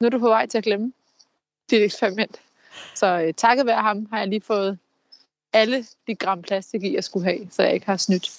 nu 0.01 0.07
er 0.07 0.11
du 0.11 0.19
på 0.19 0.29
vej 0.29 0.47
til 0.47 0.59
at 0.59 0.65
glemme 0.65 0.93
dit 1.71 1.83
eksperiment. 1.83 2.41
Så 2.95 3.07
øh, 3.07 3.35
takket 3.35 3.67
være 3.67 3.83
ham 3.83 4.07
har 4.11 4.19
jeg 4.19 4.29
lige 4.29 4.41
fået 4.41 4.79
alle 5.53 5.87
de 6.07 6.15
gram 6.15 6.43
plastik 6.43 6.83
i, 6.83 6.95
jeg 6.95 7.05
skulle 7.05 7.27
have, 7.27 7.49
så 7.51 7.63
jeg 7.63 7.75
ikke 7.75 7.87
har 7.87 7.97
snydt. 7.97 8.31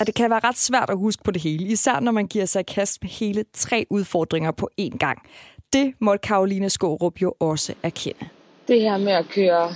Og 0.00 0.06
det 0.06 0.14
kan 0.14 0.30
være 0.30 0.40
ret 0.44 0.58
svært 0.58 0.90
at 0.90 0.96
huske 0.96 1.22
på 1.22 1.30
det 1.30 1.42
hele, 1.42 1.64
især 1.64 2.00
når 2.00 2.12
man 2.12 2.26
giver 2.26 2.44
sig 2.44 2.66
kast 2.66 3.02
med 3.02 3.10
hele 3.10 3.44
tre 3.52 3.86
udfordringer 3.90 4.50
på 4.50 4.70
én 4.80 4.96
gang. 4.98 5.28
Det 5.72 5.94
måtte 5.98 6.26
Karoline 6.26 6.70
Skårup 6.70 7.22
jo 7.22 7.34
også 7.38 7.74
erkende. 7.82 8.28
Det 8.68 8.80
her 8.80 8.98
med 8.98 9.12
at 9.12 9.28
køre 9.28 9.74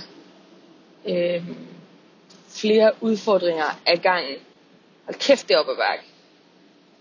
øh, 1.05 1.47
flere 2.49 2.91
udfordringer 3.01 3.79
af 3.85 4.01
gangen. 4.01 4.35
Og 5.07 5.13
kæft, 5.13 5.47
det 5.47 5.55
er 5.55 5.59
op 5.59 5.69
ad 5.69 5.75
bakke. 5.75 6.03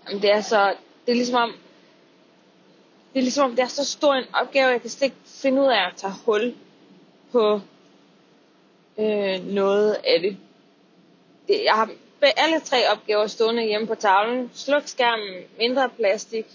Jamen, 0.08 0.22
det 0.22 0.32
er 0.32 0.40
så, 0.40 0.74
det 1.06 1.12
er 1.12 1.16
ligesom 1.16 1.34
om, 1.42 1.50
det 3.12 3.18
er 3.18 3.22
ligesom 3.22 3.50
om, 3.50 3.56
det 3.56 3.62
er 3.62 3.66
så 3.68 3.84
stor 3.84 4.14
en 4.14 4.24
opgave, 4.34 4.68
jeg 4.68 4.80
kan 4.80 4.90
slet 4.90 5.06
ikke 5.06 5.16
finde 5.26 5.62
ud 5.62 5.66
af 5.66 5.86
at 5.86 5.92
tage 5.96 6.12
hul 6.24 6.54
på 7.32 7.60
øh, 8.98 9.46
noget 9.46 9.92
af 9.92 10.20
det. 10.20 10.36
det. 11.48 11.64
Jeg 11.64 11.74
har 11.74 11.90
alle 12.36 12.60
tre 12.60 12.90
opgaver 12.92 13.26
stående 13.26 13.62
hjemme 13.64 13.86
på 13.86 13.94
tavlen. 13.94 14.50
Sluk 14.54 14.82
skærmen, 14.86 15.42
mindre 15.58 15.88
plastik 15.88 16.46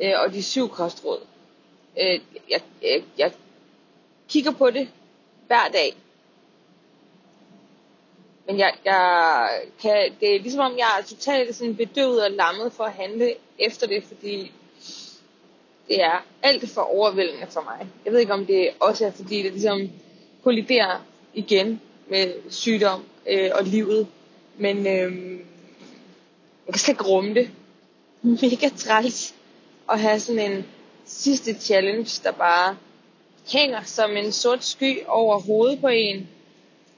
øh, 0.00 0.12
og 0.24 0.32
de 0.32 0.42
syv 0.42 0.68
kostråd. 0.68 1.20
Øh, 2.00 2.20
jeg, 2.50 2.60
jeg, 2.82 3.02
jeg 3.18 3.32
kigger 4.28 4.52
på 4.52 4.70
det 4.70 4.88
hver 5.46 5.68
dag. 5.72 5.96
Men 8.46 8.58
jeg, 8.58 8.72
jeg 8.84 9.48
kan, 9.82 10.12
det 10.20 10.36
er 10.36 10.40
ligesom 10.40 10.60
om, 10.60 10.78
jeg 10.78 10.88
er 11.00 11.04
totalt 11.04 11.56
sådan 11.56 11.76
bedøvet 11.76 12.24
og 12.24 12.30
lammet 12.30 12.72
for 12.72 12.84
at 12.84 12.92
handle 12.92 13.34
efter 13.58 13.86
det, 13.86 14.04
fordi 14.04 14.52
det 15.88 16.02
er 16.02 16.24
alt 16.42 16.70
for 16.70 16.80
overvældende 16.80 17.46
for 17.50 17.60
mig. 17.60 17.86
Jeg 18.04 18.12
ved 18.12 18.20
ikke, 18.20 18.32
om 18.32 18.46
det 18.46 18.70
også 18.80 19.06
er, 19.06 19.10
fordi 19.10 19.42
det 19.42 19.52
ligesom 19.52 19.90
kolliderer 20.44 21.04
igen 21.34 21.80
med 22.08 22.34
sygdom 22.50 23.04
øh, 23.26 23.50
og 23.54 23.64
livet. 23.64 24.06
Men 24.58 24.78
øh, 24.78 25.38
jeg 26.66 26.74
kan 26.74 26.78
slet 26.78 26.94
ikke 26.94 27.04
rumme 27.04 27.34
det. 27.34 27.50
Mega 28.22 28.68
træls 28.76 29.34
at 29.90 30.00
have 30.00 30.20
sådan 30.20 30.52
en 30.52 30.66
sidste 31.04 31.54
challenge, 31.54 32.20
der 32.24 32.32
bare 32.32 32.76
hænger 33.52 33.82
som 33.82 34.16
en 34.16 34.32
sort 34.32 34.64
sky 34.64 35.06
over 35.06 35.40
hovedet 35.40 35.80
på 35.80 35.88
en 35.88 36.28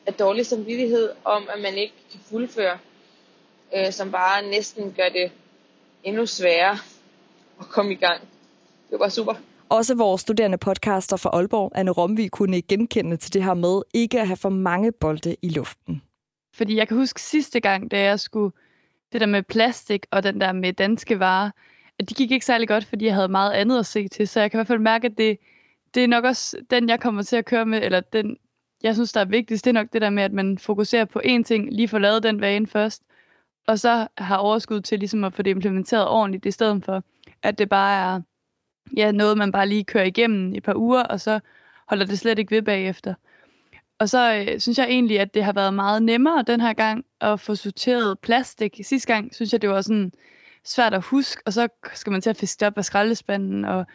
af 0.09 0.15
dårlig 0.15 0.47
samvittighed 0.47 1.11
om, 1.25 1.49
at 1.55 1.63
man 1.63 1.75
ikke 1.75 1.95
kan 2.11 2.21
fuldføre, 2.31 2.79
øh, 3.77 3.93
som 3.93 4.11
bare 4.11 4.43
næsten 4.43 4.93
gør 4.97 5.09
det 5.13 5.33
endnu 6.05 6.27
sværere 6.27 6.79
at 7.61 7.67
komme 7.69 7.93
i 7.93 7.95
gang. 7.95 8.21
Det 8.91 9.01
var 9.01 9.09
super. 9.09 9.35
Også 9.69 9.95
vores 9.95 10.21
studerende 10.21 10.59
podcaster 10.59 11.17
fra 11.17 11.31
Aalborg, 11.33 11.73
Anne 11.75 11.91
Romvi, 11.91 12.29
kunne 12.29 12.63
genkende 12.63 13.17
til 13.17 13.35
det 13.35 13.45
her 13.45 13.55
med 13.55 13.83
ikke 13.95 14.21
at 14.21 14.27
have 14.27 14.37
for 14.37 14.49
mange 14.49 14.93
bolde 14.93 15.37
i 15.43 15.49
luften. 15.49 16.03
Fordi 16.55 16.77
jeg 16.77 16.89
kan 16.89 16.97
huske 16.97 17.21
sidste 17.21 17.61
gang, 17.61 17.91
da 17.91 18.01
jeg 18.01 18.21
skulle 18.21 18.53
det 19.13 19.21
der 19.21 19.27
med 19.27 19.43
plastik 19.43 20.07
og 20.11 20.23
den 20.23 20.41
der 20.41 20.53
med 20.53 20.73
danske 20.73 21.19
varer, 21.19 21.51
at 21.99 22.09
de 22.11 22.15
gik 22.15 22.31
ikke 22.31 22.47
særlig 22.47 22.69
godt, 22.69 22.85
fordi 22.85 23.05
jeg 23.05 23.15
havde 23.15 23.29
meget 23.29 23.53
andet 23.53 23.79
at 23.79 23.87
se 23.87 24.09
til. 24.09 24.29
Så 24.29 24.41
jeg 24.41 24.51
kan 24.51 24.59
i 24.59 24.59
hvert 24.59 24.67
fald 24.67 24.79
mærke, 24.79 25.07
at 25.07 25.19
det, 25.19 25.39
det 25.95 26.05
er 26.05 26.07
nok 26.07 26.25
også 26.25 26.57
den, 26.71 26.89
jeg 26.89 27.01
kommer 27.01 27.23
til 27.23 27.37
at 27.37 27.45
køre 27.45 27.67
med, 27.67 27.83
eller 27.83 28.01
den, 28.01 28.37
jeg 28.83 28.95
synes, 28.95 29.13
der 29.13 29.21
er 29.21 29.25
vigtigst, 29.25 29.65
det 29.65 29.71
er 29.71 29.75
nok 29.75 29.93
det 29.93 30.03
der 30.03 30.11
med, 30.11 30.23
at 30.23 30.33
man 30.33 30.59
fokuserer 30.59 31.05
på 31.05 31.21
én 31.25 31.43
ting, 31.43 31.73
lige 31.73 31.89
får 31.89 31.99
lavet 31.99 32.23
den 32.23 32.41
vane 32.41 32.67
først, 32.67 33.03
og 33.67 33.79
så 33.79 34.09
har 34.19 34.37
overskud 34.37 34.81
til 34.81 34.99
ligesom 34.99 35.25
at 35.25 35.35
få 35.35 35.43
det 35.43 35.51
implementeret 35.51 36.09
ordentligt, 36.09 36.47
i 36.47 36.51
stedet 36.51 36.85
for, 36.85 37.05
at 37.43 37.59
det 37.59 37.69
bare 37.69 38.15
er 38.15 38.21
ja, 38.97 39.13
noget, 39.13 39.39
man 39.39 39.53
bare 39.53 39.69
lige 39.69 39.85
kører 39.85 40.05
igennem 40.05 40.55
et 40.55 40.63
par 40.63 40.75
uger, 40.75 41.03
og 41.03 41.21
så 41.21 41.41
holder 41.89 42.07
det 42.07 42.19
slet 42.19 42.39
ikke 42.39 42.51
ved 42.51 42.63
bagefter. 42.63 43.15
Og 43.99 44.09
så 44.09 44.35
øh, 44.35 44.61
synes 44.61 44.79
jeg 44.79 44.87
egentlig, 44.89 45.21
at 45.21 45.35
det 45.35 45.45
har 45.45 45.53
været 45.53 45.75
meget 45.75 46.03
nemmere 46.03 46.45
den 46.47 46.61
her 46.61 46.73
gang 46.73 47.05
at 47.21 47.41
få 47.41 47.55
sorteret 47.55 48.19
plastik. 48.19 48.81
Sidste 48.83 49.15
gang 49.15 49.35
synes 49.35 49.53
jeg, 49.53 49.63
det 49.63 49.71
var 49.71 49.81
sådan 49.81 50.13
svært 50.65 50.95
at 50.95 51.05
huske, 51.05 51.43
og 51.47 51.53
så 51.53 51.69
skal 51.95 52.13
man 52.13 52.21
til 52.21 52.31
at 52.31 52.37
fiske 52.37 52.67
op 52.67 52.79
af 52.79 52.85
skraldespanden. 52.85 53.65
Og, 53.65 53.87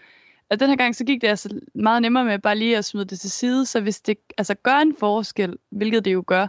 og 0.50 0.60
den 0.60 0.70
her 0.70 0.76
gang, 0.76 0.96
så 0.96 1.06
gik 1.06 1.22
det 1.22 1.28
altså 1.28 1.60
meget 1.76 2.02
nemmere 2.02 2.26
med 2.26 2.40
bare 2.40 2.56
lige 2.56 2.78
at 2.78 2.86
smide 2.86 3.06
det 3.06 3.20
til 3.20 3.32
side. 3.32 3.66
Så 3.66 3.82
hvis 3.82 4.02
det 4.02 4.18
altså 4.38 4.56
gør 4.56 4.76
en 4.78 4.96
forskel, 5.00 5.58
hvilket 5.72 6.06
det 6.06 6.14
jo 6.14 6.24
gør, 6.28 6.48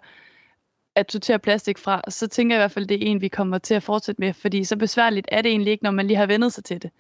at 0.96 1.12
sortere 1.12 1.38
plastik 1.38 1.78
fra, 1.78 2.02
så 2.08 2.26
tænker 2.26 2.56
jeg 2.56 2.60
i 2.60 2.62
hvert 2.62 2.70
fald, 2.70 2.86
det 2.86 2.94
er 2.94 3.10
en, 3.10 3.20
vi 3.20 3.28
kommer 3.28 3.58
til 3.58 3.74
at 3.74 3.82
fortsætte 3.82 4.20
med, 4.20 4.34
fordi 4.34 4.64
så 4.64 4.76
besværligt 4.76 5.28
er 5.32 5.42
det 5.42 5.50
egentlig 5.50 5.70
ikke, 5.70 5.84
når 5.84 5.90
man 5.90 6.06
lige 6.06 6.16
har 6.16 6.26
vendet 6.26 6.52
sig 6.52 6.64
til 6.64 6.82
det. 6.82 6.90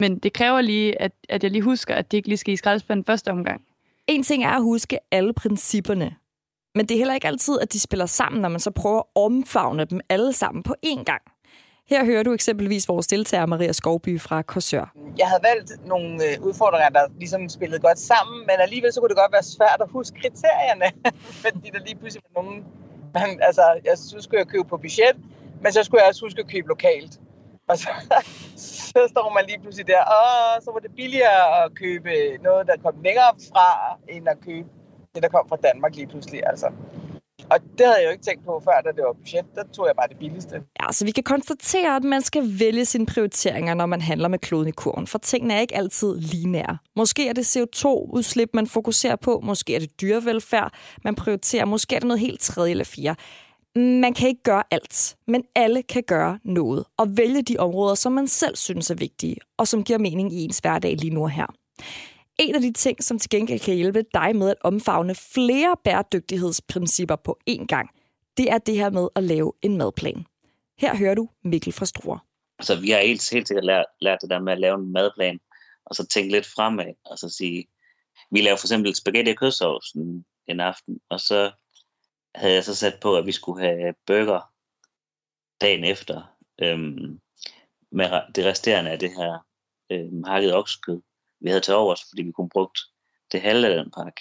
Men 0.00 0.18
det 0.18 0.32
kræver 0.32 0.60
lige, 0.60 1.02
at, 1.02 1.12
at 1.28 1.42
jeg 1.42 1.50
lige 1.50 1.62
husker, 1.62 1.94
at 1.94 2.10
det 2.10 2.16
ikke 2.16 2.28
lige 2.28 2.38
skal 2.38 2.54
i 2.54 2.56
skraldespanden 2.56 3.04
første 3.04 3.30
omgang. 3.30 3.62
En 4.06 4.22
ting 4.22 4.44
er 4.44 4.50
at 4.50 4.62
huske 4.62 4.98
alle 5.10 5.32
principperne, 5.32 6.16
men 6.74 6.86
det 6.86 6.94
er 6.94 6.98
heller 6.98 7.14
ikke 7.14 7.26
altid, 7.26 7.58
at 7.60 7.72
de 7.72 7.80
spiller 7.80 8.06
sammen, 8.06 8.42
når 8.42 8.48
man 8.48 8.60
så 8.60 8.70
prøver 8.70 8.98
at 8.98 9.04
omfavne 9.14 9.84
dem 9.84 10.00
alle 10.08 10.32
sammen 10.32 10.62
på 10.62 10.74
én 10.86 11.04
gang. 11.04 11.22
Her 11.88 12.04
hører 12.04 12.22
du 12.22 12.32
eksempelvis 12.32 12.88
vores 12.88 13.06
deltager 13.06 13.46
Maria 13.46 13.72
Skovby 13.72 14.20
fra 14.20 14.42
Korsør. 14.42 14.92
Jeg 15.18 15.26
havde 15.28 15.42
valgt 15.42 15.86
nogle 15.86 16.24
øh, 16.26 16.42
udfordringer, 16.46 16.88
der 16.88 17.04
ligesom 17.18 17.48
spillede 17.48 17.80
godt 17.80 17.98
sammen, 17.98 18.38
men 18.40 18.56
alligevel 18.58 18.92
så 18.92 19.00
kunne 19.00 19.08
det 19.08 19.16
godt 19.16 19.32
være 19.32 19.42
svært 19.42 19.80
at 19.80 19.88
huske 19.90 20.20
kriterierne, 20.20 20.86
fordi 21.44 21.70
der 21.74 21.80
lige 21.86 21.96
pludselig 21.96 22.22
var 22.26 22.42
nogen... 22.42 22.64
Man, 23.14 23.40
altså, 23.42 23.80
jeg 23.84 23.98
synes, 23.98 24.24
skulle 24.24 24.38
jeg 24.38 24.46
købe 24.46 24.68
på 24.68 24.76
budget, 24.76 25.16
men 25.62 25.72
så 25.72 25.82
skulle 25.82 26.00
jeg 26.00 26.08
også 26.08 26.24
huske 26.26 26.40
at 26.40 26.50
købe 26.50 26.68
lokalt. 26.68 27.20
Og 27.68 27.78
så, 27.78 27.88
så 28.92 29.00
står 29.12 29.32
man 29.36 29.44
lige 29.48 29.60
pludselig 29.60 29.86
der, 29.86 30.02
og 30.18 30.62
så 30.64 30.70
var 30.72 30.80
det 30.80 30.90
billigere 30.96 31.64
at 31.64 31.74
købe 31.74 32.10
noget, 32.42 32.66
der 32.66 32.76
kom 32.84 32.94
længere 33.04 33.32
fra, 33.50 33.68
end 34.08 34.28
at 34.28 34.38
købe 34.46 34.68
det, 35.14 35.22
der 35.22 35.28
kom 35.28 35.48
fra 35.48 35.56
Danmark 35.56 35.94
lige 35.94 36.06
pludselig. 36.06 36.40
Altså. 36.46 36.68
Og 37.50 37.58
det 37.78 37.86
havde 37.86 37.98
jeg 37.98 38.06
jo 38.06 38.10
ikke 38.10 38.24
tænkt 38.24 38.44
på 38.44 38.62
før, 38.64 38.80
da 38.84 38.90
det 38.96 39.04
var 39.04 39.12
budget. 39.12 39.44
Der 39.54 39.64
tog 39.72 39.86
jeg 39.86 39.96
bare 39.96 40.08
det 40.08 40.18
billigste. 40.18 40.62
Ja, 40.82 40.92
så 40.92 41.04
vi 41.04 41.10
kan 41.10 41.24
konstatere, 41.24 41.96
at 41.96 42.04
man 42.04 42.22
skal 42.22 42.58
vælge 42.58 42.84
sine 42.84 43.06
prioriteringer, 43.06 43.74
når 43.74 43.86
man 43.86 44.00
handler 44.00 44.28
med 44.28 44.38
kloden 44.38 44.68
i 44.68 44.70
kurven, 44.70 45.06
for 45.06 45.18
tingene 45.18 45.54
er 45.54 45.60
ikke 45.60 45.76
altid 45.76 46.16
lineære. 46.16 46.78
Måske 46.96 47.28
er 47.28 47.32
det 47.32 47.56
CO2-udslip, 47.56 48.50
man 48.54 48.66
fokuserer 48.66 49.16
på, 49.16 49.40
måske 49.42 49.74
er 49.74 49.78
det 49.78 50.00
dyrevelfærd, 50.00 50.72
man 51.04 51.14
prioriterer, 51.14 51.64
måske 51.64 51.96
er 51.96 52.00
det 52.00 52.06
noget 52.06 52.20
helt 52.20 52.40
tredje 52.40 52.70
eller 52.70 52.84
fire. 52.84 53.14
Man 53.76 54.14
kan 54.14 54.28
ikke 54.28 54.42
gøre 54.42 54.62
alt, 54.70 55.16
men 55.26 55.42
alle 55.54 55.82
kan 55.82 56.02
gøre 56.06 56.38
noget 56.44 56.84
og 56.96 57.16
vælge 57.16 57.42
de 57.42 57.56
områder, 57.58 57.94
som 57.94 58.12
man 58.12 58.28
selv 58.28 58.56
synes 58.56 58.90
er 58.90 58.94
vigtige, 58.94 59.36
og 59.58 59.68
som 59.68 59.84
giver 59.84 59.98
mening 59.98 60.32
i 60.32 60.44
ens 60.44 60.58
hverdag 60.58 60.96
lige 60.96 61.14
nu 61.14 61.22
og 61.22 61.30
her. 61.30 61.46
En 62.38 62.54
af 62.54 62.60
de 62.60 62.72
ting, 62.72 63.04
som 63.04 63.18
til 63.18 63.30
gengæld 63.30 63.60
kan 63.60 63.74
hjælpe 63.74 64.04
dig 64.14 64.36
med 64.36 64.50
at 64.50 64.56
omfavne 64.60 65.14
flere 65.14 65.76
bæredygtighedsprincipper 65.84 67.16
på 67.16 67.38
én 67.50 67.66
gang, 67.66 67.90
det 68.36 68.50
er 68.50 68.58
det 68.58 68.76
her 68.76 68.90
med 68.90 69.08
at 69.16 69.24
lave 69.24 69.52
en 69.62 69.76
madplan. 69.76 70.26
Her 70.78 70.96
hører 70.96 71.14
du 71.14 71.28
Mikkel 71.44 71.72
fra 71.72 71.86
Struer. 71.86 72.18
Så 72.62 72.80
vi 72.80 72.90
har 72.90 73.00
helt, 73.00 73.30
helt 73.30 73.48
sikkert 73.48 73.64
lært, 73.64 73.84
lært 74.00 74.18
det 74.22 74.30
der 74.30 74.40
med 74.40 74.52
at 74.52 74.60
lave 74.60 74.74
en 74.74 74.92
madplan, 74.92 75.40
og 75.86 75.94
så 75.94 76.06
tænke 76.06 76.32
lidt 76.32 76.46
fremad, 76.46 76.94
og 77.04 77.18
så 77.18 77.28
sige, 77.28 77.66
vi 78.30 78.40
laver 78.40 78.56
for 78.56 78.66
eksempel 78.66 78.94
spaghetti 78.94 79.30
og 79.30 79.36
kødsovs 79.36 79.92
en, 79.92 80.24
en 80.46 80.60
aften, 80.60 81.00
og 81.10 81.20
så 81.20 81.52
havde 82.34 82.54
jeg 82.54 82.64
så 82.64 82.74
sat 82.74 82.98
på, 83.02 83.16
at 83.16 83.26
vi 83.26 83.32
skulle 83.32 83.64
have 83.64 83.94
burger 84.06 84.52
dagen 85.60 85.84
efter, 85.84 86.36
øhm, 86.62 87.20
med 87.92 88.32
det 88.34 88.44
resterende 88.44 88.90
af 88.90 88.98
det 88.98 89.10
her 89.10 89.46
øhm, 89.90 90.22
hakket 90.24 90.54
oksekød, 90.54 91.00
vi 91.44 91.48
havde 91.48 91.60
til 91.60 91.74
overs, 91.74 92.04
fordi 92.08 92.22
vi 92.22 92.32
kunne 92.32 92.48
brugt 92.48 92.78
det 93.32 93.40
halve 93.40 93.66
af 93.66 93.76
den 93.76 93.90
pakke 93.90 94.20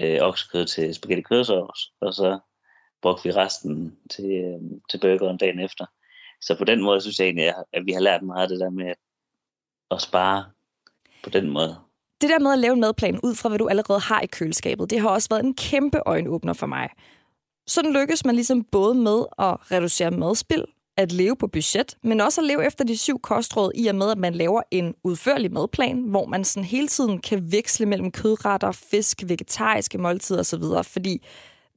øh, 0.00 0.18
oksekød 0.20 0.66
til 0.66 0.94
spaghetti 0.94 1.22
kødsovs, 1.22 1.92
og 2.00 2.14
så 2.14 2.38
brugte 3.02 3.24
vi 3.24 3.32
resten 3.32 3.98
til, 4.10 4.24
øh, 4.24 4.80
til 4.90 5.00
burgeren 5.00 5.36
dagen 5.36 5.60
efter. 5.60 5.86
Så 6.40 6.58
på 6.58 6.64
den 6.64 6.82
måde 6.82 7.00
synes 7.00 7.18
jeg 7.18 7.24
egentlig, 7.24 7.54
at 7.72 7.86
vi 7.86 7.92
har 7.92 8.00
lært 8.00 8.22
meget 8.22 8.42
af 8.42 8.48
det 8.48 8.60
der 8.60 8.70
med 8.70 8.86
at, 8.86 8.96
at 9.90 10.02
spare 10.02 10.44
på 11.24 11.30
den 11.30 11.50
måde. 11.50 11.76
Det 12.20 12.30
der 12.30 12.38
med 12.38 12.52
at 12.52 12.58
lave 12.58 12.74
en 12.74 12.80
madplan 12.80 13.20
ud 13.22 13.34
fra, 13.34 13.48
hvad 13.48 13.58
du 13.58 13.68
allerede 13.68 14.00
har 14.00 14.20
i 14.20 14.26
køleskabet, 14.26 14.90
det 14.90 15.00
har 15.00 15.08
også 15.08 15.28
været 15.30 15.44
en 15.44 15.54
kæmpe 15.54 15.98
øjenåbner 16.06 16.52
for 16.52 16.66
mig. 16.66 16.88
Sådan 17.66 17.92
lykkes 17.92 18.24
man 18.24 18.34
ligesom 18.34 18.64
både 18.64 18.94
med 18.94 19.24
at 19.38 19.72
reducere 19.72 20.10
madspild, 20.10 20.64
at 20.96 21.12
leve 21.12 21.36
på 21.36 21.46
budget, 21.46 21.96
men 22.02 22.20
også 22.20 22.40
at 22.40 22.46
leve 22.46 22.66
efter 22.66 22.84
de 22.84 22.96
syv 22.96 23.20
kostråd 23.20 23.72
i 23.74 23.86
og 23.86 23.94
med, 23.94 24.10
at 24.10 24.18
man 24.18 24.34
laver 24.34 24.62
en 24.70 24.94
udførlig 25.04 25.52
madplan, 25.52 26.02
hvor 26.02 26.26
man 26.26 26.44
sådan 26.44 26.64
hele 26.64 26.88
tiden 26.88 27.18
kan 27.20 27.52
veksle 27.52 27.86
mellem 27.86 28.10
kødretter, 28.10 28.72
fisk, 28.72 29.22
vegetariske 29.26 29.98
måltider 29.98 30.40
osv. 30.40 30.62
Fordi 30.92 31.26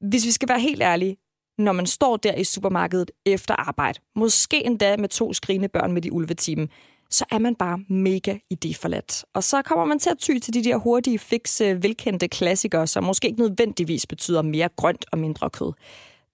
hvis 0.01 0.25
vi 0.25 0.31
skal 0.31 0.49
være 0.49 0.59
helt 0.59 0.81
ærlige, 0.81 1.17
når 1.57 1.71
man 1.71 1.85
står 1.85 2.17
der 2.17 2.35
i 2.35 2.43
supermarkedet 2.43 3.11
efter 3.25 3.55
arbejde, 3.55 3.99
måske 4.15 4.65
endda 4.65 4.97
med 4.97 5.09
to 5.09 5.33
skrigende 5.33 5.67
børn 5.67 5.91
med 5.91 6.01
de 6.01 6.13
ulvetimen, 6.13 6.69
så 7.09 7.25
er 7.31 7.39
man 7.39 7.55
bare 7.55 7.79
mega 7.89 8.37
idéforladt. 8.53 9.23
Og 9.33 9.43
så 9.43 9.61
kommer 9.61 9.85
man 9.85 9.99
til 9.99 10.09
at 10.09 10.17
ty 10.17 10.37
til 10.37 10.53
de 10.53 10.63
der 10.63 10.77
hurtige, 10.77 11.19
fikse, 11.19 11.65
øh, 11.65 11.83
velkendte 11.83 12.27
klassikere, 12.27 12.87
som 12.87 13.03
måske 13.03 13.27
ikke 13.27 13.39
nødvendigvis 13.39 14.07
betyder 14.07 14.41
mere 14.41 14.69
grønt 14.75 15.05
og 15.11 15.17
mindre 15.17 15.49
kød. 15.49 15.73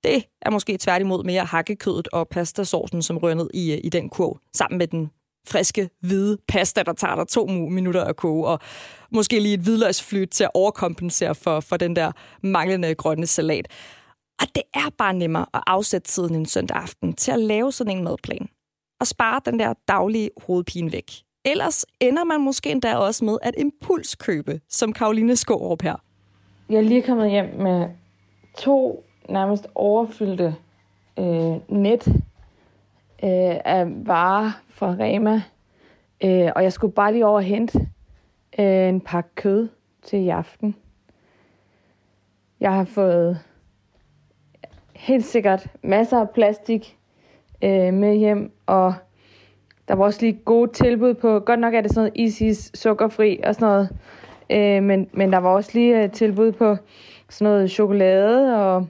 Det 0.05 0.23
er 0.41 0.49
måske 0.49 0.77
tværtimod 0.77 1.23
mere 1.23 1.45
hakkekødet 1.45 2.07
og 2.07 2.27
pastasaucen, 2.27 3.01
som 3.01 3.17
rører 3.17 3.35
ned 3.35 3.49
i, 3.53 3.73
øh, 3.73 3.79
i 3.83 3.89
den 3.89 4.09
kurv, 4.09 4.39
sammen 4.53 4.77
med 4.77 4.87
den 4.87 5.09
friske, 5.47 5.89
hvide 5.99 6.37
pasta, 6.47 6.83
der 6.83 6.93
tager 6.93 7.15
dig 7.15 7.27
to 7.27 7.45
minutter 7.45 8.03
at 8.03 8.15
koge, 8.15 8.47
og 8.47 8.59
måske 9.11 9.39
lige 9.39 9.53
et 9.53 9.59
hvidløgsflyt 9.59 10.29
til 10.29 10.43
at 10.43 10.51
overkompensere 10.53 11.35
for, 11.35 11.59
for 11.59 11.77
den 11.77 11.95
der 11.95 12.11
manglende 12.43 12.95
grønne 12.95 13.27
salat. 13.27 13.67
Og 14.41 14.47
det 14.55 14.63
er 14.73 14.89
bare 14.97 15.13
nemmere 15.13 15.45
at 15.53 15.63
afsætte 15.67 16.07
tiden 16.07 16.35
en 16.35 16.45
søndag 16.45 16.77
aften 16.77 17.13
til 17.13 17.31
at 17.31 17.39
lave 17.39 17.71
sådan 17.71 17.97
en 17.97 18.03
madplan 18.03 18.47
og 18.99 19.07
spare 19.07 19.41
den 19.45 19.59
der 19.59 19.73
daglige 19.87 20.29
hovedpine 20.47 20.91
væk. 20.91 21.11
Ellers 21.45 21.85
ender 21.99 22.23
man 22.23 22.41
måske 22.41 22.71
endda 22.71 22.95
også 22.95 23.25
med 23.25 23.37
at 23.41 23.53
impulskøbe, 23.57 24.61
som 24.69 24.93
Karoline 24.93 25.35
Skårup 25.35 25.81
her. 25.81 25.95
Jeg 26.69 26.77
er 26.77 26.81
lige 26.81 27.01
kommet 27.01 27.31
hjem 27.31 27.45
med 27.45 27.87
to 28.57 29.05
nærmest 29.29 29.67
overfyldte 29.75 30.55
øh, 31.19 31.55
net 31.69 32.07
øh, 33.23 33.55
af 33.65 33.85
varer 33.87 34.51
fra 34.69 34.95
Rema. 34.99 35.41
Øh, 36.23 36.51
og 36.55 36.63
jeg 36.63 36.73
skulle 36.73 36.93
bare 36.93 37.11
lige 37.11 37.25
over 37.25 37.35
og 37.35 37.43
hente 37.43 37.79
øh, 38.59 38.89
en 38.89 39.01
pakke 39.01 39.29
kød 39.35 39.67
til 40.03 40.19
i 40.19 40.29
aften. 40.29 40.75
Jeg 42.59 42.73
har 42.73 42.83
fået 42.83 43.39
helt 44.95 45.25
sikkert 45.25 45.67
masser 45.83 46.19
af 46.19 46.29
plastik 46.29 46.97
øh, 47.63 47.93
med 47.93 48.15
hjem, 48.15 48.51
og 48.65 48.93
der 49.87 49.95
var 49.95 50.05
også 50.05 50.21
lige 50.21 50.39
gode 50.45 50.71
tilbud 50.73 51.13
på, 51.13 51.39
godt 51.39 51.59
nok 51.59 51.73
er 51.73 51.81
det 51.81 51.91
sådan 51.91 52.01
noget 52.01 52.27
Isis 52.27 52.71
sukkerfri 52.73 53.39
og 53.43 53.55
sådan 53.55 53.67
noget, 53.67 53.89
øh, 54.49 54.83
men, 54.83 55.09
men 55.13 55.33
der 55.33 55.37
var 55.37 55.49
også 55.49 55.71
lige 55.73 56.03
øh, 56.03 56.11
tilbud 56.11 56.51
på 56.51 56.77
sådan 57.29 57.51
noget 57.53 57.71
chokolade 57.71 58.65
og 58.65 58.87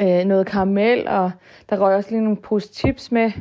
øh, 0.00 0.24
noget 0.24 0.46
karamel, 0.46 1.08
og 1.08 1.30
der 1.70 1.78
røg 1.80 1.96
også 1.96 2.10
lige 2.10 2.22
nogle 2.22 2.36
pose 2.36 2.68
chips 2.74 3.12
med. 3.12 3.32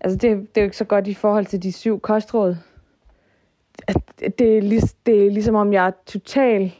Altså, 0.00 0.18
det, 0.18 0.22
det 0.22 0.56
er 0.56 0.60
jo 0.60 0.64
ikke 0.64 0.76
så 0.76 0.84
godt 0.84 1.06
i 1.06 1.14
forhold 1.14 1.46
til 1.46 1.62
de 1.62 1.72
syv 1.72 2.00
kostråd. 2.00 2.56
Det 4.38 4.58
er, 4.58 4.62
lig, 4.62 4.82
det 5.06 5.26
er 5.26 5.30
ligesom 5.30 5.54
om, 5.54 5.72
jeg 5.72 5.86
er 5.86 5.92
total, 6.06 6.62
jeg 6.62 6.72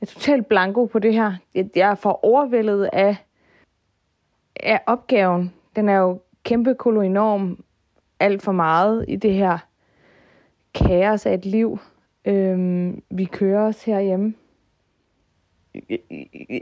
er 0.00 0.06
total 0.06 0.42
blanko 0.42 0.86
på 0.86 0.98
det 0.98 1.14
her. 1.14 1.32
Jeg, 1.54 1.68
jeg 1.76 1.90
er 1.90 1.94
for 1.94 2.24
overvældet 2.24 2.90
af, 2.92 3.16
af 4.56 4.80
opgaven. 4.86 5.52
Den 5.76 5.88
er 5.88 5.96
jo 5.96 6.20
kæmpe 6.44 6.76
enorm 6.86 7.64
alt 8.20 8.42
for 8.42 8.52
meget 8.52 9.04
i 9.08 9.16
det 9.16 9.34
her 9.34 9.58
kaos 10.74 11.26
af 11.26 11.34
et 11.34 11.46
liv, 11.46 11.78
øhm, 12.24 13.02
vi 13.10 13.24
kører 13.24 13.66
os 13.66 13.84
herhjemme. 13.84 14.34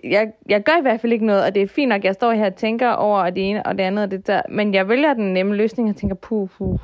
Jeg, 0.04 0.32
jeg 0.48 0.62
gør 0.62 0.78
i 0.78 0.82
hvert 0.82 1.00
fald 1.00 1.12
ikke 1.12 1.26
noget, 1.26 1.44
og 1.44 1.54
det 1.54 1.62
er 1.62 1.66
fint 1.66 1.88
nok, 1.88 2.04
jeg 2.04 2.14
står 2.14 2.32
her 2.32 2.46
og 2.46 2.54
tænker 2.54 2.90
over 2.90 3.30
det 3.30 3.50
ene 3.50 3.66
og 3.66 3.78
det 3.78 3.84
andet 3.84 4.04
og 4.04 4.10
det 4.10 4.26
der, 4.26 4.42
men 4.48 4.74
jeg 4.74 4.88
vælger 4.88 5.14
den 5.14 5.32
nemme 5.34 5.56
løsning 5.56 5.90
og 5.90 5.96
tænker, 5.96 6.16
puh, 6.16 6.48
puh. 6.48 6.78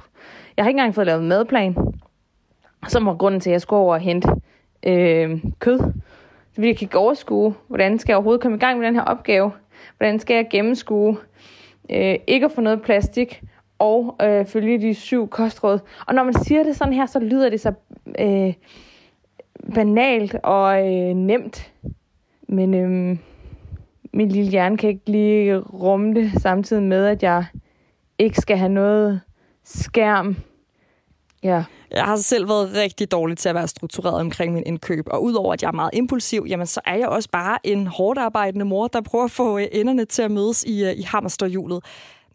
Jeg 0.57 0.65
har 0.65 0.69
ikke 0.69 0.79
engang 0.79 0.95
fået 0.95 1.07
lavet 1.07 1.25
madplan, 1.25 1.77
som 2.89 3.07
var 3.07 3.15
grunden 3.15 3.41
til, 3.41 3.51
at 3.51 3.53
jeg 3.53 3.61
skulle 3.61 3.81
over 3.81 3.95
og 3.95 4.01
hente 4.01 4.29
øh, 4.87 5.45
kød. 5.59 5.79
Så 6.53 6.63
jeg 6.63 6.77
kan 6.77 6.87
ikke 6.87 6.99
overskue, 6.99 7.55
hvordan 7.69 7.99
skal 7.99 8.13
jeg 8.13 8.17
overhovedet 8.17 8.43
komme 8.43 8.57
i 8.57 8.61
gang 8.61 8.79
med 8.79 8.87
den 8.87 8.95
her 8.95 9.03
opgave? 9.03 9.53
Hvordan 9.97 10.19
skal 10.19 10.35
jeg 10.35 10.47
gennemskue 10.51 11.17
øh, 11.91 12.17
ikke 12.27 12.47
at 12.47 12.53
få 12.53 12.61
noget 12.61 12.83
plastik 12.83 13.43
og 13.79 14.17
øh, 14.23 14.47
følge 14.47 14.81
de 14.81 14.95
syv 14.95 15.29
kostråd? 15.29 15.79
Og 16.07 16.15
når 16.15 16.25
man 16.25 16.35
siger 16.35 16.63
det 16.63 16.77
sådan 16.77 16.95
her, 16.95 17.07
så 17.07 17.19
lyder 17.19 17.51
det 17.51 17.61
så 17.61 17.73
øh, 18.19 18.55
banalt 19.75 20.37
og 20.43 20.79
øh, 20.79 21.15
nemt. 21.15 21.73
Men 22.49 22.75
øhm, 22.75 23.19
min 24.13 24.29
lille 24.29 24.51
hjerne 24.51 24.77
kan 24.77 24.89
ikke 24.89 25.11
lige 25.11 25.59
rumme 25.59 26.15
det, 26.15 26.43
samtidig 26.43 26.83
med, 26.83 27.07
at 27.07 27.23
jeg 27.23 27.45
ikke 28.19 28.37
skal 28.37 28.57
have 28.57 28.69
noget 28.69 29.21
skærm. 29.65 30.37
Ja. 31.43 31.65
Jeg 31.91 32.05
har 32.05 32.17
selv 32.17 32.49
været 32.49 32.71
rigtig 32.75 33.11
dårlig 33.11 33.39
til 33.39 33.49
at 33.49 33.55
være 33.55 33.69
struktureret 33.69 34.21
omkring 34.21 34.53
min 34.53 34.63
indkøb, 34.67 35.07
og 35.11 35.23
udover 35.23 35.53
at 35.53 35.63
jeg 35.63 35.69
er 35.69 35.73
meget 35.73 35.91
impulsiv, 35.93 36.45
jamen 36.49 36.67
så 36.67 36.81
er 36.87 36.95
jeg 36.95 37.09
også 37.09 37.29
bare 37.31 37.59
en 37.65 37.87
hårdt 37.87 38.19
arbejdende 38.19 38.65
mor, 38.65 38.89
der 38.89 39.01
prøver 39.01 39.25
at 39.25 39.31
få 39.31 39.59
øh, 39.59 39.67
enderne 39.73 40.05
til 40.05 40.23
at 40.23 40.31
mødes 40.31 40.65
i, 40.65 40.85
øh, 40.85 40.93
i 40.99 41.03
hamsterhjulet. 41.03 41.85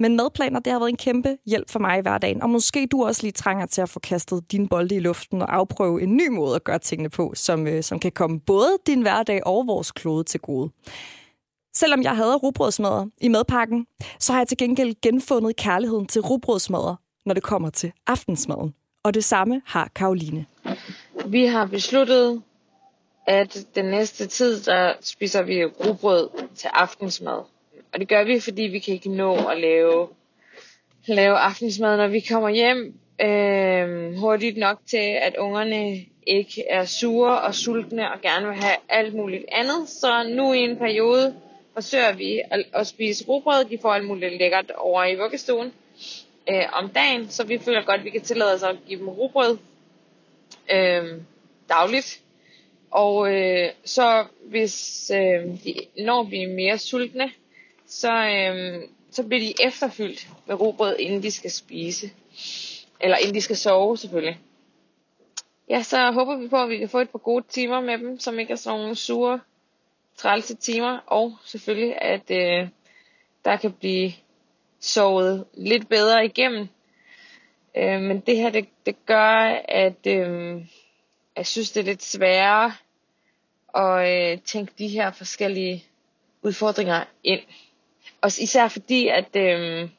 Men 0.04 0.16
madplaner, 0.16 0.60
det 0.60 0.72
har 0.74 0.80
været 0.80 0.90
en 0.90 0.98
kæmpe 0.98 1.38
hjælp 1.46 1.70
for 1.70 1.80
mig 1.80 1.98
i 1.98 2.02
hverdagen, 2.02 2.42
og 2.42 2.50
måske 2.50 2.88
du 2.88 3.06
også 3.06 3.22
lige 3.24 3.32
trænger 3.32 3.66
til 3.66 3.82
at 3.82 3.90
få 3.90 4.00
kastet 4.00 4.52
din 4.52 4.68
bolde 4.68 4.96
i 4.96 5.00
luften 5.00 5.42
og 5.42 5.56
afprøve 5.56 6.02
en 6.02 6.18
ny 6.18 6.28
måde 6.28 6.56
at 6.56 6.64
gøre 6.64 6.80
tingene 6.80 7.10
på, 7.10 7.34
som, 7.36 7.68
øh, 7.68 7.84
som 7.84 8.00
kan 8.00 8.12
komme 8.12 8.40
både 8.40 8.78
din 8.88 9.02
hverdag 9.02 9.48
og 9.48 9.68
vores 9.68 9.92
klode 9.92 10.24
til 10.24 10.40
gode. 10.40 10.72
Selvom 11.76 12.04
jeg 12.04 12.16
havde 12.16 12.36
rugbrødsmadder 12.36 13.06
i 13.22 13.28
madpakken, 13.28 13.88
så 14.20 14.34
har 14.34 14.40
jeg 14.40 14.48
til 14.48 14.58
gengæld 14.58 14.96
genfundet 15.02 15.56
kærligheden 15.56 16.08
til 16.08 16.22
rugbrødsmadder, 16.22 16.96
når 17.26 17.34
det 17.34 17.44
kommer 17.44 17.70
til 17.70 17.92
aftensmaden. 18.08 18.74
Og 19.04 19.14
det 19.14 19.24
samme 19.24 19.62
har 19.66 19.90
Karoline. 19.96 20.46
Vi 21.26 21.46
har 21.46 21.66
besluttet, 21.66 22.42
at 23.28 23.66
den 23.76 23.86
næste 23.86 24.28
tid, 24.28 24.62
der 24.62 24.94
spiser 25.02 25.42
vi 25.42 25.66
rugbrød 25.66 26.30
til 26.56 26.68
aftensmad. 26.74 27.53
Og 27.94 28.00
det 28.00 28.08
gør 28.08 28.24
vi, 28.24 28.40
fordi 28.40 28.62
vi 28.62 28.80
kan 28.80 28.94
ikke 28.94 29.10
nå 29.10 29.36
at 29.36 29.60
lave, 29.60 30.08
lave 31.08 31.38
aftensmad, 31.38 31.98
når 31.98 32.08
vi 32.08 32.20
kommer 32.20 32.50
hjem 32.50 33.00
øh, 33.22 34.16
hurtigt 34.18 34.58
nok 34.58 34.80
til, 34.88 35.18
at 35.22 35.36
ungerne 35.38 36.06
ikke 36.28 36.64
er 36.70 36.86
sure 36.86 37.42
og 37.42 37.56
sultne 37.56 38.14
og 38.14 38.22
gerne 38.22 38.48
vil 38.48 38.56
have 38.56 38.76
alt 38.90 39.14
muligt 39.14 39.46
andet. 39.52 39.90
Så 39.90 40.24
nu 40.30 40.54
i 40.54 40.60
en 40.60 40.78
periode 40.78 41.36
forsøger 41.74 42.14
vi 42.14 42.42
at, 42.52 42.66
at 42.74 42.88
spise 42.88 43.26
rugbrød. 43.28 43.66
De 43.66 43.78
får 43.82 43.94
alt 43.94 44.06
muligt 44.06 44.38
lækkert 44.38 44.72
over 44.78 45.04
i 45.06 45.16
vuggestuen 45.16 45.74
øh, 46.50 46.64
om 46.74 46.90
dagen, 46.90 47.30
så 47.30 47.44
vi 47.44 47.58
føler 47.58 47.86
godt, 47.86 48.00
at 48.00 48.06
vi 48.06 48.10
kan 48.10 48.22
tillade 48.22 48.54
os 48.54 48.64
at 48.64 48.76
give 48.88 49.00
dem 49.00 49.10
rugbrød 49.10 49.58
øh, 50.72 51.04
dagligt. 51.70 52.20
Og 52.92 53.34
øh, 53.36 53.70
så 53.86 54.26
hvis 54.46 55.12
øh, 55.16 55.46
de 55.64 55.76
når 55.98 56.24
vi 56.24 56.44
er 56.44 56.56
mere 56.56 56.78
sultne, 56.78 57.32
så, 57.88 58.12
øhm, 58.12 58.90
så 59.12 59.24
bliver 59.24 59.40
de 59.42 59.54
efterfyldt 59.68 60.28
med 60.48 60.56
robrød, 60.62 60.96
inden 61.00 61.24
de 61.24 61.32
skal 61.32 61.52
spise. 61.52 62.12
Eller 63.02 63.18
inden 63.18 63.36
de 63.36 63.42
skal 63.42 63.56
sove 63.56 63.98
selvfølgelig. 63.98 64.40
Ja, 65.70 65.84
så 65.84 66.12
håber 66.12 66.38
vi 66.38 66.48
på, 66.48 66.58
at 66.64 66.70
vi 66.70 66.78
kan 66.78 66.90
få 66.90 67.00
et 67.00 67.10
par 67.10 67.20
gode 67.20 67.46
timer 67.50 67.82
med 67.82 67.98
dem, 67.98 68.20
som 68.20 68.40
ikke 68.40 68.52
er 68.52 68.56
sådan 68.58 68.80
nogle 68.80 68.96
sure, 68.96 69.40
trælse 70.18 70.56
timer. 70.56 70.98
Og 71.08 71.38
selvfølgelig, 71.46 72.02
at 72.02 72.32
øh, 72.32 72.68
der 73.46 73.58
kan 73.58 73.72
blive 73.72 74.12
sovet 74.80 75.46
lidt 75.54 75.90
bedre 75.90 76.26
igennem. 76.26 76.68
Øh, 77.78 78.02
men 78.02 78.20
det 78.20 78.38
her, 78.38 78.50
det, 78.50 78.68
det 78.86 79.06
gør, 79.06 79.62
at 79.68 80.08
øh, 80.08 80.66
jeg 81.36 81.46
synes, 81.48 81.72
det 81.72 81.80
er 81.80 81.86
lidt 81.86 82.04
sværere 82.04 82.74
at 83.76 84.32
øh, 84.32 84.42
tænke 84.42 84.74
de 84.78 84.88
her 84.88 85.12
forskellige 85.12 85.86
udfordringer 86.42 87.04
ind. 87.24 87.42
Og 88.22 88.28
især 88.42 88.68
fordi, 88.68 89.08
at 89.08 89.36
øh, 89.36 89.90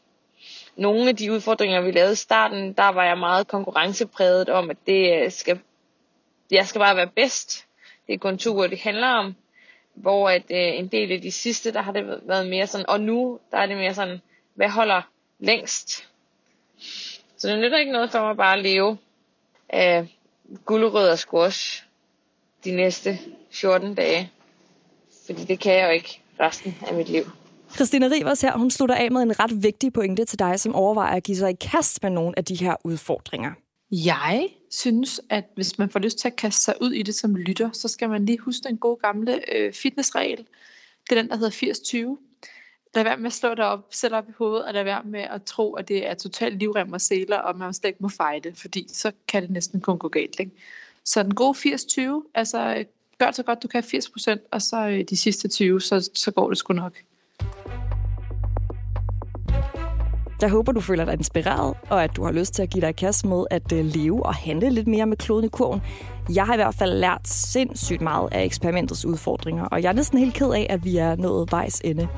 nogle 0.76 1.09
af 1.09 1.16
de 1.16 1.32
udfordringer, 1.32 1.80
vi 1.80 1.90
lavede 1.90 2.12
i 2.12 2.16
starten, 2.16 2.72
der 2.72 2.88
var 2.88 3.05
jeg 3.05 3.18
meget 3.18 3.48
konkurrencepræget 3.48 4.48
om, 4.48 4.70
at 4.70 4.76
det 4.86 5.22
øh, 5.24 5.30
skal, 5.30 5.61
jeg 6.50 6.66
skal 6.66 6.78
bare 6.78 6.96
være 6.96 7.07
bedst. 7.07 7.66
Det 8.07 8.14
er 8.14 8.18
kun 8.18 8.38
to 8.38 8.55
uger, 8.55 8.66
det 8.66 8.78
handler 8.80 9.09
om. 9.09 9.34
Hvor 9.94 10.28
at 10.28 10.42
øh, 10.50 10.78
en 10.78 10.88
del 10.88 11.12
af 11.12 11.20
de 11.20 11.30
sidste, 11.30 11.72
der 11.72 11.82
har 11.82 11.92
det 11.92 12.20
været 12.22 12.48
mere 12.48 12.66
sådan, 12.66 12.88
og 12.88 13.00
nu, 13.00 13.38
der 13.50 13.59
er 13.59 13.66
det 13.66 13.76
mere 13.76 13.94
sådan, 13.94 14.20
hvad 14.55 14.68
holder 14.68 15.02
længst? 15.38 16.09
Så 17.36 17.48
det 17.48 17.59
nytter 17.59 17.78
ikke 17.78 17.92
noget 17.92 18.11
for 18.11 18.20
mig 18.20 18.36
bare 18.36 18.57
at 18.57 18.62
leve 18.62 18.98
af 19.68 20.07
gulerød 20.64 21.09
og 21.09 21.18
squash 21.18 21.84
de 22.64 22.76
næste 22.76 23.18
14 23.50 23.94
dage. 23.94 24.30
Fordi 25.26 25.44
det 25.44 25.61
kan 25.61 25.74
jeg 25.74 25.86
jo 25.86 25.90
ikke 25.90 26.20
resten 26.40 26.78
af 26.86 26.94
mit 26.94 27.09
liv. 27.09 27.24
Christina 27.74 28.06
Rivers 28.06 28.40
her, 28.40 28.58
hun 28.58 28.70
slutter 28.70 28.94
af 28.94 29.10
med 29.10 29.22
en 29.22 29.40
ret 29.40 29.62
vigtig 29.62 29.92
pointe 29.92 30.24
til 30.24 30.38
dig, 30.38 30.60
som 30.60 30.74
overvejer 30.74 31.16
at 31.16 31.22
give 31.22 31.36
sig 31.36 31.50
i 31.50 31.56
kast 31.60 32.02
med 32.02 32.10
nogle 32.10 32.38
af 32.38 32.44
de 32.44 32.54
her 32.54 32.76
udfordringer. 32.84 33.52
Jeg 33.90 34.48
synes, 34.70 35.20
at 35.30 35.44
hvis 35.54 35.78
man 35.78 35.90
får 35.90 36.00
lyst 36.00 36.18
til 36.18 36.28
at 36.28 36.36
kaste 36.36 36.62
sig 36.62 36.74
ud 36.80 36.92
i 36.92 37.02
det 37.02 37.14
som 37.14 37.36
lytter, 37.36 37.70
så 37.72 37.88
skal 37.88 38.08
man 38.08 38.26
lige 38.26 38.38
huske 38.38 38.68
den 38.68 38.76
gode 38.76 38.96
gamle 38.96 39.56
øh, 39.56 39.72
fitnessregel. 39.72 40.46
Det 41.10 41.18
er 41.18 41.22
den, 41.22 41.30
der 41.30 41.36
hedder 41.36 42.14
80-20 42.14 42.24
lad 42.94 43.04
være 43.04 43.16
med 43.16 43.26
at 43.26 43.32
slå 43.32 43.54
dig 43.54 43.64
op, 43.64 43.86
selv 43.90 44.14
op 44.14 44.28
i 44.28 44.32
hovedet, 44.38 44.64
og 44.64 44.74
lad 44.74 44.84
være 44.84 45.02
med 45.04 45.20
at 45.20 45.42
tro, 45.42 45.74
at 45.74 45.88
det 45.88 46.06
er 46.06 46.14
totalt 46.14 46.58
livrem 46.58 46.92
og 46.92 47.00
seler, 47.00 47.38
og 47.38 47.58
man 47.58 47.74
slet 47.74 47.88
ikke 47.88 48.02
må 48.02 48.08
fejde, 48.08 48.54
fordi 48.54 48.86
så 48.88 49.12
kan 49.28 49.42
det 49.42 49.50
næsten 49.50 49.80
kun 49.80 49.98
gå 49.98 50.08
galt. 50.08 50.40
Ikke? 50.40 50.52
Så 51.04 51.22
den 51.22 51.34
gode 51.34 51.58
80-20, 51.58 52.30
altså 52.34 52.76
øh, 52.78 52.84
gør 53.18 53.30
så 53.30 53.42
godt 53.42 53.62
du 53.62 53.68
kan 53.68 53.82
80%, 53.82 54.36
og 54.50 54.62
så 54.62 54.88
øh, 54.88 55.04
de 55.10 55.16
sidste 55.16 55.48
20, 55.48 55.80
så, 55.80 56.10
så 56.14 56.30
går 56.30 56.48
det 56.48 56.58
sgu 56.58 56.72
nok. 56.72 56.98
Jeg 60.41 60.51
håber, 60.51 60.72
du 60.72 60.80
føler 60.80 61.05
dig 61.05 61.14
inspireret, 61.14 61.74
og 61.91 62.05
at 62.05 62.16
du 62.16 62.24
har 62.24 62.32
lyst 62.32 62.55
til 62.55 62.62
at 62.62 62.70
give 62.70 62.80
dig 62.80 62.89
i 62.89 62.93
kast 62.93 63.26
med 63.26 63.45
at 63.51 63.72
øh, 63.72 63.85
leve 63.85 64.26
og 64.26 64.35
handle 64.35 64.70
lidt 64.70 64.87
mere 64.87 65.07
med 65.07 65.16
kloden 65.16 65.45
i 65.45 65.49
kurven. 65.49 65.82
Jeg 66.35 66.47
har 66.47 66.55
i 66.55 66.57
hvert 66.57 66.74
fald 66.74 66.95
lært 66.95 67.28
sindssygt 67.28 68.01
meget 68.01 68.28
af 68.32 68.45
eksperimentets 68.45 69.05
udfordringer, 69.05 69.64
og 69.64 69.82
jeg 69.82 69.89
er 69.89 69.93
næsten 69.93 70.18
helt 70.18 70.35
ked 70.35 70.51
af, 70.51 70.66
at 70.70 70.85
vi 70.85 70.97
er 70.97 71.16
nået 71.16 71.53
vejs 71.53 71.80
ende. 71.85 72.09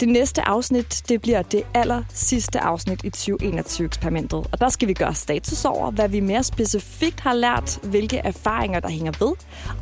Det 0.00 0.08
næste 0.08 0.48
afsnit, 0.48 1.02
det 1.08 1.22
bliver 1.22 1.42
det 1.42 1.62
aller 1.74 2.02
sidste 2.08 2.60
afsnit 2.60 3.04
i 3.04 3.08
2021-eksperimentet. 3.16 4.46
Og 4.52 4.60
der 4.60 4.68
skal 4.68 4.88
vi 4.88 4.92
gøre 4.92 5.14
status 5.14 5.64
over, 5.64 5.90
hvad 5.90 6.08
vi 6.08 6.20
mere 6.20 6.42
specifikt 6.42 7.20
har 7.20 7.34
lært, 7.34 7.78
hvilke 7.82 8.16
erfaringer, 8.16 8.80
der 8.80 8.88
hænger 8.88 9.12
ved, 9.20 9.32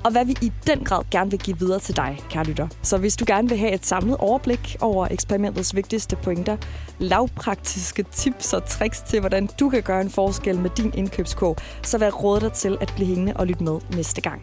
og 0.05 0.13
hvad 0.13 0.25
vi 0.25 0.37
i 0.43 0.53
den 0.67 0.85
grad 0.85 1.03
gerne 1.11 1.31
vil 1.31 1.41
give 1.41 1.59
videre 1.59 1.79
til 1.79 1.97
dig, 1.97 2.19
kære 2.31 2.45
lytter. 2.45 2.69
Så 2.83 2.99
hvis 2.99 3.17
du 3.17 3.25
gerne 3.29 3.49
vil 3.49 3.59
have 3.59 3.73
et 3.73 3.87
samlet 3.87 4.17
overblik 4.17 4.77
over 4.81 5.09
eksperimentets 5.11 5.75
vigtigste 5.75 6.17
pointer, 6.17 6.57
lavpraktiske 6.99 8.05
tips 8.13 8.53
og 8.53 8.65
tricks 8.65 9.01
til, 9.01 9.21
hvordan 9.21 9.49
du 9.61 9.69
kan 9.69 9.83
gøre 9.83 10.01
en 10.01 10.11
forskel 10.11 10.59
med 10.59 10.71
din 10.77 10.93
indkøbskog, 10.95 11.57
så 11.83 11.99
vær 11.99 12.11
råde 12.11 12.41
dig 12.41 12.53
til 12.53 12.79
at 12.81 12.93
blive 12.97 13.07
hængende 13.07 13.33
og 13.37 13.47
lytte 13.47 13.65
med 13.65 13.81
næste 13.97 14.21
gang 14.21 14.43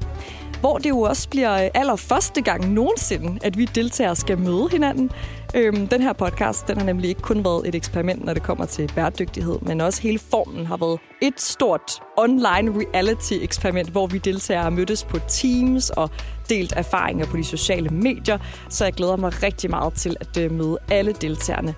hvor 0.61 0.77
det 0.77 0.89
jo 0.89 1.01
også 1.01 1.29
bliver 1.29 1.63
øh, 1.63 1.69
allerførste 1.73 2.41
gang 2.41 2.73
nogensinde, 2.73 3.39
at 3.43 3.57
vi 3.57 3.65
deltagere 3.65 4.15
skal 4.15 4.39
møde 4.39 4.69
hinanden. 4.71 5.11
Øhm, 5.55 5.87
den 5.87 6.01
her 6.01 6.13
podcast, 6.13 6.67
den 6.67 6.77
har 6.77 6.85
nemlig 6.85 7.09
ikke 7.09 7.21
kun 7.21 7.43
været 7.43 7.67
et 7.67 7.75
eksperiment, 7.75 8.25
når 8.25 8.33
det 8.33 8.43
kommer 8.43 8.65
til 8.65 8.91
bæredygtighed, 8.95 9.59
men 9.61 9.81
også 9.81 10.01
hele 10.01 10.19
formen 10.19 10.65
har 10.65 10.77
været 10.77 10.99
et 11.21 11.41
stort 11.41 11.91
online 12.17 12.73
reality-eksperiment, 12.79 13.89
hvor 13.89 14.07
vi 14.07 14.17
deltagere 14.17 14.63
har 14.63 14.69
mødtes 14.69 15.03
på 15.03 15.17
Teams 15.27 15.89
og 15.89 16.09
delt 16.49 16.73
erfaringer 16.75 17.25
på 17.25 17.37
de 17.37 17.43
sociale 17.43 17.89
medier, 17.89 18.37
så 18.69 18.83
jeg 18.83 18.93
glæder 18.93 19.15
mig 19.15 19.43
rigtig 19.43 19.69
meget 19.69 19.93
til 19.93 20.15
at 20.19 20.37
øh, 20.37 20.51
møde 20.51 20.77
alle 20.91 21.13
deltagerne 21.13 21.75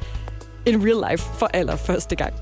in 0.65 0.83
real 0.85 1.11
life 1.11 1.23
for 1.39 1.49
allerførste 1.53 2.15
gang. 2.15 2.33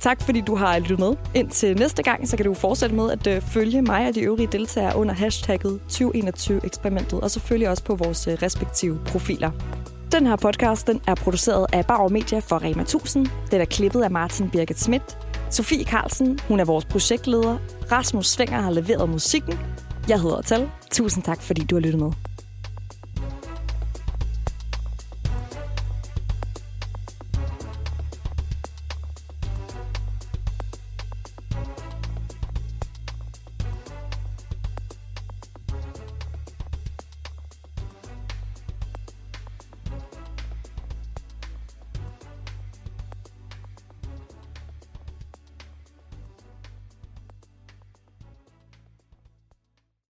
Tak 0.00 0.22
fordi 0.22 0.40
du 0.40 0.54
har 0.54 0.78
lyttet 0.78 0.98
med. 0.98 1.14
Indtil 1.34 1.76
næste 1.76 2.02
gang, 2.02 2.28
så 2.28 2.36
kan 2.36 2.46
du 2.46 2.54
fortsætte 2.54 2.94
med 2.94 3.10
at 3.10 3.26
øh, 3.26 3.42
følge 3.42 3.82
mig 3.82 4.08
og 4.08 4.14
de 4.14 4.20
øvrige 4.20 4.48
deltagere 4.52 4.96
under 4.96 5.14
hashtagget 5.14 5.80
2021-eksperimentet, 5.92 7.20
og 7.20 7.30
selvfølgelig 7.30 7.68
også 7.68 7.84
på 7.84 7.94
vores 7.94 8.26
øh, 8.26 8.34
respektive 8.42 8.98
profiler. 9.06 9.50
Den 10.12 10.26
her 10.26 10.36
podcast 10.36 10.86
den 10.86 11.00
er 11.06 11.14
produceret 11.14 11.66
af 11.72 11.86
Bauer 11.86 12.08
Media 12.08 12.38
for 12.38 12.62
Rema 12.62 12.82
1000. 12.82 13.26
Den 13.50 13.60
er 13.60 13.64
klippet 13.64 14.02
af 14.02 14.10
Martin 14.10 14.50
Birgit 14.50 14.80
Schmidt. 14.80 15.18
Sofie 15.50 15.84
Carlsen, 15.84 16.38
hun 16.48 16.60
er 16.60 16.64
vores 16.64 16.84
projektleder. 16.84 17.56
Rasmus 17.92 18.26
Svinger 18.26 18.60
har 18.60 18.70
leveret 18.70 19.08
musikken. 19.08 19.58
Jeg 20.08 20.20
hedder 20.20 20.40
Tal. 20.42 20.70
Tusind 20.90 21.24
tak, 21.24 21.42
fordi 21.42 21.64
du 21.64 21.74
har 21.74 21.80
lyttet 21.80 22.00
med. 22.00 22.25